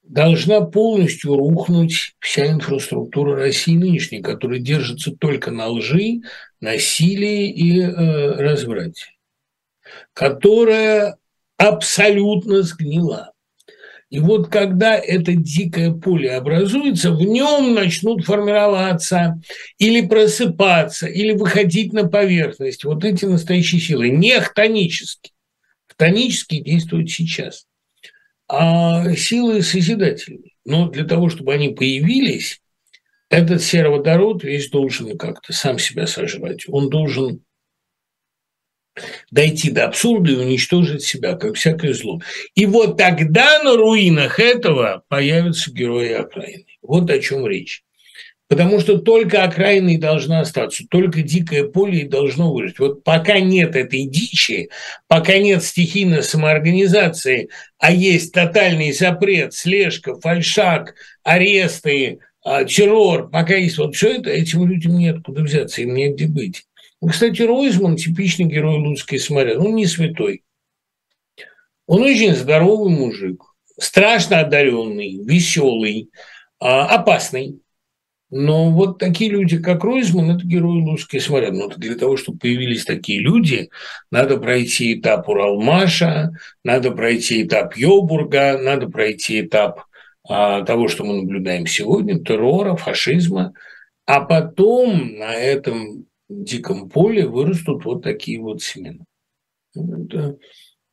[0.04, 6.22] должна полностью рухнуть вся инфраструктура России нынешней, которая держится только на лжи,
[6.60, 9.06] насилии и э, разврате,
[10.14, 11.18] которая
[11.58, 13.31] абсолютно сгнила.
[14.12, 19.42] И вот когда это дикое поле образуется, в нем начнут формироваться
[19.78, 25.32] или просыпаться, или выходить на поверхность вот эти настоящие силы, не хтонические.
[25.88, 27.68] Хтонические действуют сейчас,
[28.50, 30.52] а силы созидательные.
[30.66, 32.60] Но для того, чтобы они появились,
[33.30, 36.66] этот сероводород весь должен как-то сам себя сожрать.
[36.68, 37.44] Он должен
[39.32, 42.22] дойти до абсурда и уничтожить себя, как всякое зло.
[42.56, 46.66] И вот тогда на руинах этого появятся герои окраины.
[46.82, 47.84] Вот о чем речь.
[48.52, 52.80] Потому что только окраины должна остаться, только дикое поле и должно выжить.
[52.80, 54.70] Вот пока нет этой дичи,
[55.08, 63.78] пока нет стихийной самоорганизации, а есть тотальный запрет, слежка, фальшак, аресты, а, террор, пока есть
[63.78, 66.66] вот все это, этим людям нет куда взяться, им негде быть.
[67.02, 69.58] Ну, кстати, Ройзман– типичный герой Луцкой сморя.
[69.58, 70.44] Он не святой.
[71.88, 73.44] Он очень здоровый мужик,
[73.80, 76.12] страшно одаренный, веселый,
[76.60, 77.60] а, опасный.
[78.30, 81.52] Но вот такие люди, как Ройзман, это герои Луцкой сморя.
[81.52, 83.70] Но для того, чтобы появились такие люди,
[84.12, 86.32] надо пройти этап Уралмаша,
[86.64, 89.86] надо пройти этап Йобурга, надо пройти этап
[90.30, 93.54] а, того, что мы наблюдаем сегодня, террора, фашизма,
[94.06, 99.04] а потом на этом диком поле вырастут вот такие вот семена.
[99.76, 100.38] Это,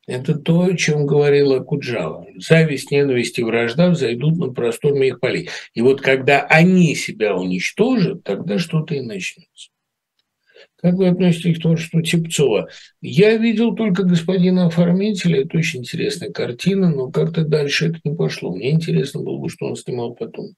[0.06, 2.26] это то, о чем говорила Куджава.
[2.36, 5.48] Зависть, ненависть и вражда взойдут на простор моих полей.
[5.74, 9.70] И вот когда они себя уничтожат, тогда что-то и начнется.
[10.80, 12.68] Как вы относитесь к творчеству Типцова?
[13.00, 18.54] Я видел только господина оформителя, это очень интересная картина, но как-то дальше это не пошло.
[18.54, 20.50] Мне интересно было бы, что он снимал потом.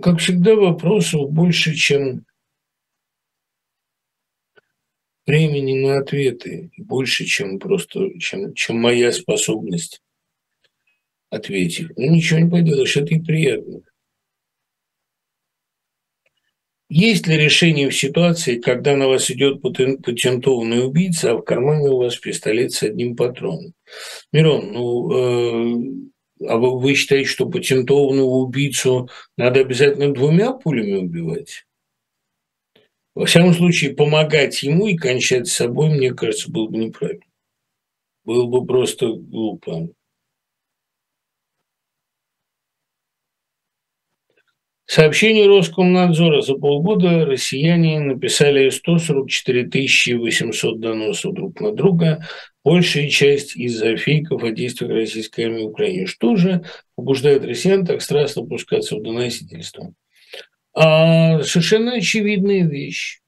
[0.00, 2.26] Как всегда, вопросов больше, чем
[5.26, 10.02] времени на ответы, больше, чем просто, чем, чем моя способность
[11.30, 11.88] ответить.
[11.96, 13.80] Ну, ничего не поделаешь, это и приятно.
[16.94, 21.96] Есть ли решение в ситуации, когда на вас идет патентованный убийца, а в кармане у
[21.96, 23.72] вас пистолет с одним патроном?
[24.30, 26.11] Мирон, ну, э,
[26.48, 31.66] а вы, вы считаете, что патентованного убийцу надо обязательно двумя пулями убивать?
[33.14, 37.24] Во всяком случае, помогать ему и кончать с собой, мне кажется, было бы неправильно.
[38.24, 39.88] Было бы просто глупо.
[44.94, 52.26] Сообщение Роскомнадзора за полгода россияне написали 144 800 доносов друг на друга,
[52.62, 56.04] большая часть из-за фейков о действиях российской армии в Украине.
[56.04, 59.94] Что же побуждает россиян так страстно пускаться в доносительство?
[60.74, 63.22] А, совершенно очевидная вещь.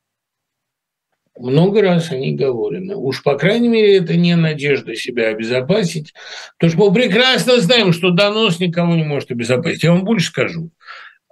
[1.39, 2.95] Много раз они говорены.
[2.95, 6.13] Уж, по крайней мере, это не надежда себя обезопасить.
[6.59, 9.83] Потому что мы прекрасно знаем, что донос никого не может обезопасить.
[9.83, 10.71] Я вам больше скажу.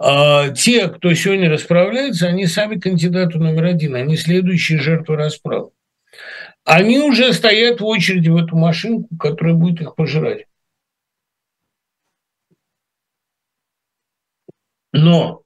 [0.05, 5.70] А те, кто сегодня расправляется, они сами кандидаты номер один, они следующие жертвы расправы.
[6.64, 10.46] Они уже стоят в очереди в эту машинку, которая будет их пожирать.
[14.90, 15.44] Но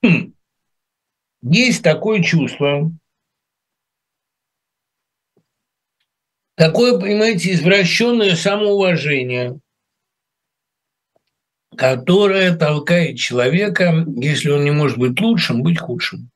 [1.42, 2.90] есть такое чувство,
[6.54, 9.60] такое, понимаете, извращенное самоуважение,
[11.76, 16.30] которая толкает человека, если он не может быть лучшим, быть худшим.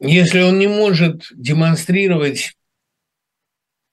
[0.00, 2.54] Если он не может демонстрировать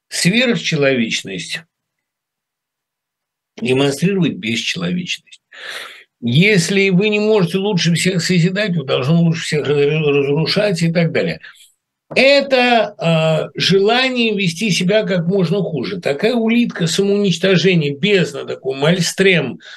[0.09, 1.63] сверхчеловечность,
[3.61, 5.41] демонстрировать бесчеловечность.
[6.21, 11.41] Если вы не можете лучше всех созидать, вы должны лучше всех разрушать и так далее.
[12.15, 12.95] Это
[13.55, 15.99] э, желание вести себя как можно хуже.
[15.99, 19.59] Такая улитка самоуничтожения, бездна, такой мальстрем–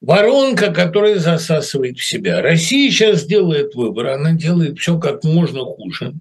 [0.00, 2.42] воронка, которая засасывает в себя.
[2.42, 6.14] Россия сейчас делает выбор, она делает все как можно хуже,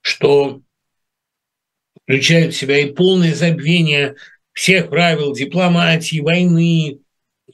[0.00, 0.60] что
[2.02, 4.16] включает в себя и полное забвение
[4.52, 6.98] всех правил дипломатии, войны,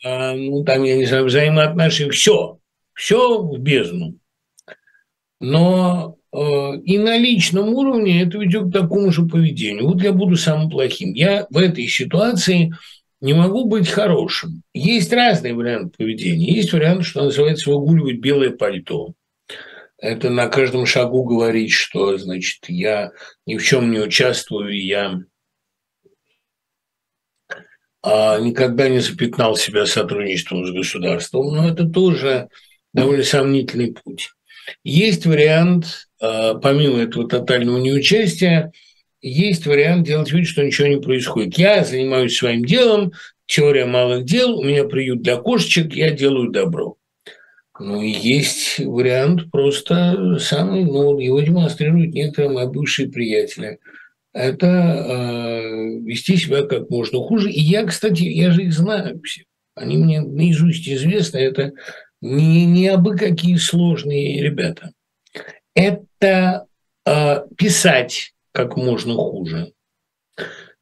[0.03, 2.59] э, ну, там, я не знаю, взаимоотношений, все,
[2.95, 4.19] все в бездну.
[5.39, 6.39] Но э,
[6.85, 9.89] и на личном уровне это ведет к такому же поведению.
[9.89, 11.13] Вот я буду самым плохим.
[11.13, 12.73] Я в этой ситуации
[13.21, 14.63] не могу быть хорошим.
[14.75, 16.53] Есть разные варианты поведения.
[16.53, 19.15] Есть вариант, что называется выгуливать белое пальто.
[19.99, 23.13] Это на каждом шагу говорить, что, значит, я
[23.47, 25.21] ни в чем не участвую, я
[28.03, 31.55] а, никогда не запятнал себя сотрудничеством с государством.
[31.55, 32.49] Но это тоже
[32.93, 34.31] довольно сомнительный путь.
[34.85, 38.73] Есть вариант, а, помимо этого тотального неучастия,
[39.27, 41.59] есть вариант делать вид, что ничего не происходит.
[41.59, 43.13] Я занимаюсь своим делом,
[43.47, 46.97] теория малых дел, у меня приют для кошечек, я делаю добро.
[47.79, 53.79] Ну есть вариант просто самый, ну, его демонстрируют некоторые мои бывшие приятели.
[54.33, 57.51] Это э, вести себя как можно хуже.
[57.51, 59.45] И я, кстати, я же их знаю все.
[59.75, 61.39] Они мне наизусть известны.
[61.39, 61.73] Это
[62.21, 64.93] не, не абы какие сложные ребята.
[65.75, 66.67] это
[67.07, 69.73] э, писать как можно хуже.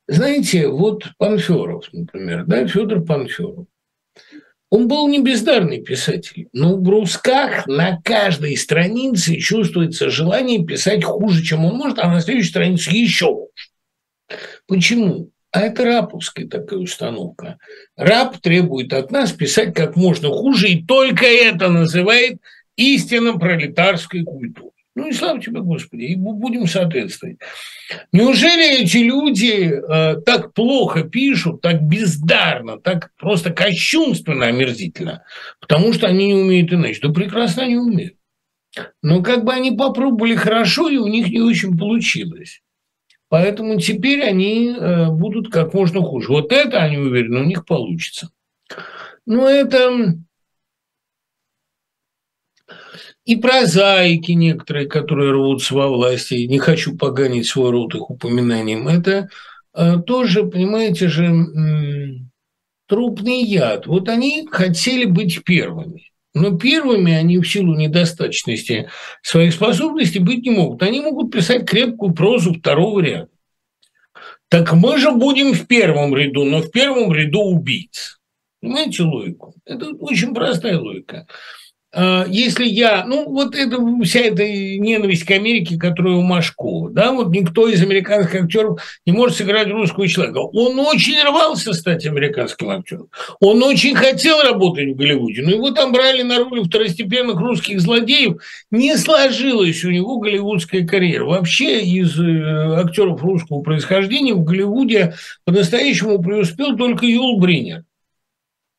[0.07, 3.67] Знаете, вот Панферов, например, да, Федор Панферов.
[4.71, 11.43] Он был не бездарный писатель, но в брусках на каждой странице чувствуется желание писать хуже,
[11.43, 14.39] чем он может, а на следующей странице еще хуже.
[14.69, 15.31] Почему?
[15.51, 17.59] А это раповская такая установка.
[17.97, 22.39] Раб требует от нас писать как можно хуже, и только это называет
[22.77, 24.74] истинно пролетарской культурой.
[24.97, 27.39] Ну и слава тебе, Господи, и будем соответствовать.
[28.13, 35.25] Неужели эти люди э, так плохо пишут, так бездарно, так просто кощунственно, омерзительно?
[35.61, 37.01] Потому что они не умеют иначе.
[37.03, 38.15] Да прекрасно они умеют.
[39.03, 42.63] Но как бы они попробовали хорошо, и у них не очень получилось.
[43.29, 46.29] Поэтому теперь они э, будут как можно хуже.
[46.29, 48.31] Вот это, они уверены, у них получится.
[49.27, 50.15] Но это
[53.25, 59.29] и прозаики некоторые, которые рвутся во власти, не хочу поганить свой рот их упоминанием, это
[59.75, 61.33] э, тоже, понимаете же,
[62.87, 63.87] трупный яд.
[63.87, 66.11] Вот они хотели быть первыми.
[66.35, 68.91] Но первыми они в силу недостаточности
[69.23, 70.83] своих способностей быть не могут.
[70.83, 73.29] Они могут писать крепкую прозу второго ряда.
[74.49, 78.21] Так мы же будем в первом ряду, но в первом ряду убийц.
[78.61, 79.55] Понимаете логику?
[79.65, 81.27] Это очень простая логика.
[81.95, 87.13] А, если я, ну вот это вся эта ненависть к Америке, которая у Машкова, да,
[87.13, 90.39] вот никто из американских актеров не может сыграть русского человека.
[90.39, 93.09] Он очень рвался стать американским актером.
[93.41, 98.43] Он очень хотел работать в Голливуде, но его там брали на роли второстепенных русских злодеев.
[98.73, 101.25] Не сложилась у него голливудская карьера.
[101.25, 105.15] Вообще из э, актеров русского происхождения в Голливуде
[105.45, 107.85] по-настоящему преуспел только Юл Бринер.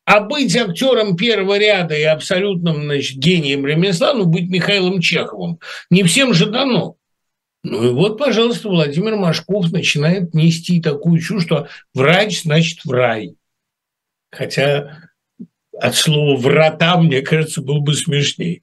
[0.06, 6.04] А быть актером первого ряда и абсолютным значит, гением ремесла, ну, быть Михаилом Чеховым, не
[6.04, 6.98] всем же дано.
[7.64, 13.36] Ну и вот, пожалуйста, Владимир Машков начинает нести такую чушь, что врач значит в рай.
[14.30, 15.10] Хотя
[15.80, 18.62] от слова «врата», мне кажется, был бы смешней.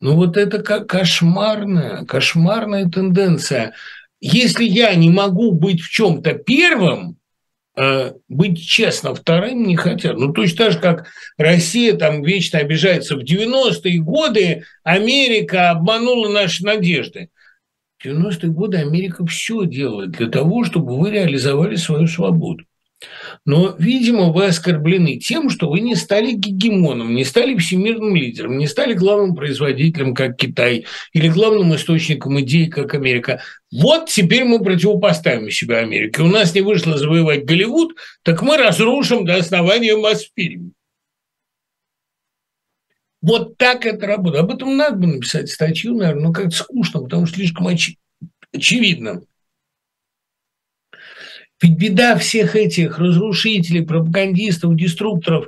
[0.00, 3.74] Ну вот это как кошмарная, кошмарная тенденция.
[4.20, 7.18] Если я не могу быть в чем-то первым,
[8.28, 10.18] быть честно вторым не хотят.
[10.18, 11.06] Ну, точно так же, как
[11.38, 13.16] Россия там вечно обижается.
[13.16, 17.30] В 90-е годы Америка обманула наши надежды.
[17.98, 22.64] В 90-е годы Америка все делает для того, чтобы вы реализовали свою свободу.
[23.44, 28.66] Но, видимо, вы оскорблены тем, что вы не стали гегемоном, не стали всемирным лидером, не
[28.66, 33.42] стали главным производителем, как Китай, или главным источником идей, как Америка.
[33.72, 36.22] Вот теперь мы противопоставим себя Америке.
[36.22, 40.74] У нас не вышло завоевать Голливуд, так мы разрушим до основания Мосфильм.
[43.22, 44.44] Вот так это работает.
[44.44, 47.94] Об этом надо бы написать статью, наверное, но как-то скучно, потому что слишком оч...
[48.52, 49.22] очевидно.
[51.62, 55.46] Ведь беда всех этих разрушителей, пропагандистов, деструкторов,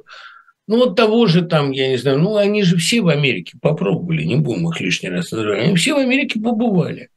[0.67, 4.23] ну вот того же там, я не знаю, ну они же все в Америке попробовали,
[4.23, 7.09] не будем их лишний раз называть, они все в Америке побывали.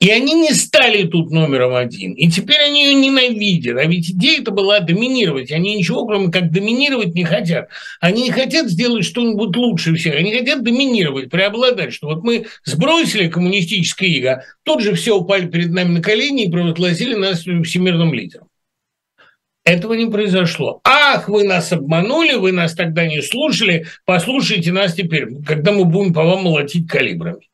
[0.00, 2.14] И они не стали тут номером один.
[2.14, 3.76] И теперь они ее ненавидят.
[3.76, 5.52] А ведь идея-то была доминировать.
[5.52, 7.68] Они ничего, кроме как доминировать, не хотят.
[8.00, 10.14] Они не хотят сделать что-нибудь лучше всех.
[10.14, 11.92] Они хотят доминировать, преобладать.
[11.92, 16.50] Что вот мы сбросили коммунистическое иго, тут же все упали перед нами на колени и
[16.50, 18.48] провозгласили нас всемирным лидером.
[19.64, 20.80] Этого не произошло.
[20.82, 26.14] Ах, вы нас обманули, вы нас тогда не слушали, послушайте нас теперь, когда мы будем
[26.14, 27.49] по вам молотить калибрами.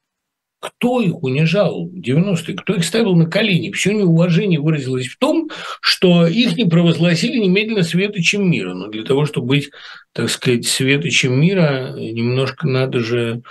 [0.59, 2.55] Кто их унижал в 90-е?
[2.55, 3.73] Кто их ставил на колени?
[3.73, 5.51] Все неуважение выразилось в том,
[5.81, 8.75] что их не провозгласили немедленно светочем мира.
[8.75, 9.71] Но для того, чтобы быть,
[10.13, 13.43] так сказать, светочем мира, немножко надо же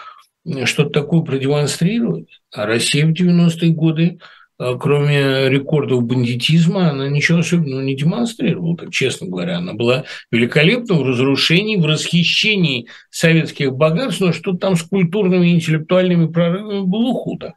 [0.65, 2.41] что-то такое продемонстрировать.
[2.51, 4.19] А Россия в 90-е годы
[4.57, 9.57] кроме рекордов бандитизма, она ничего особенного не демонстрировала, так честно говоря.
[9.57, 15.55] Она была великолепна в разрушении, в расхищении советских богатств, но что там с культурными и
[15.55, 17.55] интеллектуальными прорывами было худо.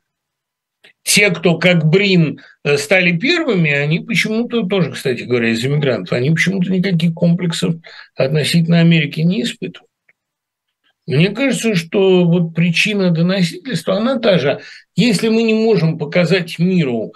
[1.03, 6.31] Те, кто как Брин э, стали первыми, они почему-то тоже, кстати говоря, из иммигрантов, они
[6.31, 7.77] почему-то никаких комплексов
[8.15, 9.89] относительно Америки не испытывают.
[11.09, 14.61] Мне кажется, что вот причина доносительства, она та же.
[14.99, 17.15] Если мы не можем показать миру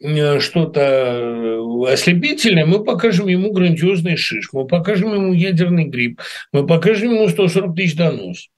[0.00, 6.22] э, что-то э, ослепительное, мы покажем ему грандиозный шиш, мы покажем ему ядерный гриб,
[6.52, 8.48] мы покажем ему 140 тысяч донос.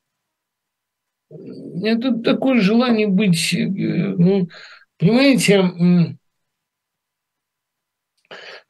[1.82, 4.48] Это такое желание быть, э, ну,
[4.98, 6.16] понимаете,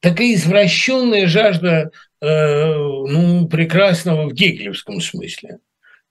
[0.01, 1.91] такая извращенная жажда
[2.23, 5.59] ну, прекрасного в гегелевском смысле–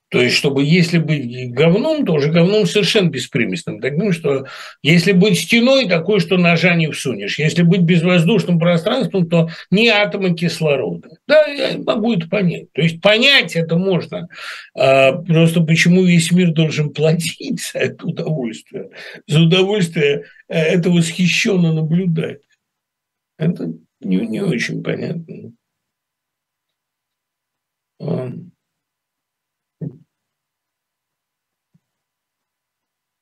[0.10, 3.80] То есть, чтобы если быть говном, то уже говном совершенно беспримесным.
[3.80, 4.48] Таким, что
[4.81, 7.38] если быть стеной, такой, что ножа не всунешь.
[7.38, 11.10] Если быть безвоздушным пространством, то ни атома кислорода.
[11.27, 12.72] Да, я могу это понять.
[12.73, 14.27] То есть, понять это можно.
[14.76, 18.90] А просто почему весь мир должен платить за это удовольствие?
[19.27, 22.41] За удовольствие э, это восхищенно наблюдать.
[23.38, 25.52] Это не, не очень понятно.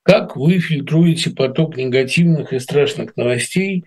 [0.07, 3.83] Как вы фильтруете поток негативных и страшных новостей,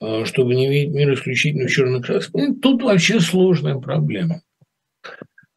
[0.00, 2.32] э, чтобы не видеть мир исключительно в черных красках?
[2.32, 4.40] Ну, тут вообще сложная проблема.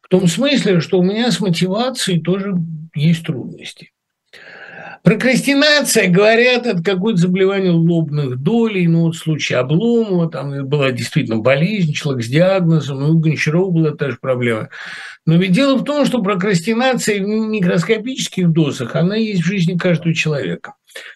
[0.02, 2.52] В том смысле, что у меня с мотивацией тоже
[2.94, 3.92] есть трудности.
[5.04, 11.40] Прокрастинация, говорят, это какое-то заболевание лобных долей, ну вот в случае Обломова, там была действительно
[11.40, 14.70] болезнь, человек с диагнозом, ну, у Гончарова была та же проблема.
[15.26, 20.14] Но ведь дело в том, что прокрастинация в микроскопических дозах, она есть в жизни каждого
[20.14, 20.72] человека.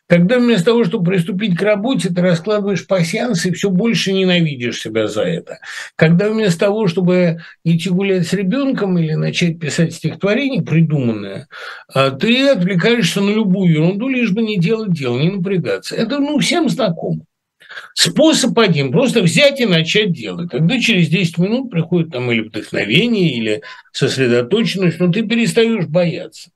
[0.08, 5.06] Когда вместо того, чтобы приступить к работе, ты раскладываешь пассианс и все больше ненавидишь себя
[5.06, 5.58] за это.
[5.96, 11.48] Когда вместо того, чтобы идти гулять с ребенком или начать писать стихотворение придуманное,
[11.92, 15.94] а, ты отвлекаешься на любую ерунду, лишь бы не делать дело, не напрягаться.
[15.94, 17.20] Это ну, всем знакомо.
[17.94, 20.50] Способ один– просто взять и начать делать.
[20.50, 26.50] Тогда через 10 минут приходит там или вдохновение, или сосредоточенность, но ты перестаешь бояться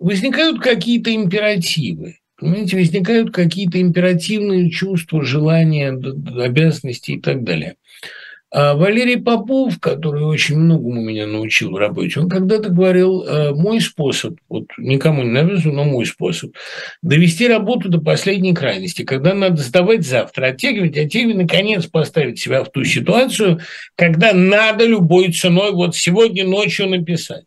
[0.00, 2.16] возникают какие-то императивы.
[2.36, 7.76] Понимаете, возникают какие-то императивные чувства, желания, обязанности и так далее.
[8.52, 13.80] А Валерий Попов, который очень многому меня научил в работе, он когда-то говорил, «Э, мой
[13.80, 16.52] способ, вот никому не навязываю, но мой способ,
[17.00, 22.70] довести работу до последней крайности, когда надо сдавать завтра, оттягивать, оттягивать, наконец поставить себя в
[22.72, 23.60] ту ситуацию,
[23.94, 27.44] когда надо любой ценой вот сегодня ночью написать.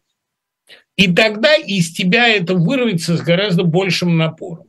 [0.95, 4.68] И тогда из тебя это вырвется с гораздо большим напором.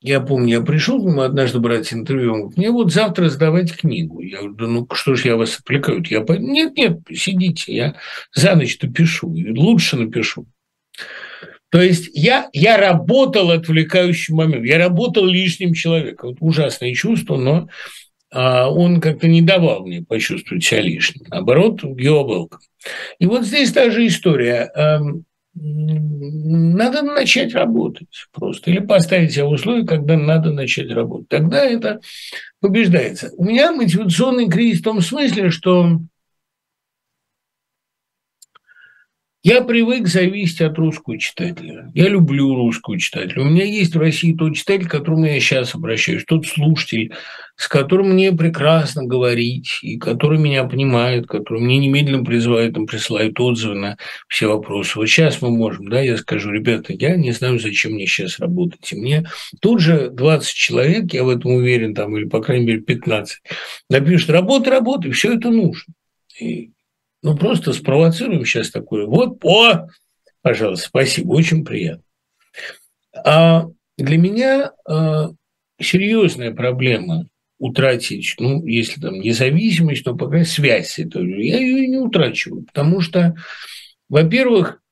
[0.00, 3.74] Я помню, я пришел к нему однажды брать интервью, он говорит, мне вот завтра сдавать
[3.74, 4.20] книгу.
[4.20, 6.04] Я говорю, да ну что ж я вас отвлекаю?
[6.10, 7.94] Я говорю, нет, нет, сидите, я
[8.34, 10.46] за ночь-то пишу, лучше напишу.
[11.70, 16.30] То есть я, я работал отвлекающим моментом, я работал лишним человеком.
[16.30, 17.68] Вот ужасное чувство, но
[18.34, 21.26] он как-то не давал мне почувствовать себя лишним.
[21.28, 22.58] Наоборот, welcome.
[23.18, 24.70] И вот здесь та же история.
[24.74, 25.24] Эм,
[25.54, 28.70] надо начать работать просто.
[28.70, 31.28] Или поставить себя в условия, когда надо начать работать.
[31.28, 32.00] Тогда это
[32.60, 33.30] побеждается.
[33.36, 36.00] У меня мотивационный кризис в том смысле, что
[39.46, 41.90] Я привык зависеть от русского читателя.
[41.92, 43.42] Я люблю русского читателя.
[43.42, 47.12] У меня есть в России тот читатель, к которому я сейчас обращаюсь, тот слушатель,
[47.54, 53.38] с которым мне прекрасно говорить, и который меня понимает, который мне немедленно призывает, там, присылает
[53.38, 53.98] отзывы на
[54.28, 54.98] все вопросы.
[54.98, 58.90] Вот сейчас мы можем, да, я скажу, ребята, я не знаю, зачем мне сейчас работать.
[58.94, 59.26] И мне
[59.60, 63.42] тут же 20 человек, я в этом уверен, там, или, по крайней мере, 15,
[63.90, 65.92] напишут, работа, работа, все это нужно.
[66.40, 66.70] И
[67.24, 69.06] ну, просто спровоцируем сейчас такое.
[69.06, 69.88] Вот, о,
[70.42, 72.04] пожалуйста, спасибо, очень приятно.
[73.16, 73.64] А
[73.96, 75.30] для меня а,
[75.80, 77.26] серьезная проблема
[77.58, 83.00] утратить, ну, если там независимость, то пока связь с этой, я ее не утрачиваю, потому
[83.00, 83.34] что,
[84.10, 84.82] во-первых,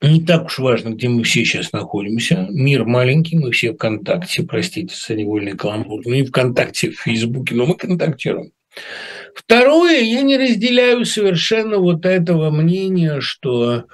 [0.00, 2.46] не так уж важно, где мы все сейчас находимся.
[2.48, 7.56] Мир маленький, мы все в контакте, простите за невольный каламбур, ну и ВКонтакте, в Фейсбуке,
[7.56, 8.52] но мы контактируем.
[9.38, 13.84] Второе, я не разделяю совершенно вот этого мнения, что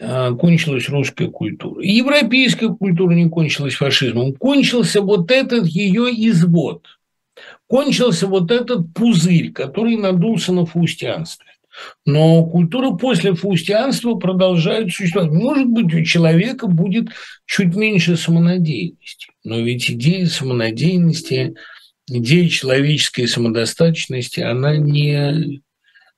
[0.00, 1.82] а, кончилась русская культура.
[1.82, 4.32] европейская культура не кончилась фашизмом.
[4.32, 6.86] Кончился вот этот ее извод.
[7.66, 11.46] Кончился вот этот пузырь, который надулся на фаустианстве.
[12.06, 15.30] Но культура после фаустианства продолжает существовать.
[15.30, 17.10] Может быть, у человека будет
[17.44, 19.28] чуть меньше самонадеянности.
[19.44, 21.54] Но ведь идея самонадеянности
[22.18, 25.62] идея человеческой самодостаточности, она не...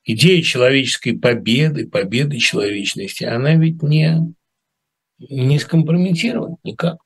[0.04, 4.34] Идея человеческой победы, победы человечности, она ведь не,
[5.18, 6.98] не скомпрометирована никак.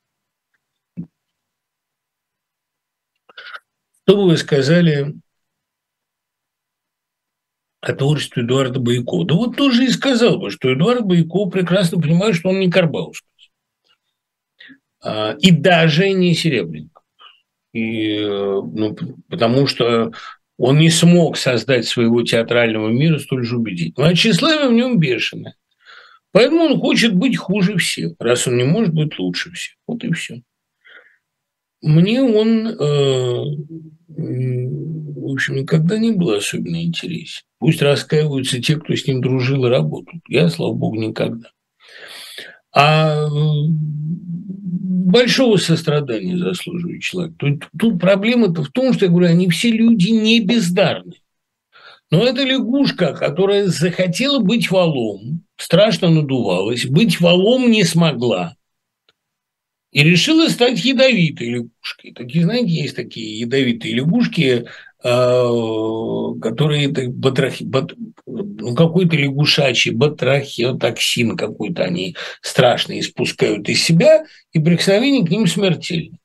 [4.02, 5.14] Что бы вы сказали
[7.82, 9.24] о творчестве Эдуарда Байко?
[9.24, 13.28] Да вот тоже и сказал бы, что Эдуард Байко прекрасно понимает, что он не Карбаускас.
[15.00, 16.95] А, и даже не Серебренников
[17.77, 18.97] и, ну,
[19.28, 20.12] потому что
[20.59, 24.09] он не смог создать своего театрального мира столь же убедительно.
[24.09, 25.57] А тщеславие в нем бешеное.
[26.32, 29.74] Поэтому он хочет быть хуже всех, раз он не может быть лучше всех.
[29.86, 30.43] Вот и все.
[31.82, 33.44] Мне он э,
[35.27, 37.43] в общем, никогда не был особенно интересен.
[37.59, 40.20] Пусть раскаиваются те, кто с ним дружил и работал.
[40.28, 41.51] Я, слава богу, никогда.
[42.78, 43.27] А
[45.07, 47.35] большого сострадания заслуживает человек.
[47.39, 51.15] Тут, тут проблема-то в том, что я говорю, они все люди не бездарны.
[52.11, 58.57] Но это лягушка, которая захотела быть валом, страшно надувалась, быть валом не смогла.
[59.90, 62.12] И решила стать ядовитой лягушкой.
[62.12, 64.66] Такие, знаете, есть такие ядовитые лягушки,
[65.02, 67.93] а, которые батрахи, бат,
[68.27, 76.18] ну, какой-то лягушачий батрахиотоксин какой-то они страшный испускают из себя, и прикосновение к ним смертельно.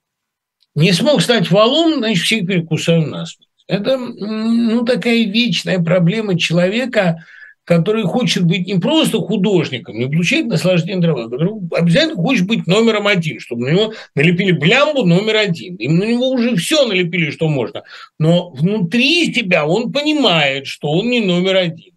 [0.73, 3.49] Не смог стать валом, значит, всех перекусаю насмерть.
[3.67, 7.25] Это ну, такая вечная проблема человека,
[7.71, 13.07] который хочет быть не просто художником, не получает наслаждение дрова, который обязательно хочет быть номером
[13.07, 15.77] один, чтобы на него налепили блямбу номер один.
[15.77, 17.83] И на него уже все налепили, что можно.
[18.19, 21.93] Но внутри себя он понимает, что он не номер один.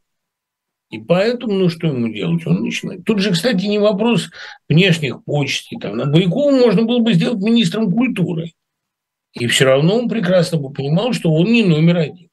[0.91, 2.47] И поэтому, ну что ему делать?
[2.47, 3.05] Он начинает.
[3.05, 4.31] Тут же, кстати, не вопрос
[4.69, 5.81] внешних почестей.
[5.81, 8.53] Там, на Байкову можно было бы сделать министром культуры.
[9.33, 12.29] И все равно он прекрасно бы понимал, что он не номер один.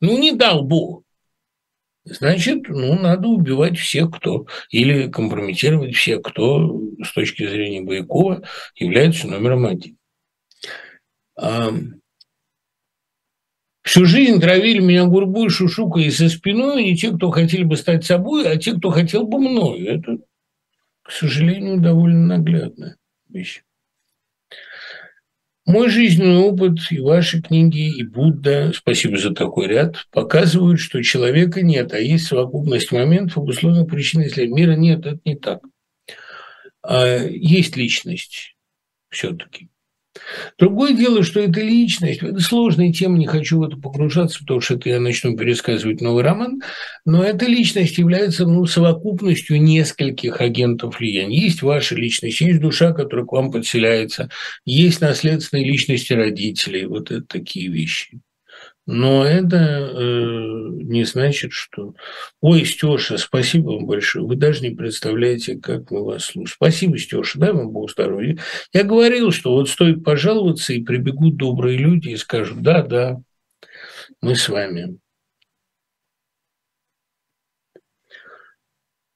[0.00, 1.03] Ну, не дал Бог.
[2.04, 4.46] Значит, ну, надо убивать всех, кто...
[4.70, 8.42] Или компрометировать всех, кто с точки зрения Боякова
[8.76, 9.96] является номером один.
[11.36, 11.70] А...
[13.82, 18.04] Всю жизнь травили меня гурбой, шушукой и со спиной не те, кто хотели бы стать
[18.04, 19.86] собой, а те, кто хотел бы мною.
[19.86, 20.18] Это,
[21.02, 22.96] к сожалению, довольно наглядная
[23.28, 23.62] вещь.
[25.66, 31.62] Мой жизненный опыт и ваши книги, и Будда, спасибо за такой ряд, показывают, что человека
[31.62, 34.48] нет, а есть совокупность моментов, обусловленных причиной следствия.
[34.48, 35.60] Мира нет, это не так.
[36.82, 38.56] А есть личность
[39.08, 39.68] все-таки.
[40.58, 44.74] Другое дело, что эта личность, это сложная тема, не хочу в это погружаться, потому что
[44.74, 46.62] это я начну пересказывать новый роман,
[47.04, 51.40] но эта личность является ну, совокупностью нескольких агентов влияния.
[51.40, 54.30] Есть ваша личность, есть душа, которая к вам подселяется,
[54.64, 58.20] есть наследственные личности родителей, вот это такие вещи.
[58.86, 61.94] Но это э, не значит, что...
[62.42, 64.26] Ой, Стеша, спасибо вам большое.
[64.26, 66.54] Вы даже не представляете, как мы вас слушаем.
[66.54, 68.38] Спасибо, Стеша, дай вам Бог здоровья.
[68.72, 73.20] Я говорил, что вот стоит пожаловаться, и прибегут добрые люди и скажут, да, да,
[74.20, 74.98] мы с вами.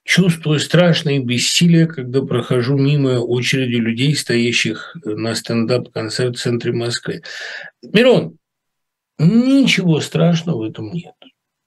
[0.02, 7.20] Чувствую страшное бессилие, когда прохожу мимо очереди людей, стоящих на стендап-концерт в центре Москвы.
[7.82, 8.37] Мирон,
[9.18, 11.14] Ничего страшного в этом нет.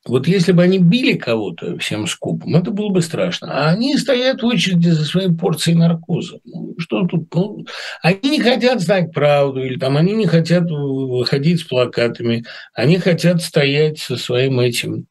[0.07, 3.51] Вот если бы они били кого-то всем скопом, это было бы страшно.
[3.51, 6.39] А они стоят в очереди за своей порцией наркоза.
[6.43, 7.33] Ну, что тут?
[7.35, 7.65] Ну,
[8.01, 13.43] они не хотят знать правду, или там они не хотят выходить с плакатами, они хотят
[13.43, 15.05] стоять со своим этим,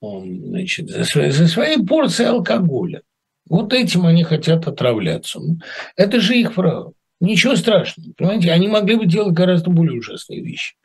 [0.00, 3.02] значит, за своей, за своей порцией алкоголя.
[3.48, 5.38] Вот этим они хотят отравляться.
[5.38, 5.58] Ну,
[5.94, 6.92] это же их право.
[7.20, 8.52] Ничего страшного, понимаете?
[8.52, 10.76] Они могли бы делать гораздо более ужасные вещи.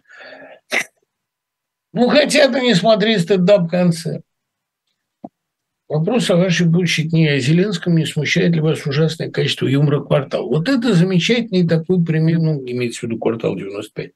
[1.93, 4.23] Ну, хотят они смотреть стендап-концерт.
[5.93, 10.47] Вопрос о вашей будущей книге о Зеленском не смущает ли вас ужасное качество юмора «Квартал».
[10.47, 14.11] Вот это замечательный такой пример, ну, имеется в виду «Квартал 95».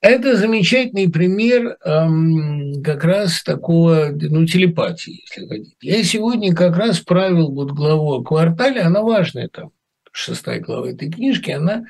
[0.00, 5.76] Это замечательный пример эм, как раз такого, ну, телепатии, если хотите.
[5.80, 9.72] Я сегодня как раз правил вот главу о «Квартале», она важная там,
[10.14, 11.84] шестая глава этой книжки, она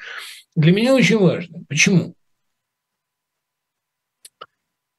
[0.57, 1.61] для меня очень важна.
[1.69, 2.15] Почему?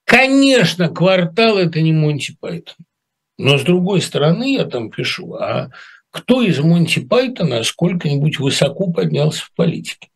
[0.06, 2.76] Конечно, квартал– это не Монти Пайтон.
[3.38, 5.72] Но с другой стороны, я там пишу, а
[6.12, 10.10] кто из Монти Пайтона сколько-нибудь высоко поднялся в политике?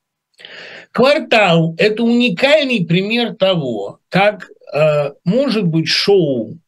[0.91, 6.59] Квартал– это уникальный пример того, как э, может быть шоу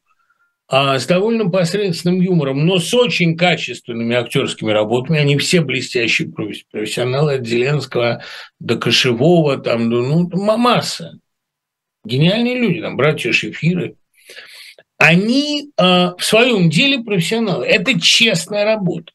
[0.71, 5.19] э, с довольно посредственным юмором, но с очень качественными актерскими работами.
[5.19, 8.23] Они все блестящие профессионалы от Зеленского
[8.59, 11.19] до Кошевого, там, ну, масса
[12.03, 13.95] гениальные люди, там, братья Шефиры,
[14.97, 17.65] они э, в своем деле профессионалы.
[17.65, 19.11] Это честная работа.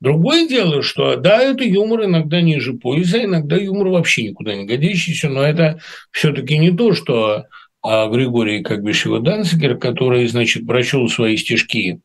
[0.00, 5.28] Другое дело, что да, это юмор иногда ниже пояса, иногда юмор вообще никуда не годящийся,
[5.28, 5.80] но это
[6.10, 7.46] все-таки не то, что а,
[7.84, 12.00] Григорий как Бешева Данцигер, который, значит, прочел свои стишки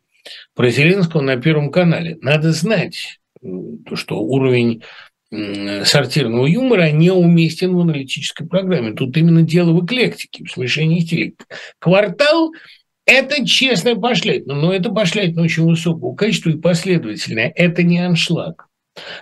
[0.53, 2.18] про Зеленского на Первом канале.
[2.22, 4.84] Надо знать, то, что уровень
[5.31, 8.93] сортирного юмора не уместен в аналитической программе.
[8.93, 11.35] Тут именно дело в эклектике, в смешении стилей.
[11.77, 12.51] Квартал–
[13.06, 17.51] это честная пошлятина, но это пошлятина очень высокого качества и последовательная.
[17.56, 18.69] Это не аншлаг.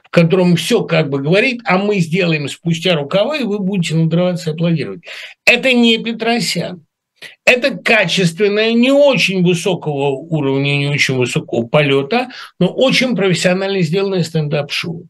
[0.04, 4.50] В котором все как бы говорит, а мы сделаем спустя рукава, и вы будете надрываться
[4.50, 5.02] и аплодировать.
[5.46, 6.86] Это не Петросян.
[7.46, 12.30] Это качественное, не очень высокого уровня, не очень высокого полета,
[12.60, 15.08] но очень профессионально сделанное стендап-шоу.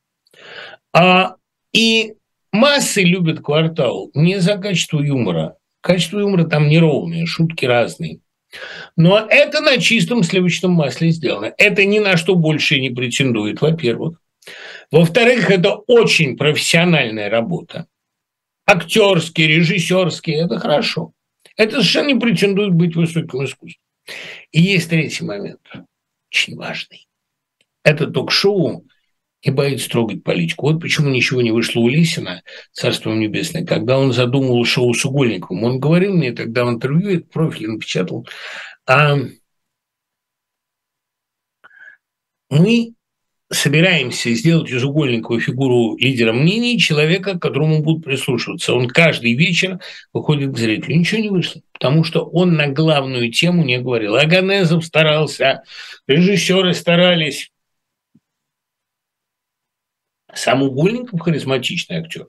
[0.94, 1.36] А,
[1.74, 2.14] и
[2.52, 5.58] массы любят квартал не за качество юмора.
[5.82, 8.20] Качество юмора там неровное, шутки разные.
[8.96, 11.54] Но это на чистом сливочном масле сделано.
[11.58, 14.20] Это ни на что больше не претендует, во-первых.
[14.92, 17.88] Во-вторых, это очень профессиональная работа.
[18.66, 21.14] Актерский, режиссерский– это хорошо.
[21.56, 23.82] Это совершенно не претендует быть высоким искусством.
[24.52, 25.62] И есть третий момент,
[26.30, 27.08] очень важный.
[27.84, 28.86] Это ток-шоу
[29.46, 30.72] не боится трогать политику.
[30.72, 32.42] Вот почему ничего не вышло у Лисина,
[32.74, 35.64] Царство Небесное, когда он задумывал шоу с Угольниковым.
[35.64, 38.28] Он говорил мне тогда в интервью, этот профиль напечатал,
[38.86, 39.18] а
[42.50, 42.94] мы
[43.50, 48.74] собираемся сделать из Угольникова фигуру лидера мнений, человека, к которому будут прислушиваться.
[48.74, 49.80] Он каждый вечер
[50.12, 50.98] выходит к зрителю.
[50.98, 54.16] Ничего не вышло, потому что он на главную тему не говорил.
[54.16, 55.64] Аганезов старался,
[56.08, 57.52] режиссеры старались.
[60.34, 62.28] Сам Угольников харизматичный актер.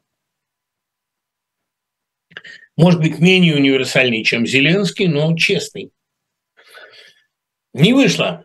[2.77, 5.90] Может быть, менее универсальный, чем Зеленский, но честный.
[7.74, 8.45] Не вышло,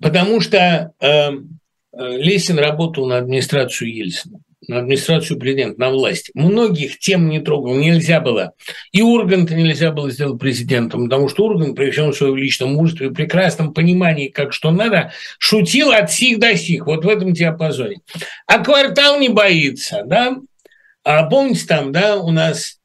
[0.00, 1.30] потому что Э,
[1.96, 6.30] Лесин работал на администрацию Ельцина, на администрацию президента, на власти.
[6.34, 8.52] Многих тем не трогал, нельзя было.
[8.92, 13.14] И Урганта нельзя было сделать президентом, потому что Ургант, при всем своем личном мужестве и
[13.14, 18.00] прекрасном понимании, как что надо, шутил от сих до сих, вот в этом диапазоне.
[18.46, 20.36] А квартал не боится, да?
[21.02, 22.78] А помните там, да, у нас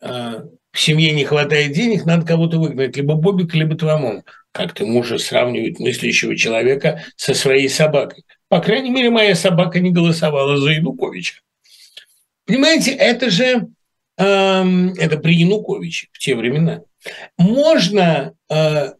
[0.00, 4.22] э, в семье не хватает денег, надо кого-то выгнать, либо Бобик, либо Твамон.
[4.52, 8.24] Как ты можешь сравнивать мыслящего человека со своей собакой?
[8.54, 11.40] По крайней мере, моя собака не голосовала за Януковича.
[12.46, 13.66] Понимаете, это же
[14.16, 16.82] э, это при Януковиче в те времена.
[17.36, 18.92] Можно, э,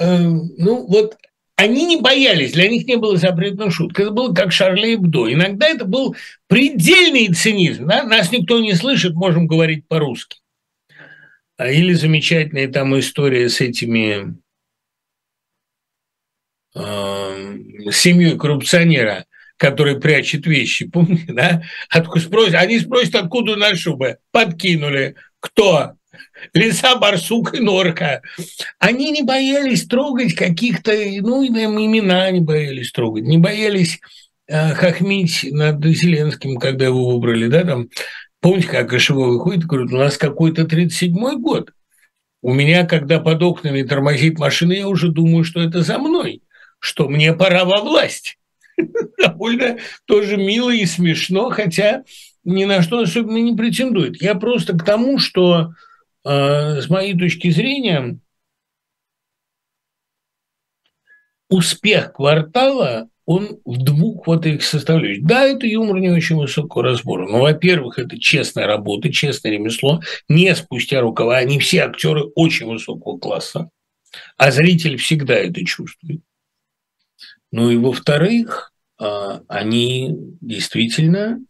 [0.00, 1.16] э, ну вот
[1.54, 4.00] они не боялись, для них не было запретной шутки.
[4.00, 5.32] Это было как Шарли Эбдо.
[5.32, 6.16] Иногда это был
[6.48, 7.86] предельный цинизм.
[7.86, 8.02] Да?
[8.02, 10.40] Нас никто не слышит, можем говорить по-русски.
[11.56, 14.36] А или замечательная там история с этими
[16.74, 17.58] э,
[17.92, 19.26] семьей коррупционера,
[19.56, 21.62] который прячет вещи, помните, да?
[21.90, 24.18] Откуда спросят, они спросят, откуда на шубы?
[24.32, 25.16] Подкинули.
[25.40, 25.92] Кто?
[26.54, 28.22] Лиса, барсук и норка.
[28.78, 34.00] Они не боялись трогать каких-то, ну, имена не боялись трогать, не боялись
[34.46, 37.88] э, хохмить над Зеленским, когда его выбрали, да, там,
[38.40, 41.72] помните, как Кошево выходит и говорит, у нас какой-то 37-й год.
[42.40, 46.42] У меня, когда под окнами тормозит машина, я уже думаю, что это за мной
[46.78, 48.38] что мне пора во власть.
[49.18, 52.04] Довольно тоже мило и смешно, хотя
[52.44, 54.22] ни на что особенно не претендует.
[54.22, 55.72] Я просто к тому, что
[56.24, 58.18] э, с моей точки зрения
[61.48, 65.26] успех квартала он в двух вот этих составляющих.
[65.26, 70.00] Да, это юмор не очень высокого разбора, но, во-первых, это честная работа, честное ремесло,
[70.30, 71.36] не спустя рукава.
[71.36, 73.68] Они все актеры очень высокого класса,
[74.38, 76.22] а зритель всегда это чувствует.
[77.50, 81.40] Ну и во-вторых, а, они действительно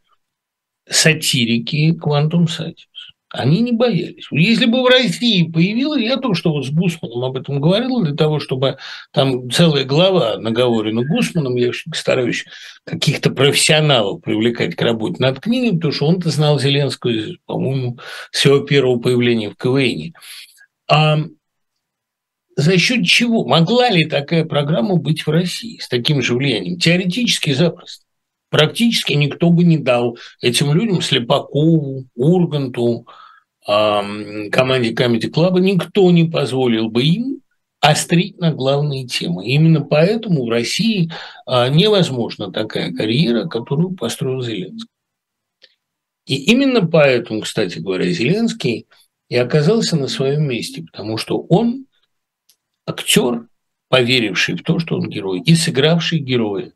[0.88, 2.86] сатирики Quantum Satis.
[3.30, 4.26] Они не боялись.
[4.30, 8.14] Если бы в России появилось, я только что вот с Гусманом об этом говорил, для
[8.14, 8.78] того, чтобы
[9.12, 12.46] там целая глава наговорена Гусманом, я стараюсь
[12.84, 17.12] каких-то профессионалов привлекать к работе над книгой, потому что он-то знал Зеленского,
[17.44, 17.98] по-моему,
[18.30, 20.14] с его первого появления в КВН.
[20.90, 21.18] А
[22.58, 23.46] за счет чего?
[23.46, 26.76] Могла ли такая программа быть в России с таким же влиянием?
[26.76, 28.04] Теоретически запросто.
[28.50, 33.06] Практически никто бы не дал этим людям, Слепакову, Урганту,
[33.64, 37.42] команде Comedy Club, никто не позволил бы им
[37.78, 39.46] острить на главные темы.
[39.46, 41.12] Именно поэтому в России
[41.46, 44.88] а, невозможна такая карьера, которую построил Зеленский.
[46.26, 48.88] И именно поэтому, кстати говоря, Зеленский
[49.28, 51.84] и оказался на своем месте, потому что он
[52.88, 53.46] актер,
[53.88, 56.72] поверивший в то, что он герой, и сыгравший героя.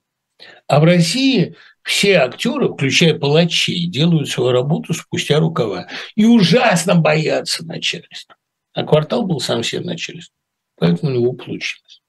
[0.66, 7.64] А в России все актеры, включая палачей, делают свою работу спустя рукава и ужасно боятся
[7.64, 8.36] начальства.
[8.72, 10.36] А квартал был сам себе начальством,
[10.76, 12.02] поэтому у него получилось.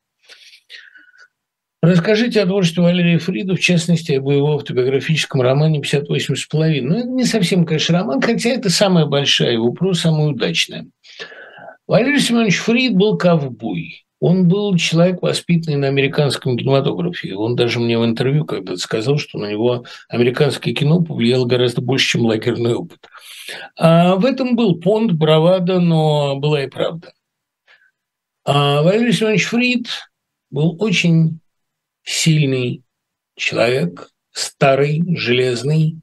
[1.81, 6.81] Расскажите о творчестве Валерия Фрида, в частности, об его автобиографическом романе «58,5».
[6.81, 10.87] Ну, это не совсем, конечно, роман, хотя это самая большая его проза, самая удачная.
[11.87, 14.05] Валерий Семенович Фрид был ковбой.
[14.19, 17.35] Он был человек, воспитанный на американском кинематографе.
[17.35, 22.11] Он даже мне в интервью когда-то сказал, что на него американское кино повлияло гораздо больше,
[22.11, 23.05] чем лагерный опыт.
[23.77, 27.11] А в этом был понт, бравада, но была и правда.
[28.45, 29.87] А Валерий Семенович Фрид
[30.51, 31.39] был очень
[32.03, 32.83] сильный
[33.35, 35.97] человек, старый, железный,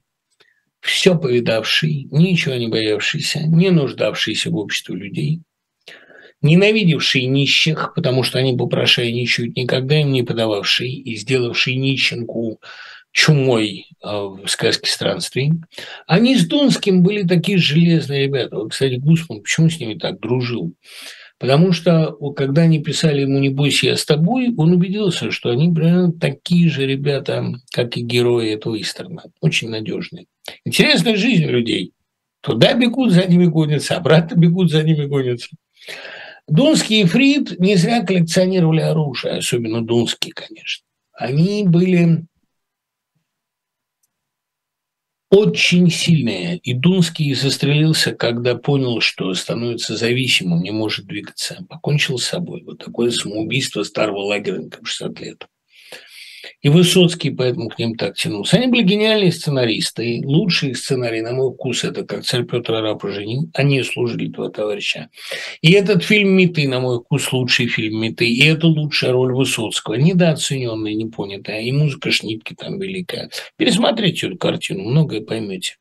[0.81, 5.41] все повидавший, ничего не боявшийся, не нуждавшийся в обществе людей,
[6.43, 12.61] ненавидевший нищих, потому что они попрошайничают, никогда им не подававший и сделавший нищенку
[13.13, 15.53] чумой а, в сказке странствий.
[16.07, 18.57] Они с Донским были такие железные ребята.
[18.57, 20.75] Вот, кстати, Гусман, почему с ними так дружил?
[21.39, 25.73] Потому что, когда они писали ему «Не бойся, я с тобой», он убедился, что они
[25.73, 29.23] примерно такие же ребята, как и герои этого Истерна.
[29.41, 30.27] Очень надежные.
[30.67, 31.93] Интересная жизнь людей.
[32.43, 35.49] Туда бегут, за ними гонятся, обратно бегут, за ними гонятся.
[36.51, 40.85] Дунский и Фрид не зря коллекционировали оружие, особенно Дунский, конечно.
[41.13, 42.25] Они были
[45.31, 46.59] очень сильные.
[46.59, 51.65] И Дунский застрелился, когда понял, что становится зависимым, не может двигаться.
[51.69, 52.65] Покончил с собой.
[52.65, 55.47] Вот такое самоубийство старого лагерника в 60 лет.
[56.63, 58.57] И Высоцкий поэтому к ним так тянулся.
[58.57, 60.17] Они были гениальные сценаристы.
[60.17, 63.49] И лучший сценарий, на мой вкус, это «Как царь Петр Араб женил».
[63.55, 65.09] Они служили два товарища.
[65.63, 68.29] И этот фильм «Меты», на мой вкус, лучший фильм «Меты».
[68.29, 69.95] И это лучшая роль Высоцкого.
[69.95, 71.63] Недооцененная, непонятая.
[71.63, 73.31] И музыка Шнитки там великая.
[73.57, 75.77] Пересмотрите эту картину, многое поймете.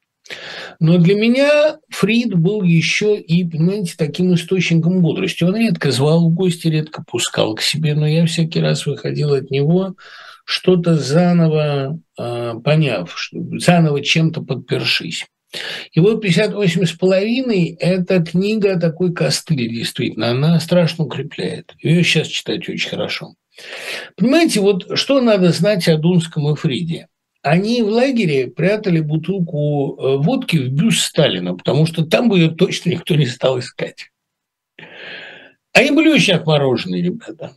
[0.80, 5.44] Но для меня Фрид был еще и, понимаете, таким источником бодрости.
[5.44, 9.50] Он редко звал в гости, редко пускал к себе, но я всякий раз выходил от
[9.52, 9.96] него
[10.50, 15.28] что-то заново э, поняв, заново чем-то подпершись.
[15.92, 20.32] И вот «58 с половиной»– это книга такой костыль, действительно.
[20.32, 21.76] Она страшно укрепляет.
[21.84, 23.36] Ее сейчас читать очень хорошо.
[24.16, 27.10] Понимаете, вот что надо знать о Дунском и Фриде?
[27.44, 32.50] Они в лагере прятали бутылку э, водки в бюст Сталина, потому что там бы ее
[32.50, 34.10] точно никто не стал искать.
[35.74, 37.54] Они были очень отмороженные ребята.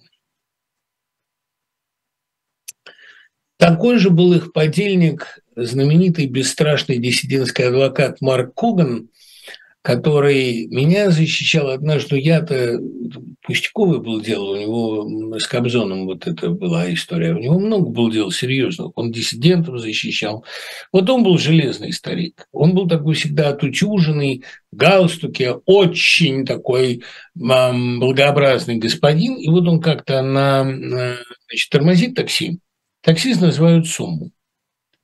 [3.63, 9.09] Такой же был их подельник, знаменитый бесстрашный диссидентский адвокат Марк Коган,
[9.83, 12.19] который меня защищал однажды.
[12.19, 12.81] Я-то
[13.41, 17.35] пустяковый был дело, у него с Кобзоном вот это была история.
[17.35, 18.91] У него много было дел серьезных.
[18.97, 20.45] Он диссидентов защищал.
[20.91, 22.49] Вот он был железный старик.
[22.51, 27.05] Он был такой всегда отутюженный, в галстуке, очень такой
[27.37, 29.37] благообразный господин.
[29.37, 32.59] И вот он как-то на, значит, тормозит такси,
[33.03, 34.31] Таксист называют сумму.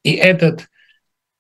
[0.03, 0.69] И этот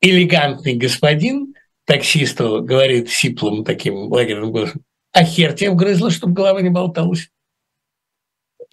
[0.01, 1.55] элегантный господин
[1.85, 4.83] таксисту говорит сиплым таким лагерным голосом,
[5.13, 7.31] а хер тебе вгрызло, чтобы голова не болталась.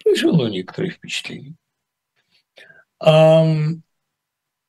[0.02, 1.54] Произвело некоторые впечатления.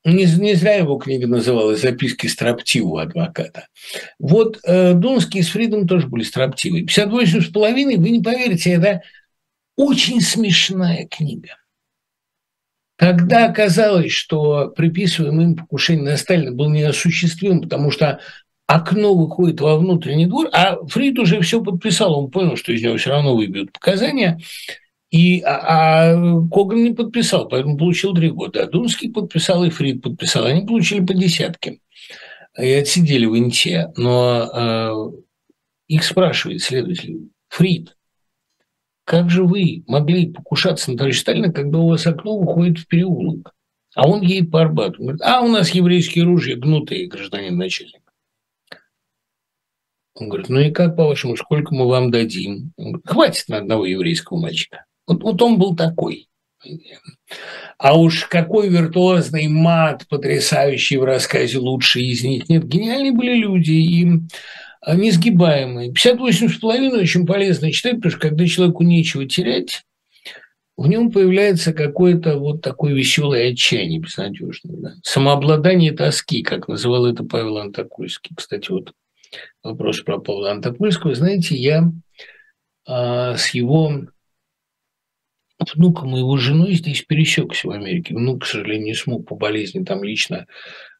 [0.06, 3.68] Не, не зря его книга называлась «Записки строптивого адвоката».
[4.20, 6.86] Вот э, Дунский с Фридом тоже были строптивые.
[6.86, 9.02] «58 с половиной», вы не поверите, это
[9.76, 11.58] очень смешная книга.
[12.98, 18.20] Когда оказалось, что приписываемый им покушение на Сталина был неосуществим, потому что
[18.66, 22.98] окно выходит во внутренний двор, а Фрид уже все подписал, он понял, что из него
[22.98, 24.40] все равно выбьют показания,
[25.10, 28.64] и, а, а Коган не подписал, поэтому получил три года.
[28.64, 30.46] А Дунский подписал, и Фрид подписал.
[30.46, 31.80] Они получили по десятке
[32.58, 33.92] и отсидели в Инте.
[33.96, 35.12] Но а,
[35.88, 37.97] их спрашивает следователь, Фрид,
[39.08, 43.54] как же вы могли покушаться на товарища Сталина, когда у вас окно выходит в переулок?
[43.96, 45.02] А он едет по Арбату.
[45.02, 48.02] Говорит, а у нас еврейские ружья гнутые, гражданин начальник.
[50.14, 52.74] Он говорит, ну и как, по-вашему, сколько мы вам дадим?
[52.76, 54.84] Он говорит, хватит на одного еврейского мальчика.
[55.08, 56.28] Вот, вот он был такой.
[57.78, 62.50] А уж какой виртуозный мат, потрясающий в рассказе лучший из них.
[62.50, 63.72] Нет, гениальные были люди.
[63.72, 64.08] И
[64.96, 65.92] несгибаемый.
[65.92, 69.84] 58,5 очень полезно читать, потому что когда человеку нечего терять,
[70.78, 74.78] в нем появляется какое-то вот такое веселое отчаяние безнадежное.
[74.78, 74.94] Да?
[75.02, 78.36] Самообладание тоски, как называл это Павел Антокольский.
[78.36, 78.94] Кстати, вот
[79.64, 81.16] вопрос про Павла Антокольского.
[81.16, 81.92] Знаете, я
[82.86, 84.06] а, с его
[85.76, 88.14] внуком и его женой здесь пересекся в Америке.
[88.14, 90.46] Внук, к сожалению, не смог по болезни там лично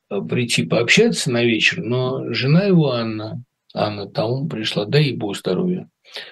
[0.10, 3.44] а, прийти пообщаться на вечер, но жена его, Анна,
[3.78, 5.90] Анна Таум пришла, да и Бог здоровья.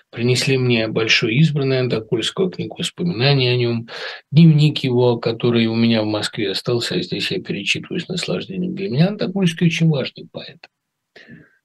[0.10, 3.88] Принесли мне большой избранный Антокольского книгу воспоминаний о нем,
[4.32, 8.74] дневник его, который у меня в Москве остался, а здесь я перечитываю с наслаждением.
[8.74, 10.60] Для меня Антокольский очень важный поэт.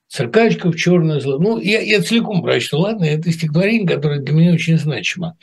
[0.09, 1.39] Циркачка в черное зло.
[1.39, 5.37] Ну, я, я целиком прочту, ладно, это стихотворение, которое для меня очень значимо.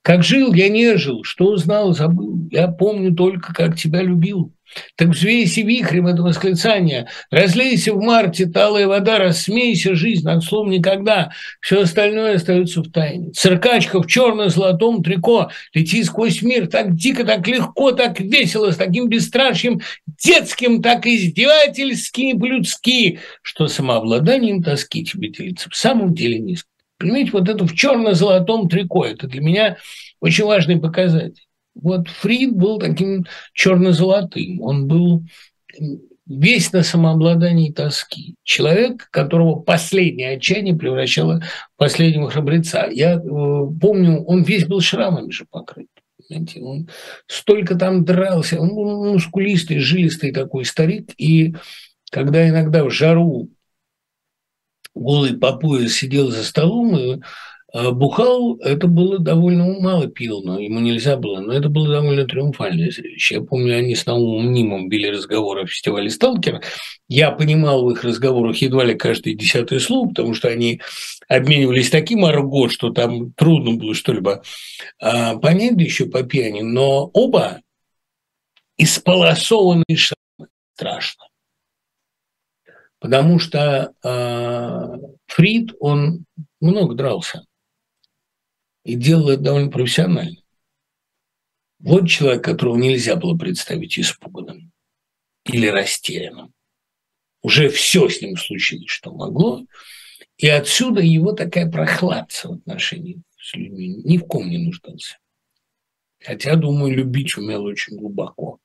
[0.00, 2.48] Как жил, я не жил, что узнал, забыл.
[2.50, 4.54] Я помню только, как тебя любил.
[4.96, 11.32] Так взвейся вихрем это восклицание, разлейся в марте, талая вода, рассмейся, жизнь над слом никогда,
[11.60, 13.32] все остальное остается в тайне.
[13.32, 19.08] Циркачка в черно-золотом трико летит сквозь мир так дико, так легко, так весело, с таким
[19.08, 19.80] бесстрашием
[20.22, 26.68] детским, так издевательски и по-людски, что самообладанием тоски тебе делится в самом деле низко.
[26.98, 29.76] Понимаете, вот это в черно-золотом трико, это для меня
[30.20, 31.43] очень важный показатель.
[31.74, 34.60] Вот Фрид был таким черно-золотым.
[34.60, 35.24] Он был
[36.26, 38.36] весь на самообладании тоски.
[38.44, 41.40] Человек, которого последнее отчаяние превращало
[41.74, 42.86] в последнего храбреца.
[42.86, 45.88] Я э, помню, он весь был шрамами же покрыт.
[46.28, 46.60] Понимаете?
[46.62, 46.88] Он
[47.26, 48.60] столько там дрался.
[48.60, 51.10] Он был мускулистый, жилистый такой старик.
[51.18, 51.54] И
[52.10, 53.50] когда иногда в жару
[54.94, 57.20] голый по пояс сидел за столом и
[57.74, 62.92] бухал, это было довольно мало пил, но ему нельзя было, но это было довольно триумфальное
[62.92, 63.34] зрелище.
[63.36, 66.62] Я помню, они с Наумом Нимом били разговоры о фестивале «Сталкер».
[67.08, 70.80] Я понимал в их разговорах едва ли каждый десятый слово, потому что они
[71.26, 74.42] обменивались таким арго, что там трудно было что-либо
[75.00, 76.60] а, понять, да еще по пьяни.
[76.60, 77.60] Но оба
[78.76, 80.48] исполосованные шрамы.
[80.74, 81.24] Страшно.
[83.00, 84.96] Потому что э,
[85.26, 86.24] Фрид, он
[86.60, 87.44] много дрался
[88.84, 90.36] и делал это довольно профессионально.
[91.80, 94.72] Вот человек, которого нельзя было представить испуганным
[95.44, 96.52] или растерянным.
[97.42, 99.66] Уже все с ним случилось, что могло.
[100.38, 103.96] И отсюда его такая прохладца в отношении с людьми.
[104.04, 105.18] Ни в ком не нуждался.
[106.20, 108.58] Хотя, думаю, любить умел очень глубоко.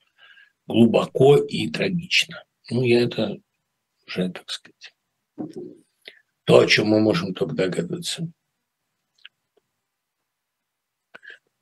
[0.66, 2.44] Глубоко и трагично.
[2.70, 3.38] Ну, я это
[4.06, 4.94] уже, так сказать,
[6.44, 8.32] то, о чем мы можем только догадываться.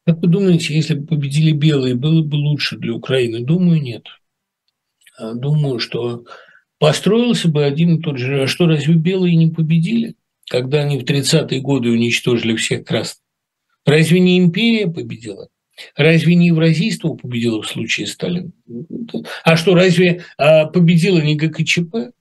[0.09, 3.45] Как вы думаете, если бы победили белые, было бы лучше для Украины?
[3.45, 4.07] Думаю, нет.
[5.19, 6.25] А думаю, что
[6.79, 8.45] построился бы один и тот же.
[8.45, 10.15] А что, разве белые не победили,
[10.49, 13.23] когда они в 30-е годы уничтожили всех красных?
[13.85, 15.51] Разве не империя победила?
[15.95, 18.51] Разве не евразийство победило в случае Сталина?
[19.45, 22.15] А что, разве а, победила не ГКЧП?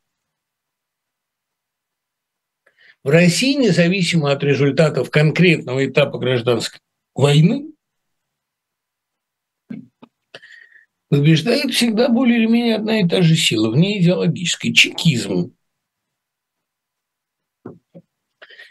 [3.06, 6.82] В России, независимо от результатов конкретного этапа гражданской
[7.16, 7.72] войны,
[11.10, 15.54] побеждает всегда более или менее одна и та же сила, вне идеологической– чекизм.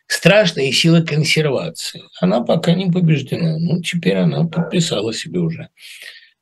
[0.07, 2.03] Страшная сила консервации.
[2.21, 3.59] Она пока не побеждена.
[3.59, 5.69] Ну, теперь она подписала себе уже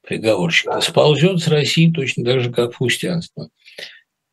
[0.03, 0.81] приговорщика.
[0.83, 3.49] Сползет с России точно так же, как христианство.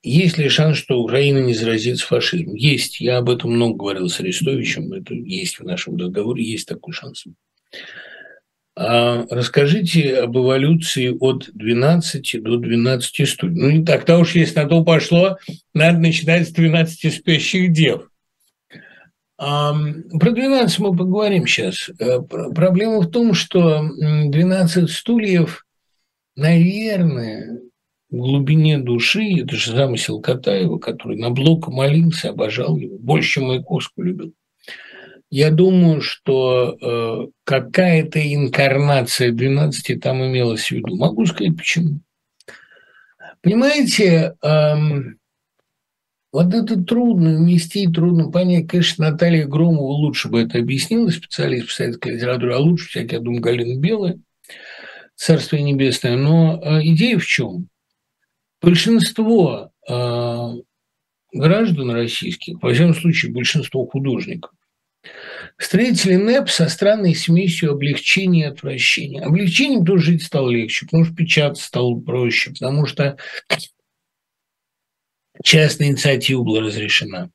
[0.03, 2.55] Есть ли шанс, что Украина не заразится фашизмом?
[2.55, 2.99] Есть.
[2.99, 4.91] Я об этом много говорил с Арестовичем.
[4.91, 6.43] Это есть в нашем договоре.
[6.43, 7.25] Есть такой шанс.
[8.83, 13.61] А расскажите об эволюции от 12 до 12 студий.
[13.61, 15.37] Ну, не так, то уж если на то пошло,
[15.75, 18.09] надо начинать с 12 спящих дев.
[19.37, 19.75] А,
[20.19, 21.91] про 12 мы поговорим сейчас.
[21.99, 25.63] Э, проблема в том, что 12 стульев,
[26.35, 27.59] наверное,
[28.09, 33.45] в глубине души, это же замысел Катаева, который на Блока молился, обожал его, больше, чем
[33.45, 34.33] Маяковского любил.
[35.31, 40.97] Я думаю, что э, какая-то инкарнация 12 там имелась в виду.
[40.97, 42.01] Могу сказать, почему.
[43.41, 45.17] Понимаете, эм,
[46.33, 48.67] вот это трудно вместить, трудно понять.
[48.67, 53.19] Конечно, Наталья Громова лучше бы это объяснила, специалист по советской литературе, а лучше всякие, я
[53.19, 54.19] думаю, Галина Белая,
[55.15, 56.17] Царствие Небесное.
[56.17, 57.69] Но э, идея в чем?
[58.61, 60.49] Большинство э,
[61.31, 64.51] граждан российских, во всяком случае, большинство художников,
[65.61, 69.21] Встретили НЭП со странной смесью облегчения и отвращения.
[69.21, 73.15] Облегчением тоже жить стало легче, потому что печатать стало проще, потому что
[75.43, 77.29] частная инициатива была разрешена.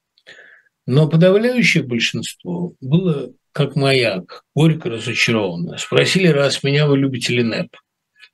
[0.87, 5.79] Но подавляющее большинство было как маяк, горько разочаровано.
[5.79, 7.77] Спросили, раз меня вы любите ли НЭП?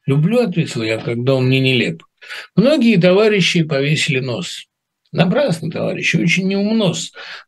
[0.07, 2.03] Люблю, ответил я, когда он мне нелеп.
[2.57, 4.65] Многие товарищи повесили нос.
[5.13, 6.95] Напрасно, товарищи, очень неумно.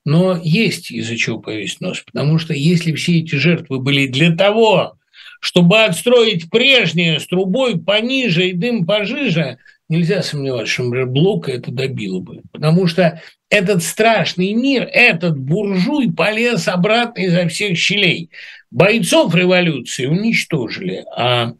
[0.04, 2.02] Но есть из-за чего повесить нос.
[2.04, 4.98] Потому что если все эти жертвы были для того,
[5.40, 9.58] чтобы отстроить прежнее с трубой пониже и дым пожиже,
[9.88, 12.42] нельзя сомневаться, что, например, Блока это добило бы.
[12.52, 13.20] Потому что
[13.50, 18.30] этот страшный мир, этот буржуй полез обратно изо всех щелей.
[18.70, 21.54] Бойцов революции уничтожили, а,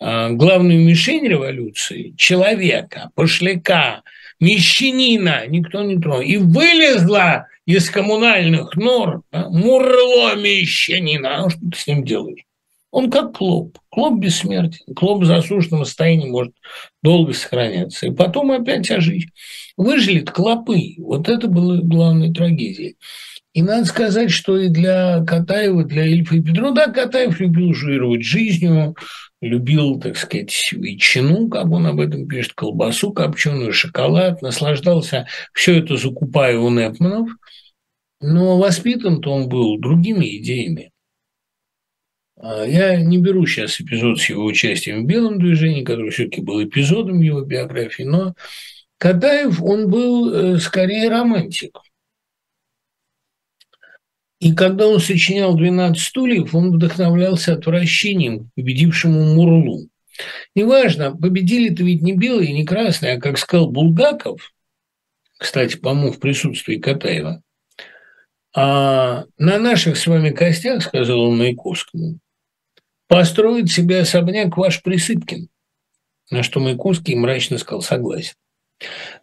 [0.00, 4.02] а главную мишень революции– человека, пошляка,
[4.40, 6.22] мещанина никто не тронул.
[6.22, 11.44] И вылезла из коммунальных нор да, мурло мещанина.
[11.44, 12.44] А что ты с ним делаешь?
[12.90, 13.78] Он как клоп.
[13.90, 14.94] Клоп бессмертен.
[14.94, 16.54] Клоп в засушенном состоянии может
[17.02, 18.06] долго сохраняться.
[18.06, 19.28] И потом опять ожить.
[19.76, 20.94] Выжили клопы.
[20.98, 22.96] Вот это было главной трагедией.
[23.52, 28.22] И надо сказать, что и для Катаева, для Ильфа и Петрова, да, Катаев любил жировать
[28.22, 28.94] жизнью,
[29.40, 35.96] любил, так сказать, ветчину, как он об этом пишет, колбасу копченую, шоколад, наслаждался все это
[35.96, 37.30] закупая у Непманов,
[38.20, 40.90] но воспитан-то он был другими идеями.
[42.36, 46.62] А, я не беру сейчас эпизод с его участием в «Белом движении», который все-таки был
[46.62, 48.34] эпизодом его биографии, но
[48.98, 51.78] Катаев, он был э, скорее романтик.
[54.40, 59.88] И когда он сочинял «12 стульев», он вдохновлялся отвращением к победившему Мурлу.
[60.54, 64.52] Неважно, победили-то ведь не белые, не красные, а, как сказал Булгаков,
[65.38, 67.42] кстати, по-моему, в присутствии Катаева,
[68.54, 72.18] а на наших с вами костях, сказал он Маяковскому,
[73.06, 75.48] построит себе особняк ваш Присыпкин.
[76.30, 78.34] На что Маяковский мрачно сказал, согласен.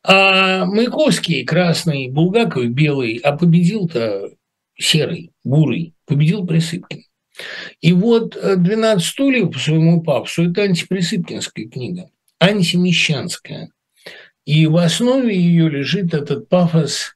[0.04, 4.35] А Маяковский красный, Булгаков белый, а победил-то
[4.78, 7.04] серый, бурый, победил Присыпкин.
[7.82, 13.70] И вот «12 стульев» по своему папсу– это антиприсыпкинская книга, антимещанская.
[14.46, 17.16] И в основе ее лежит этот пафос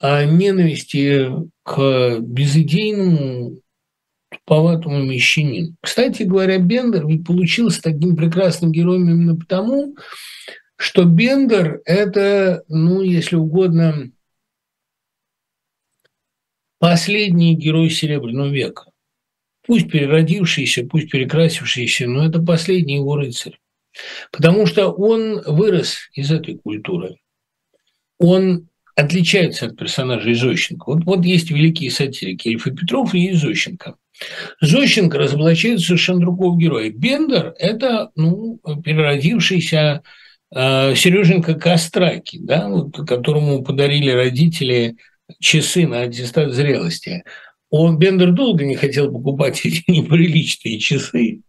[0.00, 1.28] ненависти
[1.62, 3.60] к безыдейному
[4.28, 5.74] туповатому мещанину.
[5.80, 9.96] Кстати говоря, Бендер ведь получился таким прекрасным героем именно потому,
[10.76, 14.10] что Бендер– это, ну, если угодно,
[16.78, 18.90] последний герой Серебряного века.
[19.66, 23.58] Пусть переродившийся, пусть перекрасившийся, но это последний его рыцарь.
[24.30, 27.16] Потому что он вырос из этой культуры.
[28.18, 30.84] Он отличается от персонажей Зощенко.
[30.86, 33.96] Вот, вот есть великие сатирики Ильф и Петров и Зощенко.
[34.60, 36.90] Зощенко разоблачает совершенно другого героя.
[36.90, 40.02] Бендер– это ну, переродившийся
[40.54, 44.96] э, Сереженька Костраки, да, вот, которому подарили родители
[45.40, 47.24] часы на аттестат зрелости.
[47.70, 51.40] Он, Бендер долго не хотел покупать эти неприличные часы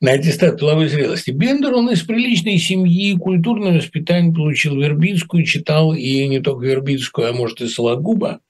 [0.00, 1.30] на аттестат половой зрелости.
[1.30, 7.32] Бендер, он из приличной семьи, культурное воспитание получил Вербицкую, читал и не только Вербицкую, а
[7.32, 8.40] может и Сологуба.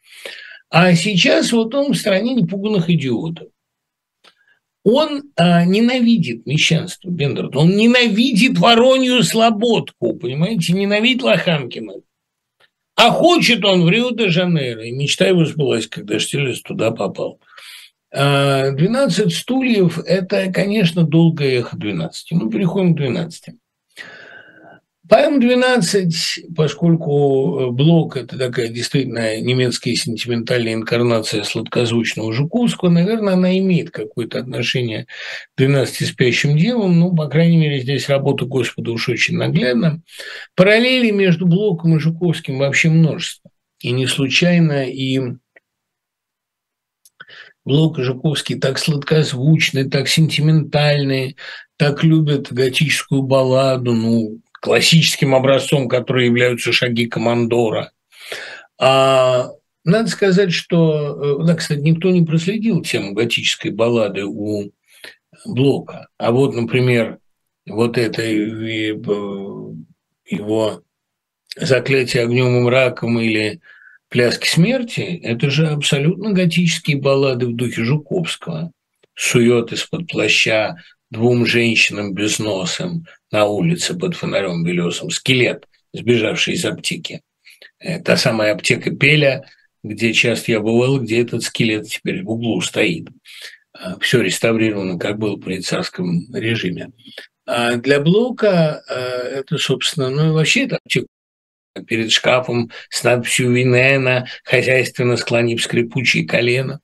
[0.70, 3.48] А сейчас вот он в стране непуганных идиотов.
[4.84, 7.48] Он а, ненавидит мещанство, Бендер.
[7.56, 11.94] Он ненавидит Воронью Слободку, понимаете, ненавидит Лоханкина.
[12.96, 14.84] А хочет он в Рио-де-Жанейро.
[14.84, 17.40] И мечта его сбылась, когда Штирлиц туда попал.
[18.12, 22.28] 12 а, стульев– это, конечно, долгое эхо 12.
[22.30, 23.54] Ну, переходим к 12.
[25.06, 33.90] ПМ-12, поскольку э, Блок– это такая действительно немецкая сентиментальная инкарнация сладкозвучного Жуковского, наверное, она имеет
[33.90, 35.06] какое-то отношение
[35.54, 40.00] к «12 спящим девам», ну, по крайней мере, здесь работа Господа уж очень наглядна.
[40.56, 43.50] Параллели между Блоком и Жуковским вообще множество.
[43.80, 45.20] И не случайно и
[47.66, 51.36] Блок и Жуковский так сладкозвучны, так сентиментальные,
[51.76, 57.92] так любят готическую балладу, ну, классическим образцом, который являются шаги командора.
[58.78, 59.50] А
[59.84, 64.72] надо сказать, что, э, да, кстати, никто не проследил тему готической баллады у
[65.44, 66.08] Блока.
[66.16, 67.18] А вот, например,
[67.66, 68.94] вот это э,
[70.24, 70.82] его
[71.56, 73.60] «Заклятие огнем и мраком» или
[74.08, 78.72] «Пляски смерти»– это же абсолютно готические баллады в духе Жуковского.
[79.14, 80.78] Сует из-под плаща
[81.10, 87.20] двум женщинам без носом на улице под фонарем белесом скелет, сбежавший из аптеки.
[87.80, 89.44] Э, та самая аптека Пеля,
[89.82, 93.08] где часто я бывал, где этот скелет теперь в углу стоит.
[93.72, 96.92] А, Все реставрировано, как было при царском режиме.
[97.44, 101.08] А для Блока э, это, собственно, ну и вообще это аптека
[101.88, 106.78] перед шкафом с надписью «Винена», хозяйственно склонив скрипучие колено.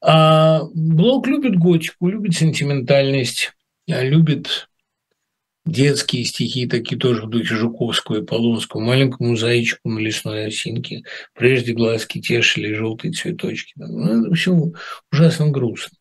[0.00, 3.52] А Блок любит готику, любит сентиментальность,
[3.88, 4.69] любит
[5.70, 11.02] детские стихи, такие тоже в духе Жуковского и Полонского, маленькому зайчику на лесной осинке,
[11.34, 13.72] прежде глазки тешили желтые цветочки.
[13.76, 14.72] Ну, это все
[15.12, 15.96] ужасно грустно.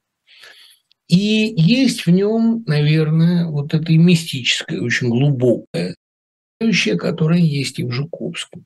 [1.07, 5.95] И есть в нем, наверное, вот это и мистическое, очень глубокое,
[6.97, 8.65] которое есть и в Жуковском.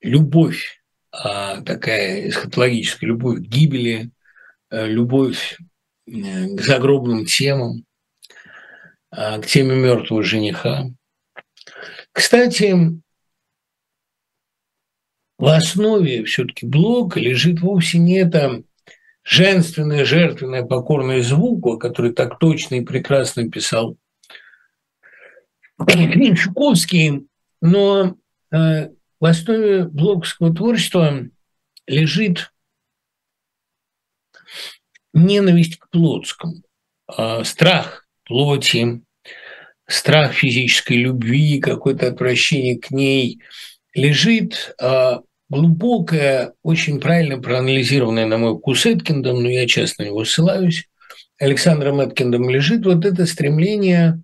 [0.00, 0.80] Любовь,
[1.10, 4.10] а, такая эсхатологическая любовь к гибели,
[4.70, 5.58] э, любовь
[6.06, 6.10] э,
[6.54, 7.84] к загробным темам,
[9.10, 10.90] к теме мертвого жениха,
[12.12, 12.74] Кстати,
[15.38, 18.62] в основе все-таки блока лежит вовсе не это
[19.22, 23.96] женственное, жертвенное, покорное звуку, который так точно и прекрасно писал
[26.34, 27.28] Чуковский,
[27.60, 28.16] но
[28.50, 28.90] э,
[29.20, 31.28] в основе блоковского творчества
[31.86, 32.52] лежит
[35.12, 36.62] ненависть к плотскому,
[37.16, 39.00] э, страх плоти,
[39.86, 43.40] страх физической любви, какое-то отвращение к ней,
[43.94, 45.18] лежит э,
[45.48, 50.88] глубокое, очень правильно проанализированное, на мой вкус, Эткиндом, но я часто на него ссылаюсь,
[51.38, 54.22] Александром Эткиндом лежит вот это стремление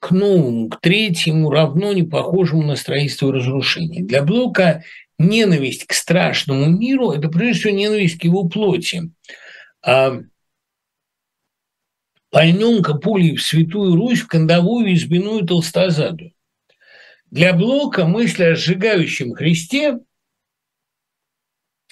[0.00, 4.04] к новому, к третьему, равно не похожему на строительство и разрушение.
[4.04, 4.84] Для Блока
[5.18, 9.10] ненависть к страшному миру– это прежде всего ненависть к его плоти.
[9.84, 10.20] А
[12.30, 16.32] пальненка пулей в Святую Русь, в кондовую избиную толстозаду.
[17.30, 19.98] Для Блока мысль о сжигающем Христе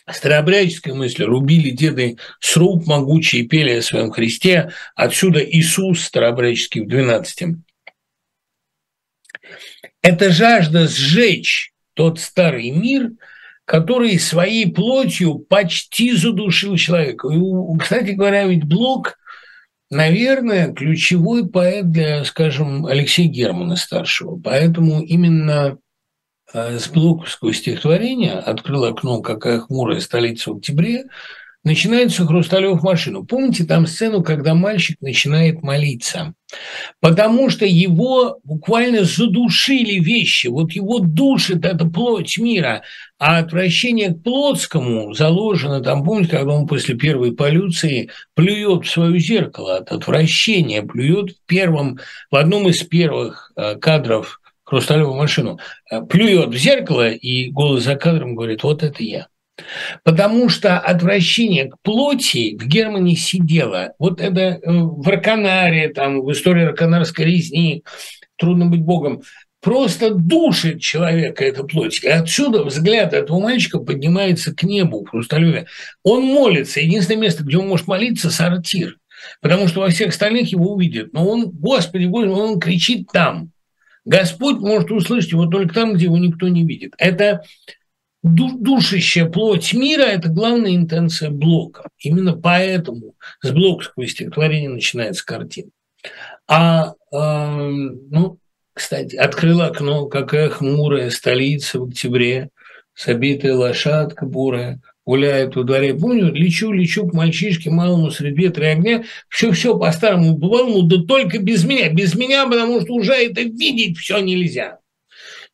[0.09, 7.57] Старообрядческая мысль, рубили деды сруб могучие, пели о своем Христе, отсюда Иисус старообрядческий в 12
[10.03, 13.11] это жажда сжечь тот старый мир,
[13.65, 17.29] который своей плотью почти задушил человека.
[17.29, 17.41] И,
[17.81, 19.19] кстати говоря, ведь Блок,
[19.91, 24.39] наверное, ключевой поэт для, скажем, Алексея Германа старшего.
[24.39, 25.79] Поэтому именно
[26.53, 31.05] э, с блоковского стихотворения «Открыл окно, какая хмурая столица в октябре»
[31.67, 33.25] начинается Хрусталев машину.
[33.25, 36.33] Помните там сцену, когда мальчик начинает молиться?
[37.01, 40.47] Потому что его буквально задушили вещи.
[40.47, 42.83] Вот его душит эта плоть мира.
[43.19, 49.19] А отвращение к плотскому заложено там, помните, когда он после первой полюции плюет в свое
[49.19, 51.99] зеркало от отвращения, плюет в первом,
[52.31, 55.59] в одном из первых э, кадров Хрусталеву машину,
[55.91, 59.27] э, плюет в зеркало, и голос за кадром говорит, вот это я.
[60.03, 63.95] Потому что отвращение к плоти в Германии сидело.
[63.99, 67.83] Вот это э, в Арканаре, там, в истории Арканарской резни,
[68.37, 69.23] трудно быть богом,
[69.61, 72.03] просто душит человека эта плоть.
[72.05, 75.67] И отсюда взгляд этого мальчика поднимается к небу Хрусталеве.
[76.03, 76.81] Он молится.
[76.81, 78.99] Единственное место, где он может молиться– сортир.
[79.41, 81.13] Потому что во всех остальных его увидят.
[81.13, 83.51] Но он, Господи, Господи, он кричит там.
[84.05, 86.95] Господь может услышать его только там, где его никто не видит.
[86.97, 87.43] Это
[88.27, 91.89] душащая плоть мира– это главная интенция Блока.
[91.99, 95.71] Именно поэтому с блоковского стихотворения начинается картина.
[96.49, 98.39] А, э, ну,
[98.73, 102.51] кстати, открыла окно, какая хмурая столица в октябре,
[102.95, 105.95] собитая лошадка бурая, гуляет во дворе.
[105.95, 109.05] Помню, лечу, лечу к мальчишке малому среди ветра и огня.
[109.29, 111.91] Все-все по-старому бывалому, да только без меня.
[111.91, 114.79] Без меня, потому что уже это видеть все нельзя.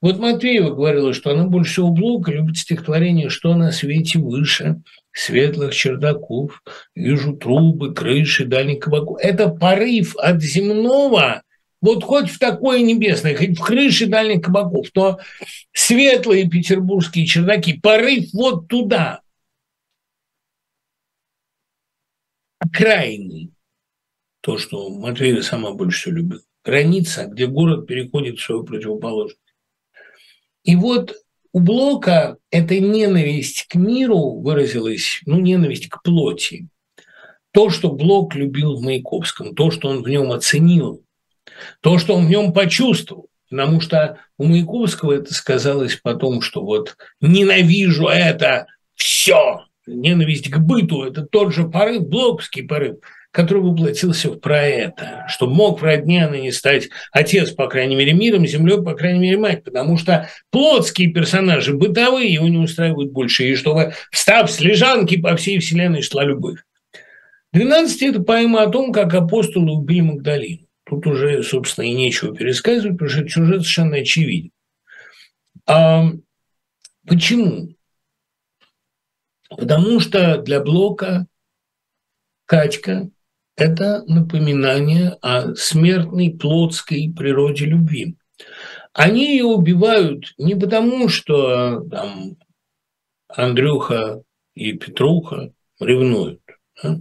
[0.02, 5.72] Вот Матвеева говорила, что она больше всего Блока любит стихотворение «Что на свете выше, светлых
[5.74, 6.60] чердаков,
[6.96, 9.18] вижу трубы, крыши, дальних кабаков».
[9.20, 11.42] Это порыв от земного,
[11.80, 15.20] вот хоть в такое небесное, хоть в крыше дальних кабаков, то
[15.72, 19.20] светлые петербургские чердаки, порыв вот туда.
[22.72, 23.52] Крайний,
[24.40, 26.42] то, что Матвеева сама больше всего любила.
[26.64, 29.41] Граница, где город переходит в свою противоположность.
[30.64, 31.14] И вот
[31.52, 36.68] у Блока эта ненависть к миру выразилась, ну, ненависть к плоти.
[37.52, 41.04] То, что Блок любил в Маяковском, то, что он в нем оценил,
[41.80, 43.28] то, что он в нем почувствовал.
[43.50, 51.02] Потому что у Маяковского это сказалось потом, что вот ненавижу это все, ненависть к быту,
[51.02, 52.96] это тот же порыв, блоковский порыв
[53.32, 58.46] который воплотился в это, что мог в родне не стать отец, по крайней мере, миром,
[58.46, 63.56] землей, по крайней мере, мать, потому что плотские персонажи, бытовые, его не устраивают больше, и
[63.56, 66.60] чтобы, встав с лежанки, по всей вселенной шла любовь.
[67.52, 70.66] 12– это поэма о том, как апостолы убили Магдалину.
[70.84, 74.50] Тут уже, собственно, и нечего пересказывать, потому что сюжет совершенно очевиден.
[75.66, 76.10] А
[77.06, 77.74] почему?
[79.48, 81.26] Потому что для Блока
[82.46, 83.08] Катька
[83.62, 88.16] это напоминание о смертной плотской природе любви.
[88.92, 92.36] Они ее убивают не потому, что там
[93.28, 94.22] Андрюха
[94.54, 96.40] и Петруха ревнуют.
[96.82, 96.98] Да?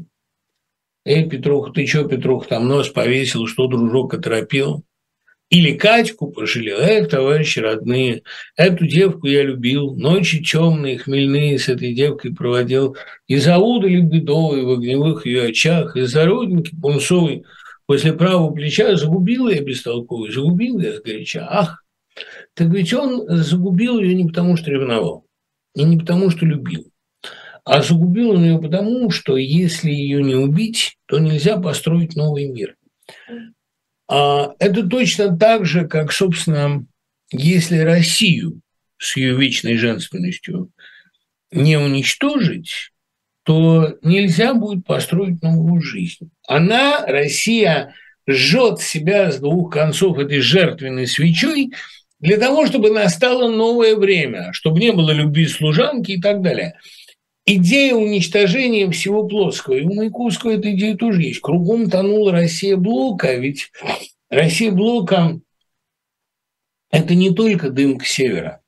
[1.03, 4.83] Эй, Петруха, ты что, Петруха, там нос повесил, что дружок оторопел?
[5.52, 6.80] Или Катьку пожалел.
[6.80, 8.23] Эх, товарищи родные,
[8.56, 9.95] эту девку я любил.
[9.98, 12.95] Ночи темные, хмельные с этой девкой проводил.
[13.28, 17.44] Из-за удали бедовой в огневых ее очах, из-за родинки пунцовой
[17.86, 21.45] после правого плеча загубил я бестолковый, загубил я сгоряча.
[21.49, 21.84] Ах,
[22.53, 25.26] так ведь он загубил ее не потому, что ревновал,
[25.76, 26.90] и не потому, что любил,
[27.65, 32.78] а загубил он ее потому, что если ее не убить, то нельзя построить новый мир.
[34.11, 36.85] А это точно так же, как, собственно,
[37.31, 38.59] если Россию
[38.97, 40.69] с ее вечной женственностью
[41.49, 42.91] не уничтожить,
[43.43, 46.29] то нельзя будет построить новую жизнь.
[46.45, 47.95] Она, Россия,
[48.27, 51.71] жжет себя с двух концов этой жертвенной свечой
[52.19, 56.73] для того, чтобы настало новое время, чтобы не было любви служанки и так далее.
[57.45, 61.41] Идея уничтожения всего плоского, и у Маяковского эта идея тоже есть.
[61.41, 63.72] Кругом тонула Россия Блока, ведь
[64.30, 65.39] Россия Блока–
[66.91, 68.61] это не только дымка севера.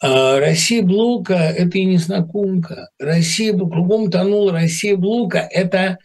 [0.00, 2.90] А Россия Блока– это и незнакомка.
[2.98, 5.98] Россия, кругом тонула Россия Блока– это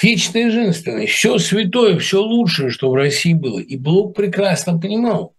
[0.00, 1.12] вечная женственность.
[1.12, 3.60] Все святое, все лучшее, что в России было.
[3.60, 5.34] И Блок прекрасно понимал,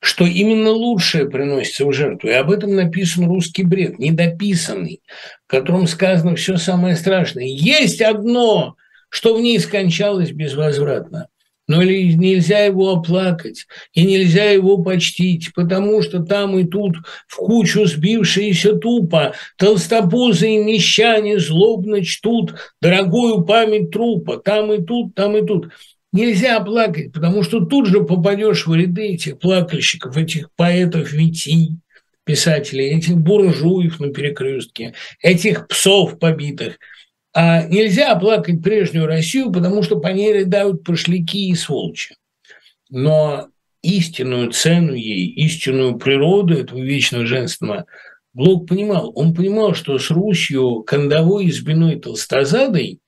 [0.00, 2.28] что именно лучшее приносится в жертву.
[2.28, 5.02] И об этом написан русский бред, недописанный,
[5.46, 7.44] в котором сказано все самое страшное.
[7.44, 8.76] Есть одно,
[9.10, 11.28] что в ней скончалось безвозвратно–
[11.70, 16.96] но нельзя его оплакать и нельзя его почтить, потому что там и тут
[17.28, 25.36] в кучу сбившиеся тупо толстопузые мещане злобно чтут дорогую память трупа, там и тут, там
[25.36, 25.68] и тут.
[26.12, 31.78] Нельзя плакать, потому что тут же попадешь в ряды этих плакальщиков, этих поэтов Вити,
[32.24, 36.78] писателей, этих буржуев на перекрестке, этих псов побитых–
[37.32, 42.16] а нельзя оплакать прежнюю Россию, потому что по ней рыдают пошляки и сволочи.
[42.88, 43.48] Но
[43.82, 47.86] истинную цену ей, истинную природу этого вечного женственного
[48.32, 49.12] Блок понимал.
[49.16, 52.99] Он понимал, что с Русью, кондовой и толстозадой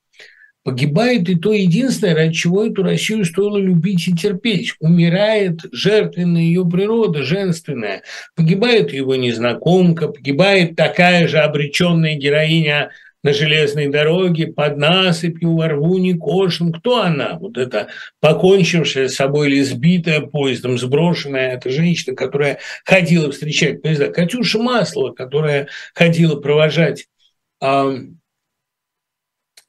[0.65, 4.75] погибает и то единственное, ради чего эту Россию стоило любить и терпеть.
[4.81, 8.03] Умирает жертвенная ее природа, женственная.
[8.37, 12.91] Погибает его незнакомка, погибает такая же обреченная героиня
[13.23, 16.73] на железной дороге, под насыпью, во рву не кошем.
[16.73, 17.39] Кто она?
[17.39, 17.89] Вот эта
[18.21, 24.09] покончившая с собой или сбитая поездом, сброшенная, эта женщина, которая ходила встречать поезда.
[24.09, 27.07] Катюша Маслова, которая ходила провожать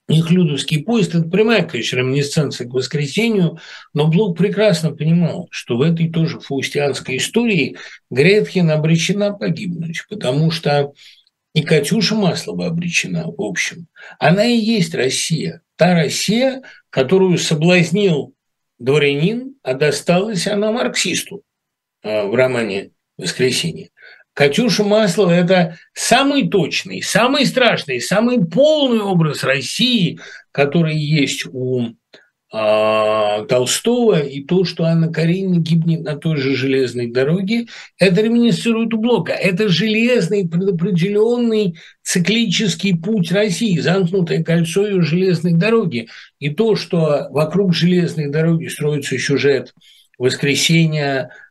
[0.09, 3.59] Нехлюдовский поезд– это прямая, конечно, реминесценция к воскресенью,
[3.93, 7.77] но Блок прекрасно понимал, что в этой тоже фаустианской истории
[8.09, 10.93] Гретхен обречена погибнуть, потому что
[11.53, 13.87] и Катюша Маслова обречена, в общем.
[14.19, 15.61] Она и есть Россия.
[15.75, 18.33] Та Россия, которую соблазнил
[18.79, 21.43] дворянин, а досталась она марксисту
[22.01, 23.91] а, в романе «Воскресенье».
[24.33, 30.19] Катюша Маслова– это самый точный, самый страшный, самый полный образ России,
[30.51, 31.93] который есть у
[32.55, 37.65] а, Толстого и то, что Анна Каренина гибнет на той же железной дороге,
[37.97, 39.33] это реминисцирует у Блока.
[39.33, 46.09] Это железный, предопределенный циклический путь России, замкнутое кольцо ее железной дороги.
[46.37, 49.73] И то, что вокруг железной дороги строится сюжет
[50.19, 51.42] воскресения, а,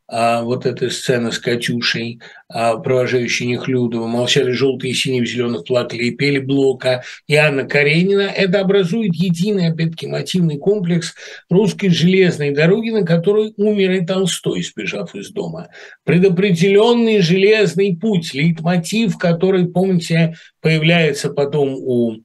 [0.43, 2.20] вот эта сцена с Катюшей,
[2.51, 7.64] а, провожающей Нехлюдова, молчали желтые и синие в зеленых плакали и пели Блока, и Анна
[7.64, 8.22] Каренина.
[8.22, 11.14] Это образует единый, опять-таки, мотивный комплекс
[11.48, 15.68] русской железной дороги, на которой умер и Толстой, сбежав из дома.
[16.05, 22.18] Предопределенный железный путь, лейтмотив, который, помните, появляется потом у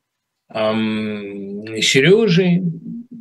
[0.54, 2.64] эм, Сережи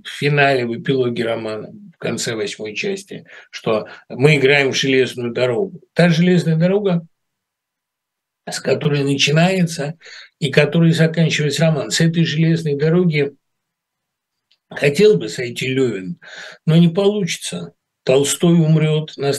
[0.03, 5.81] в финале, в эпилоге романа в конце восьмой части, что мы играем в железную дорогу.
[5.95, 7.07] Та железная дорога,
[8.49, 9.99] с которой начинается
[10.39, 11.91] и которой заканчивается роман.
[11.91, 13.35] С этой железной дороги
[14.69, 16.21] хотел бы сойти Левин,
[16.67, 17.73] но не получится.
[18.05, 19.33] Толстой умрет на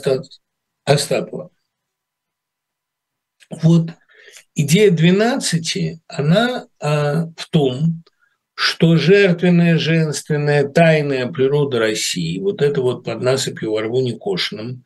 [0.83, 1.51] Остапова.
[3.49, 3.91] Вот
[4.55, 8.03] идея 12, она а, в том,
[8.59, 14.83] что жертвенная, женственная, тайная природа России, вот это вот под насыпью во рву некошенным,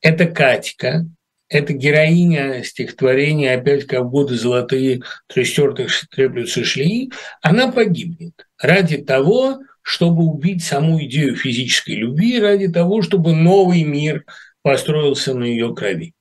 [0.00, 1.06] это Катька,
[1.48, 7.12] это героиня стихотворения «Опять как в годы золотые трестертых треплются шли»,
[7.42, 14.24] она погибнет ради того, чтобы убить саму идею физической любви, ради того, чтобы новый мир
[14.62, 16.14] построился на ее крови.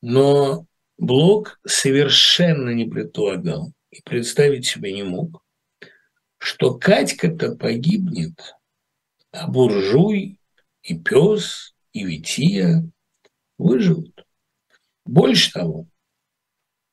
[0.00, 0.64] Но
[0.96, 5.42] Блок совершенно не предполагал и представить себе не мог,
[6.42, 8.56] что Катька-то погибнет,
[9.30, 10.38] а буржуй
[10.82, 12.84] и пес, и Вития
[13.58, 14.26] выживут.
[15.04, 15.86] Больше того,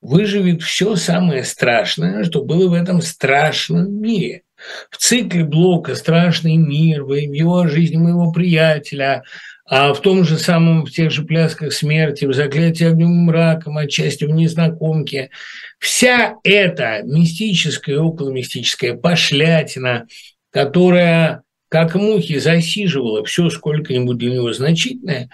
[0.01, 4.43] выживет все самое страшное, что было в этом страшном мире.
[4.91, 9.23] В цикле блока «Страшный мир», в его жизни моего приятеля,
[9.69, 13.77] а в том же самом, в тех же плясках смерти, в заклятии огнем и мраком,
[13.77, 15.29] отчасти в незнакомке,
[15.77, 20.07] вся эта мистическая, околомистическая пошлятина,
[20.49, 25.29] которая как мухи засиживала все сколько-нибудь для него значительное,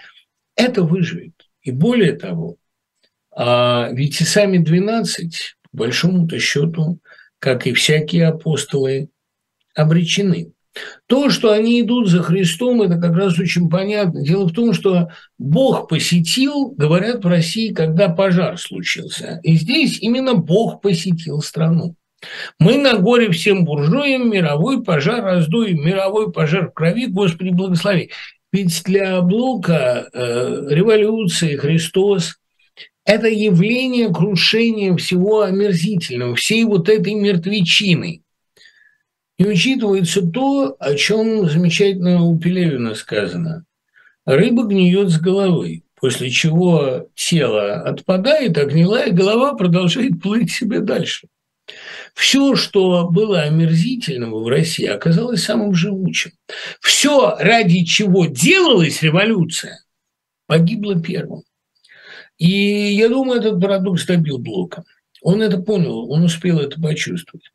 [0.54, 1.32] это выживет.
[1.62, 2.56] И более того,
[3.34, 6.98] а ведь и сами 12, по большому-то счету,
[7.38, 9.08] как и всякие апостолы,
[9.74, 10.52] обречены.
[11.06, 14.22] То, что они идут за Христом, это как раз очень понятно.
[14.22, 19.40] Дело в том, что Бог посетил, говорят в России, когда пожар случился.
[19.42, 21.94] И здесь именно Бог посетил страну.
[22.58, 28.10] Мы на горе всем буржуям мировой пожар раздуем, мировой пожар в крови, Господи, благослови.
[28.52, 32.36] Ведь для Блока э, революции Христос–
[33.04, 38.22] это явление крушения всего омерзительного, всей вот этой мертвечины–
[39.38, 43.64] и учитывается то, о чем замечательно у Пелевина сказано.
[44.24, 51.28] Рыба гниет с головы, после чего тело отпадает, а гнилая голова продолжает плыть себе дальше.
[52.14, 56.32] Все, что было омерзительного в России, оказалось самым живучим.
[56.80, 59.80] Все, ради чего делалась революция,
[60.46, 61.42] погибло первым.
[62.38, 64.84] И я думаю, этот парадокс добил Блока.
[65.22, 67.50] Он это понял, он успел это почувствовать.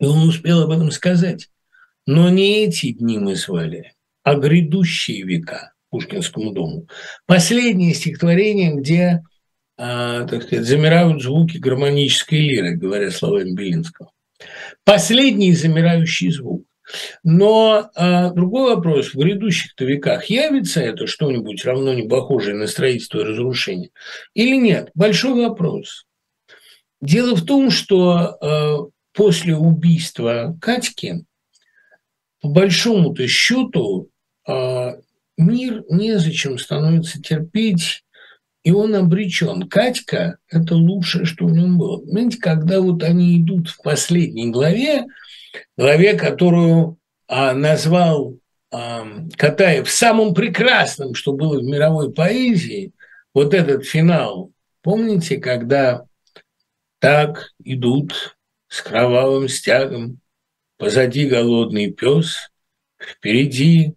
[0.00, 1.48] И он успел об этом сказать.
[2.06, 6.88] Но не эти дни мы звали, а грядущие века Пушкинскому дому.
[7.26, 9.22] Последнее стихотворение, где,
[9.78, 14.10] э, так сказать, замирают звуки гармонической лиры, говоря словами Белинского.
[14.84, 16.64] Последний замирающий звук.
[17.24, 23.20] Но э, другой вопрос, в грядущих-то веках явится это что-нибудь равно не похожее на строительство
[23.20, 23.90] и разрушение
[24.34, 24.90] или нет?
[24.94, 26.04] Большой вопрос.
[27.00, 28.76] Дело в том, что э,
[29.16, 31.24] после убийства Катьки,
[32.42, 34.10] по большому-то счету,
[34.46, 34.96] а,
[35.38, 38.04] мир незачем становится терпеть,
[38.62, 39.68] и он обречен.
[39.68, 41.98] Катька– это лучшее, что в нем было.
[41.98, 45.06] Понимаете, когда вот они идут в последней главе,
[45.76, 48.38] главе, которую а, назвал
[48.70, 49.06] а,
[49.36, 52.92] Катаев самым прекрасным, что было в мировой поэзии,
[53.32, 54.52] вот этот финал,
[54.82, 56.04] помните, когда
[56.98, 58.35] так идут
[58.68, 60.20] с кровавым стягом,
[60.78, 62.50] позади голодный пес,
[63.00, 63.94] впереди...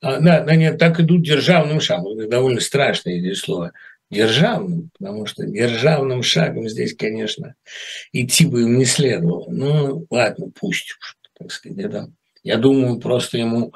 [0.00, 2.18] А, да, да, нет, так идут державным шагом.
[2.18, 3.72] Это довольно страшное здесь слово.
[4.10, 7.54] Державным, потому что державным шагом здесь, конечно,
[8.12, 9.46] идти бы им не следовало.
[9.48, 11.78] Ну, ладно, пусть уж, так сказать.
[11.78, 12.12] Это,
[12.42, 13.72] я думаю, просто ему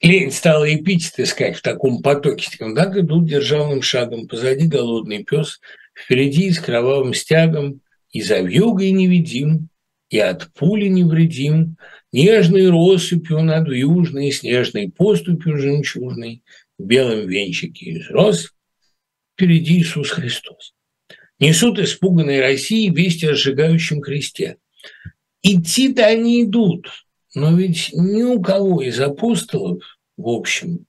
[0.00, 2.48] лень стала эпитет искать в таком потоке.
[2.74, 5.60] Так идут державным шагом, позади голодный пес,
[5.94, 7.80] впереди с кровавым стягом,
[8.12, 9.68] и за вьюгой невидим,
[10.08, 11.76] и от пули невредим,
[12.12, 16.42] нежной россыпью над южной, снежной поступью жемчужной,
[16.78, 18.52] в белом венчике из роз,
[19.34, 20.74] впереди Иисус Христос.
[21.38, 24.58] Несут испуганной России весть о сжигающем кресте.
[25.42, 26.88] Идти-то они идут,
[27.34, 29.82] но ведь ни у кого из апостолов,
[30.16, 30.86] в общем,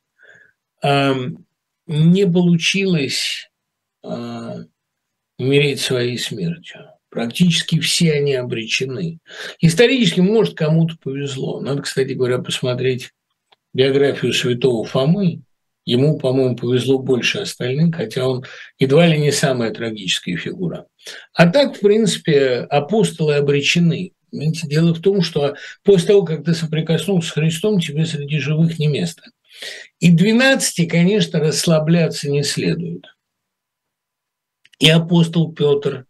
[1.88, 3.50] не получилось
[5.40, 6.82] умереть своей смертью.
[7.14, 9.19] Практически все они обречены.
[9.60, 11.61] Исторически, может, кому-то повезло.
[11.61, 13.11] Надо, кстати говоря, посмотреть
[13.72, 15.41] биографию святого Фомы.
[15.85, 18.45] Ему, по-моему, повезло больше остальных, хотя он
[18.80, 20.88] едва ли не самая трагическая фигура.
[21.34, 24.14] А так, в принципе, апостолы обречены.
[24.31, 28.80] Понимаете, дело в том, что после того, как ты соприкоснулся с Христом, тебе среди живых
[28.80, 29.22] не место.
[29.99, 33.06] И 12, конечно, расслабляться не следует.
[34.80, 36.07] И апостол Петр,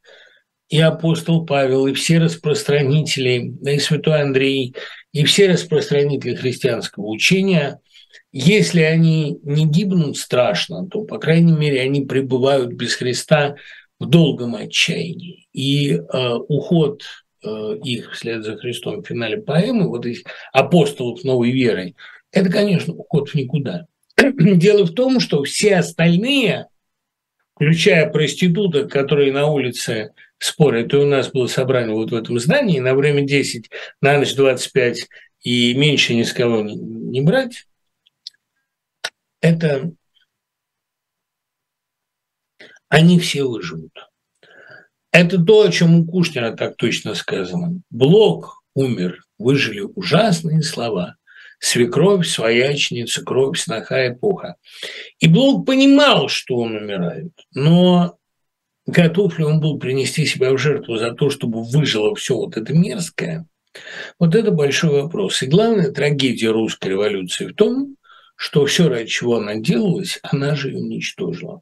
[0.74, 4.74] и апостол Павел, и все распространители, и святой Андрей,
[5.12, 7.80] и все распространители христианского учения,
[8.32, 13.56] если они не гибнут страшно, то, по крайней мере, они пребывают без Христа
[14.00, 15.48] в долгом отчаянии.
[15.54, 17.04] И э, уход
[17.46, 20.24] э, их вслед за Христом в финале поэмы, вот этих
[20.54, 21.94] апостолов новой веры,
[22.32, 23.86] это, конечно, уход в никуда.
[24.18, 26.66] Дело в том, что все остальные,
[27.54, 30.14] включая проституток, которые на улице
[30.44, 30.94] спорят.
[30.94, 33.70] И у нас было собрание вот в этом здании на время 10,
[34.02, 35.08] на ночь 25
[35.42, 37.66] и меньше ни с кого не, не брать.
[39.42, 39.92] Это
[42.90, 43.92] они все выживут.
[45.12, 47.82] Это то, о чем у Кушнера так точно сказано.
[47.90, 51.16] Блок умер, выжили ужасные слова.
[51.60, 54.58] Свекровь, своячница, кровь, сноха, эпоха.
[55.20, 58.18] И Блок понимал, что он умирает, но
[58.86, 62.74] готов ли он был принести себя в жертву за то, чтобы выжило все вот это
[62.74, 63.46] мерзкое,
[64.20, 65.42] вот это большой вопрос.
[65.42, 67.96] И главная трагедия русской революции в том,
[68.36, 71.62] что все, ради чего она делалась, она же и уничтожила.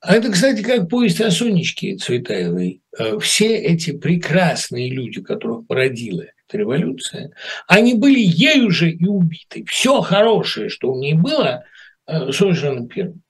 [0.00, 2.82] А это, кстати, как повесть о Сонечке Цветаевой.
[2.98, 7.32] Э, все эти прекрасные люди, которых породила эта революция,
[7.66, 9.64] они были ею же и убиты.
[9.66, 11.64] Все хорошее, что у ней было,
[12.06, 13.22] э, сожжено первым.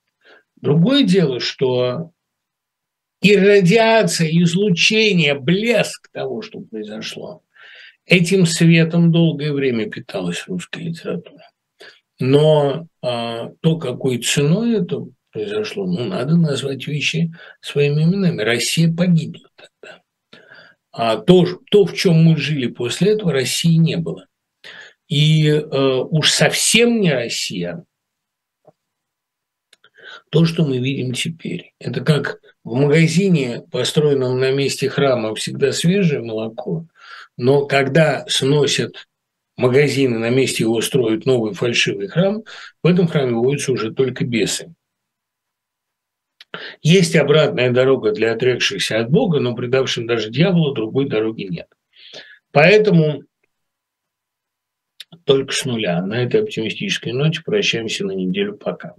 [0.61, 2.11] Другое дело, что
[3.35, 7.43] иррадиация, излучение, блеск того, что произошло,
[8.05, 11.51] этим светом долгое время питалась русская литература.
[12.19, 18.43] Но а, то, какой ценой это произошло, ну, надо назвать вещи своими именами.
[18.43, 20.03] Россия погибла тогда.
[20.93, 24.27] А то, то, в чем мы жили после этого, России не было.
[25.09, 27.85] И э, уж совсем не Россия,
[30.31, 31.75] то, что мы видим теперь.
[31.79, 36.85] Это как в магазине, построенном на месте храма, всегда свежее молоко,
[37.37, 39.07] но когда сносят
[39.57, 42.43] магазины, на месте его строят новый фальшивый храм,
[42.83, 44.75] в этом храме водятся уже только бесы.
[46.83, 51.69] Есть обратная дорога для отрекшихся от Бога, но предавшим даже дьяволу другой дороги нет.
[52.51, 53.23] Поэтому
[55.23, 56.05] только с нуля.
[56.05, 58.57] На этой оптимистической ноте прощаемся на неделю.
[58.57, 58.97] Пока.